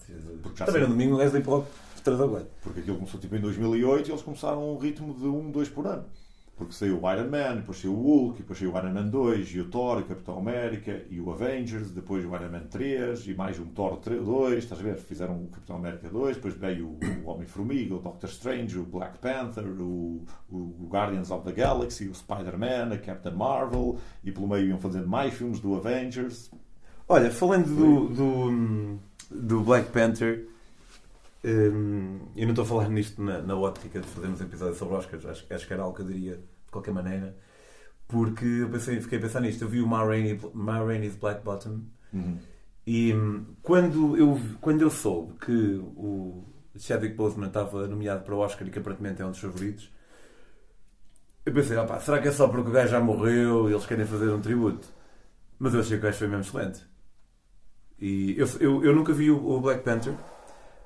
Também 0.65 0.81
no 0.81 0.87
domingo 0.89 1.17
logo 1.51 1.67
3 2.03 2.19
ou 2.19 2.29
4. 2.29 2.47
Porque 2.63 2.79
aquilo 2.79 2.97
começou 2.97 3.19
tipo 3.19 3.35
em 3.35 3.39
2008 3.41 4.07
e 4.07 4.11
eles 4.11 4.23
começaram 4.23 4.73
um 4.73 4.77
ritmo 4.79 5.13
de 5.13 5.25
1, 5.27 5.51
2 5.51 5.69
por 5.69 5.85
ano. 5.85 6.05
Porque 6.61 6.75
saiu 6.75 7.01
o 7.01 7.11
Iron 7.11 7.27
Man, 7.27 7.55
depois 7.55 7.79
saiu 7.79 7.93
o 7.93 8.03
Hulk, 8.03 8.37
depois 8.37 8.59
saiu 8.59 8.71
o 8.71 8.77
Iron 8.77 8.93
Man 8.93 9.07
2, 9.07 9.47
e 9.55 9.59
o 9.61 9.65
Thor, 9.65 9.97
e 9.97 10.01
o 10.03 10.05
Capitão 10.05 10.37
América, 10.37 11.01
e 11.09 11.19
o 11.19 11.31
Avengers, 11.31 11.89
depois 11.89 12.23
o 12.23 12.35
Iron 12.35 12.51
Man 12.51 12.67
3, 12.69 13.25
e 13.25 13.33
mais 13.33 13.59
um 13.59 13.65
Thor 13.65 13.97
3, 13.97 14.23
2, 14.23 14.57
estás 14.59 14.79
a 14.79 14.83
ver? 14.83 14.95
Fizeram 14.97 15.43
o 15.43 15.47
Capitão 15.47 15.77
América 15.77 16.07
2, 16.07 16.35
depois 16.35 16.53
veio 16.53 16.85
o, 16.85 16.99
o 17.25 17.31
Homem-Formiga, 17.31 17.95
o 17.95 17.99
Doctor 17.99 18.29
Strange, 18.29 18.77
o 18.77 18.83
Black 18.83 19.17
Panther, 19.17 19.65
o, 19.65 20.23
o 20.51 20.87
Guardians 20.87 21.31
of 21.31 21.43
the 21.43 21.51
Galaxy, 21.51 22.07
o 22.07 22.13
Spider-Man, 22.13 22.93
a 22.93 22.97
Captain 22.99 23.33
Marvel, 23.33 23.97
e 24.23 24.31
pelo 24.31 24.47
meio 24.47 24.67
iam 24.67 24.77
fazendo 24.77 25.07
mais 25.07 25.33
filmes 25.33 25.59
do 25.59 25.75
Avengers. 25.75 26.51
Olha, 27.09 27.31
falando 27.31 27.75
do, 27.75 28.07
do, 28.09 28.99
do 29.31 29.61
Black 29.61 29.89
Panther, 29.89 30.45
hum, 31.43 32.19
eu 32.35 32.43
não 32.43 32.51
estou 32.51 32.65
a 32.65 32.67
falar 32.67 32.87
nisto 32.87 33.19
na, 33.19 33.41
na 33.41 33.55
ótica 33.55 33.99
de 33.99 34.05
fazermos 34.05 34.39
um 34.39 34.43
episódio 34.43 34.75
sobre 34.75 34.93
Oscars, 34.93 35.25
acho, 35.25 35.51
acho 35.51 35.65
que 35.65 35.73
era 35.73 35.81
algo 35.81 35.95
que 35.95 36.03
eu 36.03 36.05
diria 36.05 36.50
de 36.71 36.73
qualquer 36.73 36.93
maneira, 36.93 37.37
Porque 38.07 38.45
eu 38.45 38.69
pensei, 38.71 39.01
fiquei 39.01 39.17
a 39.19 39.21
pensar 39.21 39.41
nisto. 39.41 39.63
Eu 39.63 39.69
vi 39.69 39.81
o 39.81 39.87
Ma, 39.87 40.03
Rainey, 40.05 40.39
Ma 40.53 40.79
Rainey's 40.83 41.15
Black 41.17 41.43
Bottom 41.43 41.81
Uhum. 42.13 42.39
e 42.85 43.13
hum, 43.13 43.45
quando 43.61 44.17
eu, 44.17 44.39
quando 44.61 44.81
eu 44.81 44.89
soube 44.89 45.33
que 45.39 45.51
o 45.95 46.43
Chadwick 46.77 47.15
Boseman 47.15 47.47
estava 47.47 47.87
nomeado 47.87 48.23
para 48.23 48.35
o 48.35 48.39
Oscar 48.39 48.67
e 48.67 48.71
que 48.71 48.79
aparentemente 48.79 49.21
é 49.21 49.25
um 49.25 49.31
dos 49.31 49.39
favoritos, 49.39 49.91
eu 51.45 51.53
pensei, 51.53 51.77
opá, 51.77 51.99
será 51.99 52.19
que 52.21 52.27
é 52.27 52.31
só 52.31 52.47
porque 52.47 52.69
o 52.69 52.73
gajo 52.73 52.89
já 52.91 52.99
morreu 52.99 53.69
e 53.69 53.73
eles 53.73 53.85
querem 53.85 54.05
fazer 54.05 54.29
um 54.31 54.41
tributo? 54.41 54.87
Mas 55.59 55.73
eu 55.73 55.81
achei 55.81 55.97
que 55.97 56.03
o 56.03 56.07
gajo 56.07 56.19
foi 56.19 56.27
mesmo 56.27 56.43
excelente. 56.43 56.85
E 57.99 58.35
eu, 58.37 58.47
eu, 58.59 58.83
eu 58.83 58.95
nunca 58.95 59.13
vi 59.13 59.29
o, 59.31 59.37
o 59.37 59.61
Black 59.61 59.83
Panther, 59.83 60.13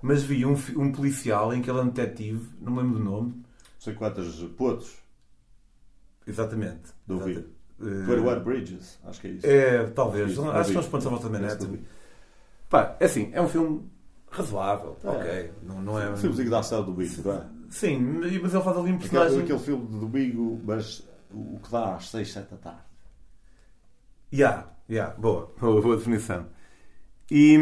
mas 0.02 0.24
vi 0.24 0.46
um, 0.46 0.56
um 0.78 0.92
policial 0.92 1.54
em 1.54 1.62
que 1.62 1.70
ele 1.70 1.80
é 1.80 1.84
um 1.84 1.90
detetive, 1.90 2.50
não 2.62 2.74
me 2.74 2.82
lembro 2.82 3.00
do 3.00 3.06
nome. 3.06 3.44
Sei 3.80 3.94
quantas 3.94 4.36
putos 4.58 4.98
Exatamente. 6.28 6.94
do 7.08 7.16
Exata- 7.16 7.26
vídeo. 7.28 7.50
Eh, 7.82 8.06
21 8.06 8.44
Bridges, 8.44 9.00
acho 9.04 9.20
que 9.22 9.28
é 9.28 9.30
isso. 9.32 9.46
É, 9.46 9.86
talvez. 9.88 10.38
Não, 10.38 10.46
não 10.46 10.52
acho 10.52 10.68
que 10.68 10.74
são 10.74 10.82
os 10.82 10.88
pontos 10.88 11.08
à 11.08 11.10
volta 11.10 11.28
da 11.30 11.56
vi. 11.56 11.82
Pá, 12.70 12.96
é 13.00 13.06
assim, 13.06 13.30
é 13.34 13.42
um 13.42 13.50
filme 13.50 13.82
razoável. 14.32 14.98
É. 15.04 15.08
Ok. 15.10 15.52
Não, 15.64 15.82
não 15.82 16.00
é. 16.02 16.10
Um 16.10 16.18
filmezinho 16.18 16.50
da 16.50 16.60
ação 16.60 16.84
do 16.84 16.94
Bigo, 16.94 17.22
não 17.24 17.34
é? 17.34 17.46
Sim, 17.70 18.00
mas 18.42 18.54
ele 18.54 18.64
faz 18.64 18.78
ali 18.78 18.92
um 18.92 18.96
Aquele, 18.96 18.98
personagem. 18.98 19.40
aquele 19.42 19.60
filme 19.60 20.00
do 20.00 20.08
Bigo, 20.08 20.62
mas 20.64 21.06
o 21.32 21.60
que 21.60 21.70
dá 21.72 21.96
às 21.96 22.10
6, 22.10 22.32
7 22.32 22.52
da 22.52 22.58
tarde. 22.58 22.80
Ya, 24.34 24.68
ya, 24.90 25.08
boa, 25.18 25.52
boa, 25.60 25.82
boa 25.82 25.98
definição. 25.98 26.46
E, 27.30 27.56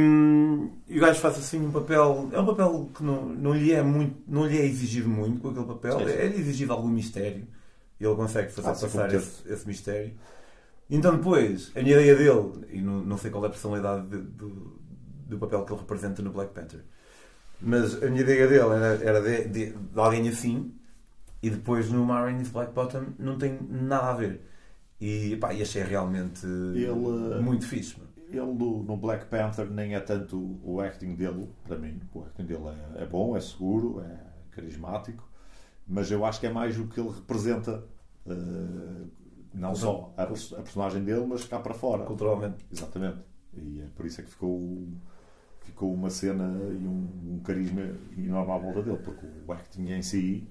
e 0.90 0.98
o 0.98 1.02
gajo 1.02 1.20
faz 1.20 1.38
assim 1.38 1.66
um 1.66 1.72
papel. 1.72 2.30
É 2.34 2.40
um 2.40 2.46
papel 2.46 2.90
que 2.94 3.04
não, 3.04 3.26
não, 3.30 3.54
lhe, 3.54 3.72
é 3.72 3.82
muito, 3.82 4.18
não 4.28 4.46
lhe 4.46 4.58
é 4.60 4.66
exigido 4.66 5.08
muito 5.10 5.40
com 5.40 5.50
aquele 5.50 5.66
papel. 5.66 6.00
É-lhe 6.02 6.36
exigido 6.40 6.74
algum 6.74 6.90
mistério. 6.90 7.48
E 8.00 8.06
ele 8.06 8.16
consegue 8.16 8.52
fazer 8.52 8.68
Ah, 8.70 8.72
passar 8.74 9.14
esse, 9.14 9.48
esse 9.52 9.68
mistério. 9.68 10.14
Então 10.90 11.16
depois, 11.16 11.72
a 11.76 11.82
minha 11.82 11.94
ideia 12.00 12.16
dele, 12.16 12.66
e 12.70 12.82
não, 12.82 13.00
não 13.04 13.18
sei 13.18 13.32
qual 13.32 13.44
é 13.44 13.48
a 13.48 13.50
personalidade 13.50 14.08
de- 14.08 14.18
do, 14.22 14.80
do 15.28 15.38
papel 15.38 15.64
que 15.66 15.72
ele 15.74 15.80
representa 15.80 16.22
no 16.22 16.32
Black 16.32 16.54
Panther, 16.54 16.82
mas 17.62 18.02
a 18.04 18.08
minha 18.08 18.22
ideia 18.22 18.48
dele 18.48 18.60
era, 18.76 19.04
era 19.04 19.22
de, 19.22 19.48
de- 19.48 19.72
de 19.72 20.00
alguém 20.00 20.28
assim, 20.28 20.74
e 21.42 21.50
depois 21.50 21.90
no 21.90 22.06
Marines 22.06 22.50
Black 22.50 22.74
Bottom 22.74 23.06
não 23.20 23.38
tem 23.38 23.58
nada 23.70 24.12
a 24.12 24.14
ver. 24.14 24.42
E, 25.00 25.36
pá, 25.38 25.54
e 25.54 25.62
achei 25.62 25.84
realmente 25.84 26.46
Ele, 26.46 27.42
muito 27.42 27.68
fixe. 27.68 27.96
mano. 27.98 28.10
Ele 28.30 28.86
no 28.86 28.98
Black 28.98 29.26
Panther 29.26 29.70
nem 29.70 29.96
é 29.96 30.00
tanto 30.00 30.60
o 30.64 30.80
acting 30.82 31.16
dele, 31.16 31.50
para 31.68 31.78
mim. 31.78 32.00
O 32.14 32.22
acting 32.24 32.46
dele 32.46 32.64
é, 32.96 33.04
é 33.04 33.06
bom, 33.06 33.36
é 33.38 33.42
seguro, 33.42 34.02
é 34.02 34.18
carismático, 34.52 35.28
mas 35.88 36.12
eu 36.12 36.26
acho 36.26 36.40
que 36.40 36.48
é 36.48 36.52
mais 36.52 36.80
o 36.80 36.88
que 36.88 37.00
ele 37.00 37.10
representa, 37.10 37.84
eh, 38.26 39.06
não 39.54 39.76
só 39.76 40.14
a, 40.18 40.24
a 40.24 40.28
personagem 40.28 41.04
dele, 41.04 41.26
mas 41.28 41.46
cá 41.46 41.60
para 41.60 41.74
fora. 41.74 42.06
Culturalmente. 42.06 42.66
Exatamente. 42.72 43.20
E 43.54 43.82
é 43.82 43.88
por 43.96 44.06
isso 44.06 44.22
é 44.22 44.24
que 44.24 44.30
ficou, 44.30 44.88
ficou 45.62 45.94
uma 45.94 46.10
cena 46.10 46.46
e 46.72 46.88
um, 46.88 47.36
um 47.36 47.40
carisma 47.44 47.82
enorme 48.18 48.52
à 48.52 48.58
volta 48.58 48.82
dele, 48.82 48.98
porque 48.98 49.28
o 49.46 49.52
acting 49.52 49.92
em 49.92 50.02
si 50.02 50.48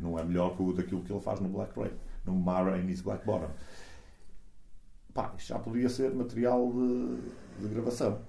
não, 0.00 0.18
é 0.18 0.24
melhor 0.24 0.56
que 0.56 0.62
o 0.62 0.72
daquilo 0.72 1.02
que 1.02 1.12
ele 1.12 1.20
faz 1.20 1.40
no 1.40 1.48
Black 1.48 1.78
Rain, 1.78 1.92
no 2.24 2.34
Ma 2.34 2.62
Rainey's 2.62 3.00
Black 3.00 3.24
Bottom. 3.24 3.50
Pá, 5.12 5.32
isto 5.36 5.48
já 5.48 5.58
podia 5.58 5.88
ser 5.88 6.12
material 6.12 6.72
de, 6.72 7.20
de 7.60 7.68
gravação. 7.68 8.20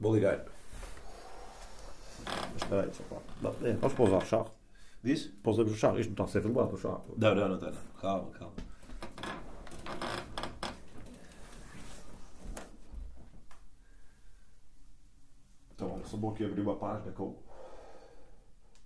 Vou 0.00 0.14
ligar. 0.14 0.53
Mas 2.74 2.82
espera 2.82 2.82
aí, 2.82 2.94
só 2.94 3.02
pá. 3.04 3.22
Não, 3.40 3.68
é, 3.68 3.72
Vamos 3.74 3.94
pausar 3.94 4.18
o 4.18 4.26
chá. 4.26 4.46
Diz? 5.02 5.26
Pausamos 5.42 5.72
o 5.72 5.76
chá. 5.76 5.88
Isto 5.98 6.08
não 6.08 6.12
está 6.12 6.24
a 6.24 6.28
ser 6.28 6.42
filmado, 6.42 6.74
o 6.74 6.78
chá. 6.78 7.00
Não, 7.16 7.34
não, 7.34 7.48
não 7.48 7.54
está. 7.54 7.70
Não. 7.70 8.00
Calma, 8.00 8.30
calma. 8.32 8.54
Então, 15.74 15.92
olha, 15.92 16.04
só 16.04 16.16
vou 16.16 16.30
aqui 16.32 16.44
abrir 16.44 16.60
uma 16.60 16.76
página 16.76 17.12
com, 17.12 17.36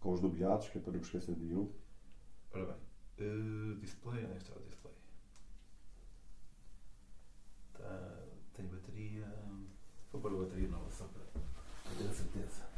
com 0.01 0.13
os 0.13 0.21
nomeados, 0.21 0.69
que 0.69 0.79
é 0.79 0.81
para 0.81 0.93
não 0.93 0.99
me 0.99 1.05
esquecer 1.05 1.35
de 1.35 1.45
nenhum. 1.45 1.71
Ora 2.53 2.65
bem. 2.67 2.77
Uh, 3.27 3.77
display, 3.77 4.25
onde 4.25 4.35
é 4.35 4.37
está 4.37 4.55
o 4.55 4.63
display? 4.63 4.95
Tá, 7.75 8.25
tem 8.55 8.67
bateria. 8.67 9.27
Vou 10.13 10.21
pôr 10.21 10.33
a 10.33 10.37
bateria 10.45 10.69
nova 10.69 10.91
só 10.91 11.05
para 11.05 11.23
ter 11.97 12.09
a 12.09 12.13
certeza. 12.13 12.69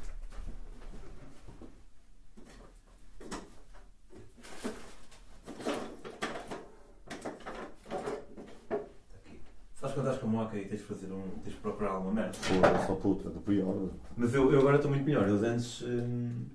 Está 9.74 9.79
aqui. 9.79 9.79
Sabes 9.90 9.94
quando 9.94 10.06
estás 10.06 10.18
com 10.18 10.26
a 10.26 10.30
moca 10.30 10.56
e 10.56 10.64
tens 10.66 10.80
de 10.80 10.84
fazer 10.86 11.12
um. 11.12 11.22
tens 11.42 11.54
de 11.54 11.60
procurar 11.60 11.90
alguma 11.92 12.12
merda? 12.12 12.32
Pô, 12.38 12.86
só 12.86 12.94
puta, 12.94 13.30
do 13.30 13.40
pior. 13.40 13.88
Mas 14.16 14.34
eu, 14.34 14.52
eu 14.52 14.60
agora 14.60 14.76
estou 14.76 14.90
muito 14.90 15.04
melhor. 15.04 15.28
Eu 15.28 15.36
antes. 15.36 15.82
hum, 15.82 16.46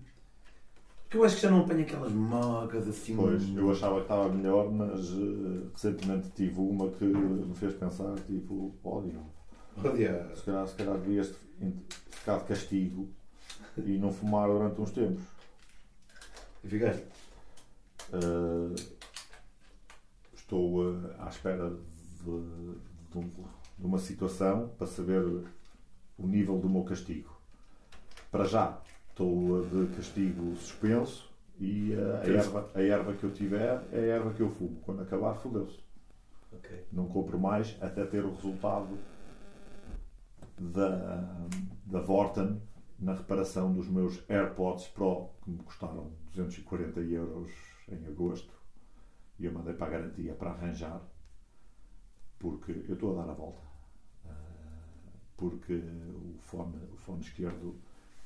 Porque 1.03 1.17
eu 1.17 1.23
acho 1.23 1.35
que 1.35 1.41
já 1.41 1.51
não 1.51 1.61
apanho 1.61 1.81
aquelas 1.81 2.11
mocas 2.13 2.87
assim. 2.87 3.15
Pois, 3.15 3.43
eu 3.55 3.71
achava 3.71 3.95
que 3.95 4.01
estava 4.03 4.29
melhor, 4.29 4.71
mas 4.71 5.09
eh, 5.11 5.67
recentemente 5.73 6.29
tive 6.31 6.59
uma 6.59 6.89
que 6.91 7.03
me 7.05 7.55
fez 7.55 7.73
pensar, 7.73 8.15
tipo, 8.25 8.73
olha, 8.83 9.19
Olha. 9.83 10.35
se 10.35 10.43
calhar, 10.43 10.67
se 10.67 10.75
calhar 10.75 10.97
devias 10.97 11.35
ficar 12.09 12.37
de 12.39 12.45
castigo 12.45 13.09
e 13.77 13.97
não 13.97 14.11
fumar 14.11 14.47
durante 14.47 14.79
uns 14.79 14.91
tempos. 14.91 15.23
E 16.63 16.69
ficaste? 16.69 17.03
Eh, 18.13 18.75
estou 20.33 20.93
eh, 20.93 21.15
à 21.19 21.27
espera 21.27 21.69
de, 22.23 22.75
de 23.21 23.25
um- 23.39 23.45
uma 23.87 23.97
situação 23.97 24.69
para 24.77 24.87
saber 24.87 25.21
o 26.17 26.27
nível 26.27 26.57
do 26.59 26.69
meu 26.69 26.83
castigo. 26.83 27.35
Para 28.31 28.45
já, 28.45 28.81
estou 29.09 29.65
de 29.65 29.95
castigo 29.95 30.55
suspenso 30.55 31.33
e 31.59 31.93
a, 31.93 32.27
erva, 32.27 32.69
a 32.73 32.81
erva 32.81 33.13
que 33.13 33.23
eu 33.23 33.31
tiver 33.31 33.83
é 33.91 33.97
a 33.99 34.15
erva 34.15 34.33
que 34.33 34.41
eu 34.41 34.49
fumo. 34.49 34.81
Quando 34.81 35.01
acabar, 35.01 35.35
fodeu-se. 35.35 35.79
Ok. 36.51 36.85
Não 36.91 37.07
compro 37.07 37.39
mais 37.39 37.77
até 37.81 38.05
ter 38.05 38.23
o 38.25 38.33
resultado 38.33 38.97
da, 40.57 41.47
da 41.85 41.99
Vorten 42.01 42.61
na 42.97 43.13
reparação 43.13 43.73
dos 43.73 43.87
meus 43.89 44.23
AirPods 44.29 44.87
Pro, 44.87 45.29
que 45.43 45.51
me 45.51 45.57
custaram 45.59 46.11
240 46.27 46.99
euros 47.01 47.51
em 47.89 48.05
agosto. 48.07 48.53
E 49.37 49.45
eu 49.45 49.51
mandei 49.51 49.73
para 49.73 49.87
a 49.87 49.89
garantia 49.89 50.33
para 50.33 50.51
arranjar, 50.51 51.01
porque 52.39 52.71
eu 52.87 52.93
estou 52.93 53.17
a 53.19 53.23
dar 53.25 53.31
a 53.31 53.33
volta. 53.33 53.61
Ah, 54.27 54.31
Porque 55.37 55.73
o 55.75 56.35
fone, 56.39 56.77
o 56.93 56.97
fone 56.97 57.21
esquerdo 57.21 57.75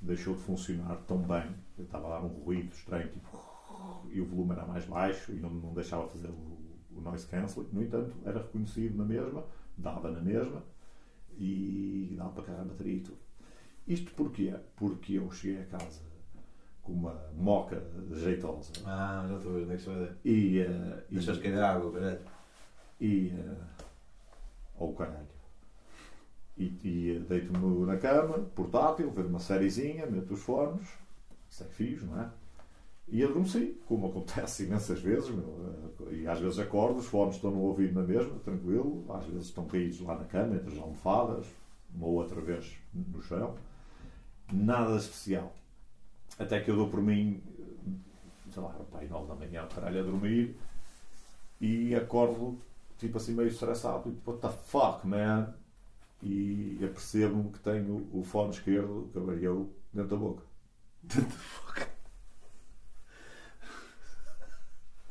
deixou 0.02 0.36
de 0.36 0.42
funcionar 0.42 0.96
tão 1.08 1.18
bem. 1.20 1.54
Eu 1.78 1.86
estava 1.86 2.08
a 2.08 2.20
dar 2.20 2.26
um 2.26 2.30
ruído 2.44 2.74
estranho, 2.74 3.08
tipo, 3.10 3.28
e 4.12 4.20
o 4.22 4.26
volume 4.26 4.52
era 4.54 4.66
mais 4.66 4.86
baixo 4.86 5.32
e 5.32 5.36
não, 5.36 5.50
não 5.50 5.74
deixava 5.74 6.08
fazer 6.08 6.28
o, 6.30 6.58
o 6.98 7.02
noise 7.02 7.26
cancelling. 7.28 7.70
No 7.72 7.82
entanto, 7.84 8.16
era 8.26 8.40
reconhecido 8.42 8.98
na 8.98 9.06
mesma, 9.06 9.44
dava 9.78 10.10
na 10.12 10.22
mesma 10.22 10.64
e 11.38 12.14
dava 12.18 12.32
para 12.32 12.44
carregar 12.44 12.62
a 12.64 12.68
bateria 12.68 12.96
e 12.96 13.00
tudo. 13.02 13.18
Isto 13.88 14.12
porquê? 14.14 14.54
Porque 14.76 15.14
eu 15.14 15.32
cheguei 15.32 15.62
a 15.62 15.66
casa 15.66 16.02
com 16.84 16.94
uma 16.94 17.20
moca 17.36 17.82
jeitosa 18.12 18.72
Ah, 18.86 19.26
já 19.28 19.36
estou 19.38 19.52
a 19.52 19.56
ver 19.56 19.64
onde 19.64 19.74
é 19.74 19.76
que 19.76 19.82
se 19.82 19.90
vai 19.90 20.00
dar. 20.06 20.16
e. 20.26 20.60
eh, 20.60 21.04
e 21.10 21.14
Deixaste 21.16 21.42
cair 21.44 21.60
água, 21.60 21.92
caralho. 21.92 22.20
e. 23.00 23.30
eh, 23.30 23.56
ao 24.80 24.94
caralho. 24.94 25.28
E, 26.58 26.66
e 26.84 27.26
deito-me 27.28 27.86
na 27.86 27.98
cama, 27.98 28.40
portátil, 28.56 29.12
ver 29.12 29.26
uma 29.26 29.40
sériezinha, 29.40 30.06
meto 30.06 30.34
os 30.34 30.42
fones, 30.42 30.88
sem 31.50 31.68
fios, 31.68 32.04
não 32.04 32.20
é? 32.22 32.30
E 33.12 33.24
adormeci, 33.24 33.80
como 33.88 34.08
acontece 34.08 34.66
imensas 34.66 35.00
vezes, 35.00 35.30
meu, 35.30 35.76
eh, 36.12 36.16
e 36.16 36.28
às 36.28 36.40
vezes 36.40 36.60
acordo, 36.60 37.00
os 37.00 37.08
fones 37.08 37.36
estão 37.36 37.52
no 37.52 37.62
ouvido 37.62 38.00
na 38.00 38.06
mesma, 38.06 38.38
tranquilo, 38.40 39.06
às 39.10 39.26
vezes 39.26 39.48
estão 39.48 39.66
caídos 39.66 40.00
lá 40.02 40.16
na 40.16 40.26
cama, 40.26 40.56
entre 40.56 40.74
as 40.74 40.80
almofadas, 40.80 41.48
uma 41.94 42.06
ou 42.06 42.14
outra 42.16 42.40
vez 42.40 42.78
no 42.94 43.22
chão. 43.22 43.56
Nada 44.52 44.96
especial. 44.98 45.54
Até 46.38 46.60
que 46.60 46.70
eu 46.70 46.76
dou 46.76 46.90
por 46.90 47.02
mim, 47.02 47.42
sei 48.52 48.62
lá, 48.62 48.70
pai, 48.92 49.08
nove 49.08 49.28
da 49.28 49.36
manhã, 49.36 49.68
caralho, 49.68 50.00
a 50.00 50.04
dormir, 50.04 50.56
e 51.60 51.96
acordo, 51.96 52.58
tipo 53.00 53.18
assim, 53.18 53.34
meio 53.36 53.50
estressado, 53.50 54.12
tipo, 54.12 54.32
what 54.32 54.42
the 54.42 54.50
fuck, 54.66 55.08
man? 55.08 55.54
E 56.24 56.78
apercebo-me 56.84 57.52
que 57.52 57.60
tenho 57.60 58.10
o 58.14 58.24
fone 58.24 58.52
esquerdo, 58.52 59.10
que 59.14 59.20
avariou, 59.20 59.74
dentro 59.94 60.12
da 60.12 60.18
boca. 60.18 60.44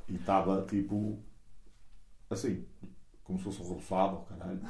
E 0.08 0.14
estava 0.16 0.62
tipo 0.66 1.18
assim, 2.30 2.64
como 3.24 3.38
se 3.38 3.44
fosse 3.44 3.62
um 3.62 3.74
roçado, 3.74 4.18
caralho. 4.26 4.60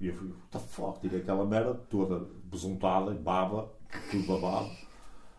E 0.00 0.08
eu 0.08 0.14
fui, 0.14 0.28
what 0.28 0.50
the 0.52 0.58
fuck? 0.58 1.00
Tirei 1.00 1.20
aquela 1.20 1.46
merda 1.46 1.74
toda 1.74 2.26
besuntada, 2.44 3.12
em 3.12 3.22
baba, 3.22 3.72
tudo 4.10 4.26
babado. 4.26 4.70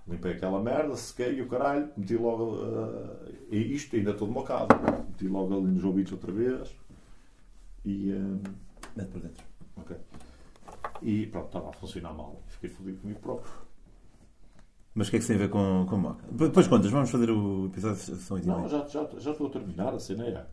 Limpei 0.08 0.34
aquela 0.34 0.62
merda, 0.62 0.96
sequei 0.96 1.42
o 1.42 1.48
caralho, 1.50 1.92
meti 1.98 2.16
logo. 2.16 2.58
ah, 2.64 3.30
E 3.52 3.58
isto 3.74 3.96
ainda 3.96 4.14
todo 4.14 4.32
mocado. 4.32 4.68
Meti 5.10 5.28
logo 5.28 5.54
ali 5.54 5.68
nos 5.68 5.84
ouvidos 5.84 6.14
outra 6.14 6.32
vez. 6.32 6.76
E. 7.88 8.14
hum, 8.14 8.42
Mete 8.96 9.10
por 9.10 9.22
dentro. 9.22 9.44
ok. 9.78 9.96
E 11.02 11.28
pronto, 11.28 11.48
estava 11.48 11.70
a 11.70 11.74
funcionar 11.74 12.14
mal. 12.14 12.42
Fiquei 12.48 12.70
fodido 12.70 13.00
comigo 13.00 13.20
próprio. 13.20 13.52
Mas 14.96 15.08
o 15.08 15.12
que 15.12 15.18
é 15.18 15.20
que 15.20 15.24
isso 15.24 15.28
tem 15.32 15.36
a 15.36 15.46
ver 15.46 15.50
com, 15.52 15.86
com 15.88 15.98
moca? 15.98 16.24
Depois 16.32 16.68
contas, 16.68 16.90
vamos 16.90 17.10
fazer 17.12 17.30
o 17.30 17.68
episódio 17.68 17.98
de 18.16 18.22
são 18.22 18.36
8 18.36 18.48
Não, 18.48 18.68
já, 18.68 18.86
já, 18.88 19.08
já 19.20 19.32
estou 19.32 19.48
a 19.48 19.50
terminar 19.52 19.94
a 19.94 20.00
cena 20.00 20.26
é. 20.26 20.48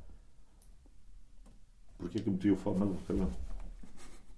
Porquê 1.98 2.20
que 2.20 2.28
eu 2.28 2.32
meti 2.34 2.50
o 2.50 2.56
fone 2.56 2.80
na 2.80 2.86
boca? 2.86 3.12
Não. 3.14 3.30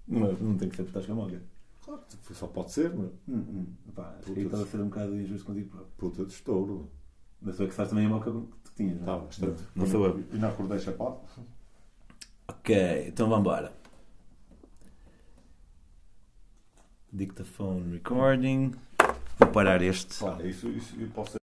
Não, 0.06 0.32
não 0.34 0.56
tem 0.56 0.68
que 0.68 0.76
ser 0.76 0.84
por 0.84 0.90
estás 0.90 1.06
com 1.06 1.12
a 1.12 1.16
moca. 1.16 1.42
Claro, 1.84 2.02
só 2.32 2.46
pode 2.46 2.70
ser, 2.72 2.94
mas 2.94 3.10
Hum, 3.28 3.44
hum. 3.48 3.66
Acho 3.96 4.32
que 4.32 4.40
estás 4.40 4.62
a 4.62 4.66
ser 4.66 4.80
um 4.80 4.88
bocado 4.88 5.16
injusto 5.20 5.44
contigo 5.46 5.70
próprio. 5.70 5.92
puta 5.96 6.24
de 6.24 6.32
estouro. 6.32 6.90
Mas 7.42 7.56
tu 7.56 7.64
é 7.64 7.66
que 7.66 7.74
faz 7.74 7.88
também 7.88 8.06
a 8.06 8.08
moca 8.08 8.30
que 8.32 8.74
tinhas, 8.76 9.00
não 9.00 9.14
é? 9.14 9.16
Está 9.16 9.18
bastante. 9.18 9.62
Não 9.74 9.86
sou 9.86 10.06
eu. 10.06 10.20
E 10.32 10.38
não 10.38 10.48
acordei 10.48 10.78
chapado. 10.78 11.18
Ok, 12.48 13.08
então 13.08 13.28
vamos 13.28 13.40
embora. 13.40 13.72
Dictaphone 17.12 17.92
recording. 17.92 18.72
Vou 19.38 19.48
parar 19.50 19.82
este. 19.82 20.24
Isso, 20.44 20.68
isso 20.68 20.94
eu 20.98 21.08
posso 21.08 21.32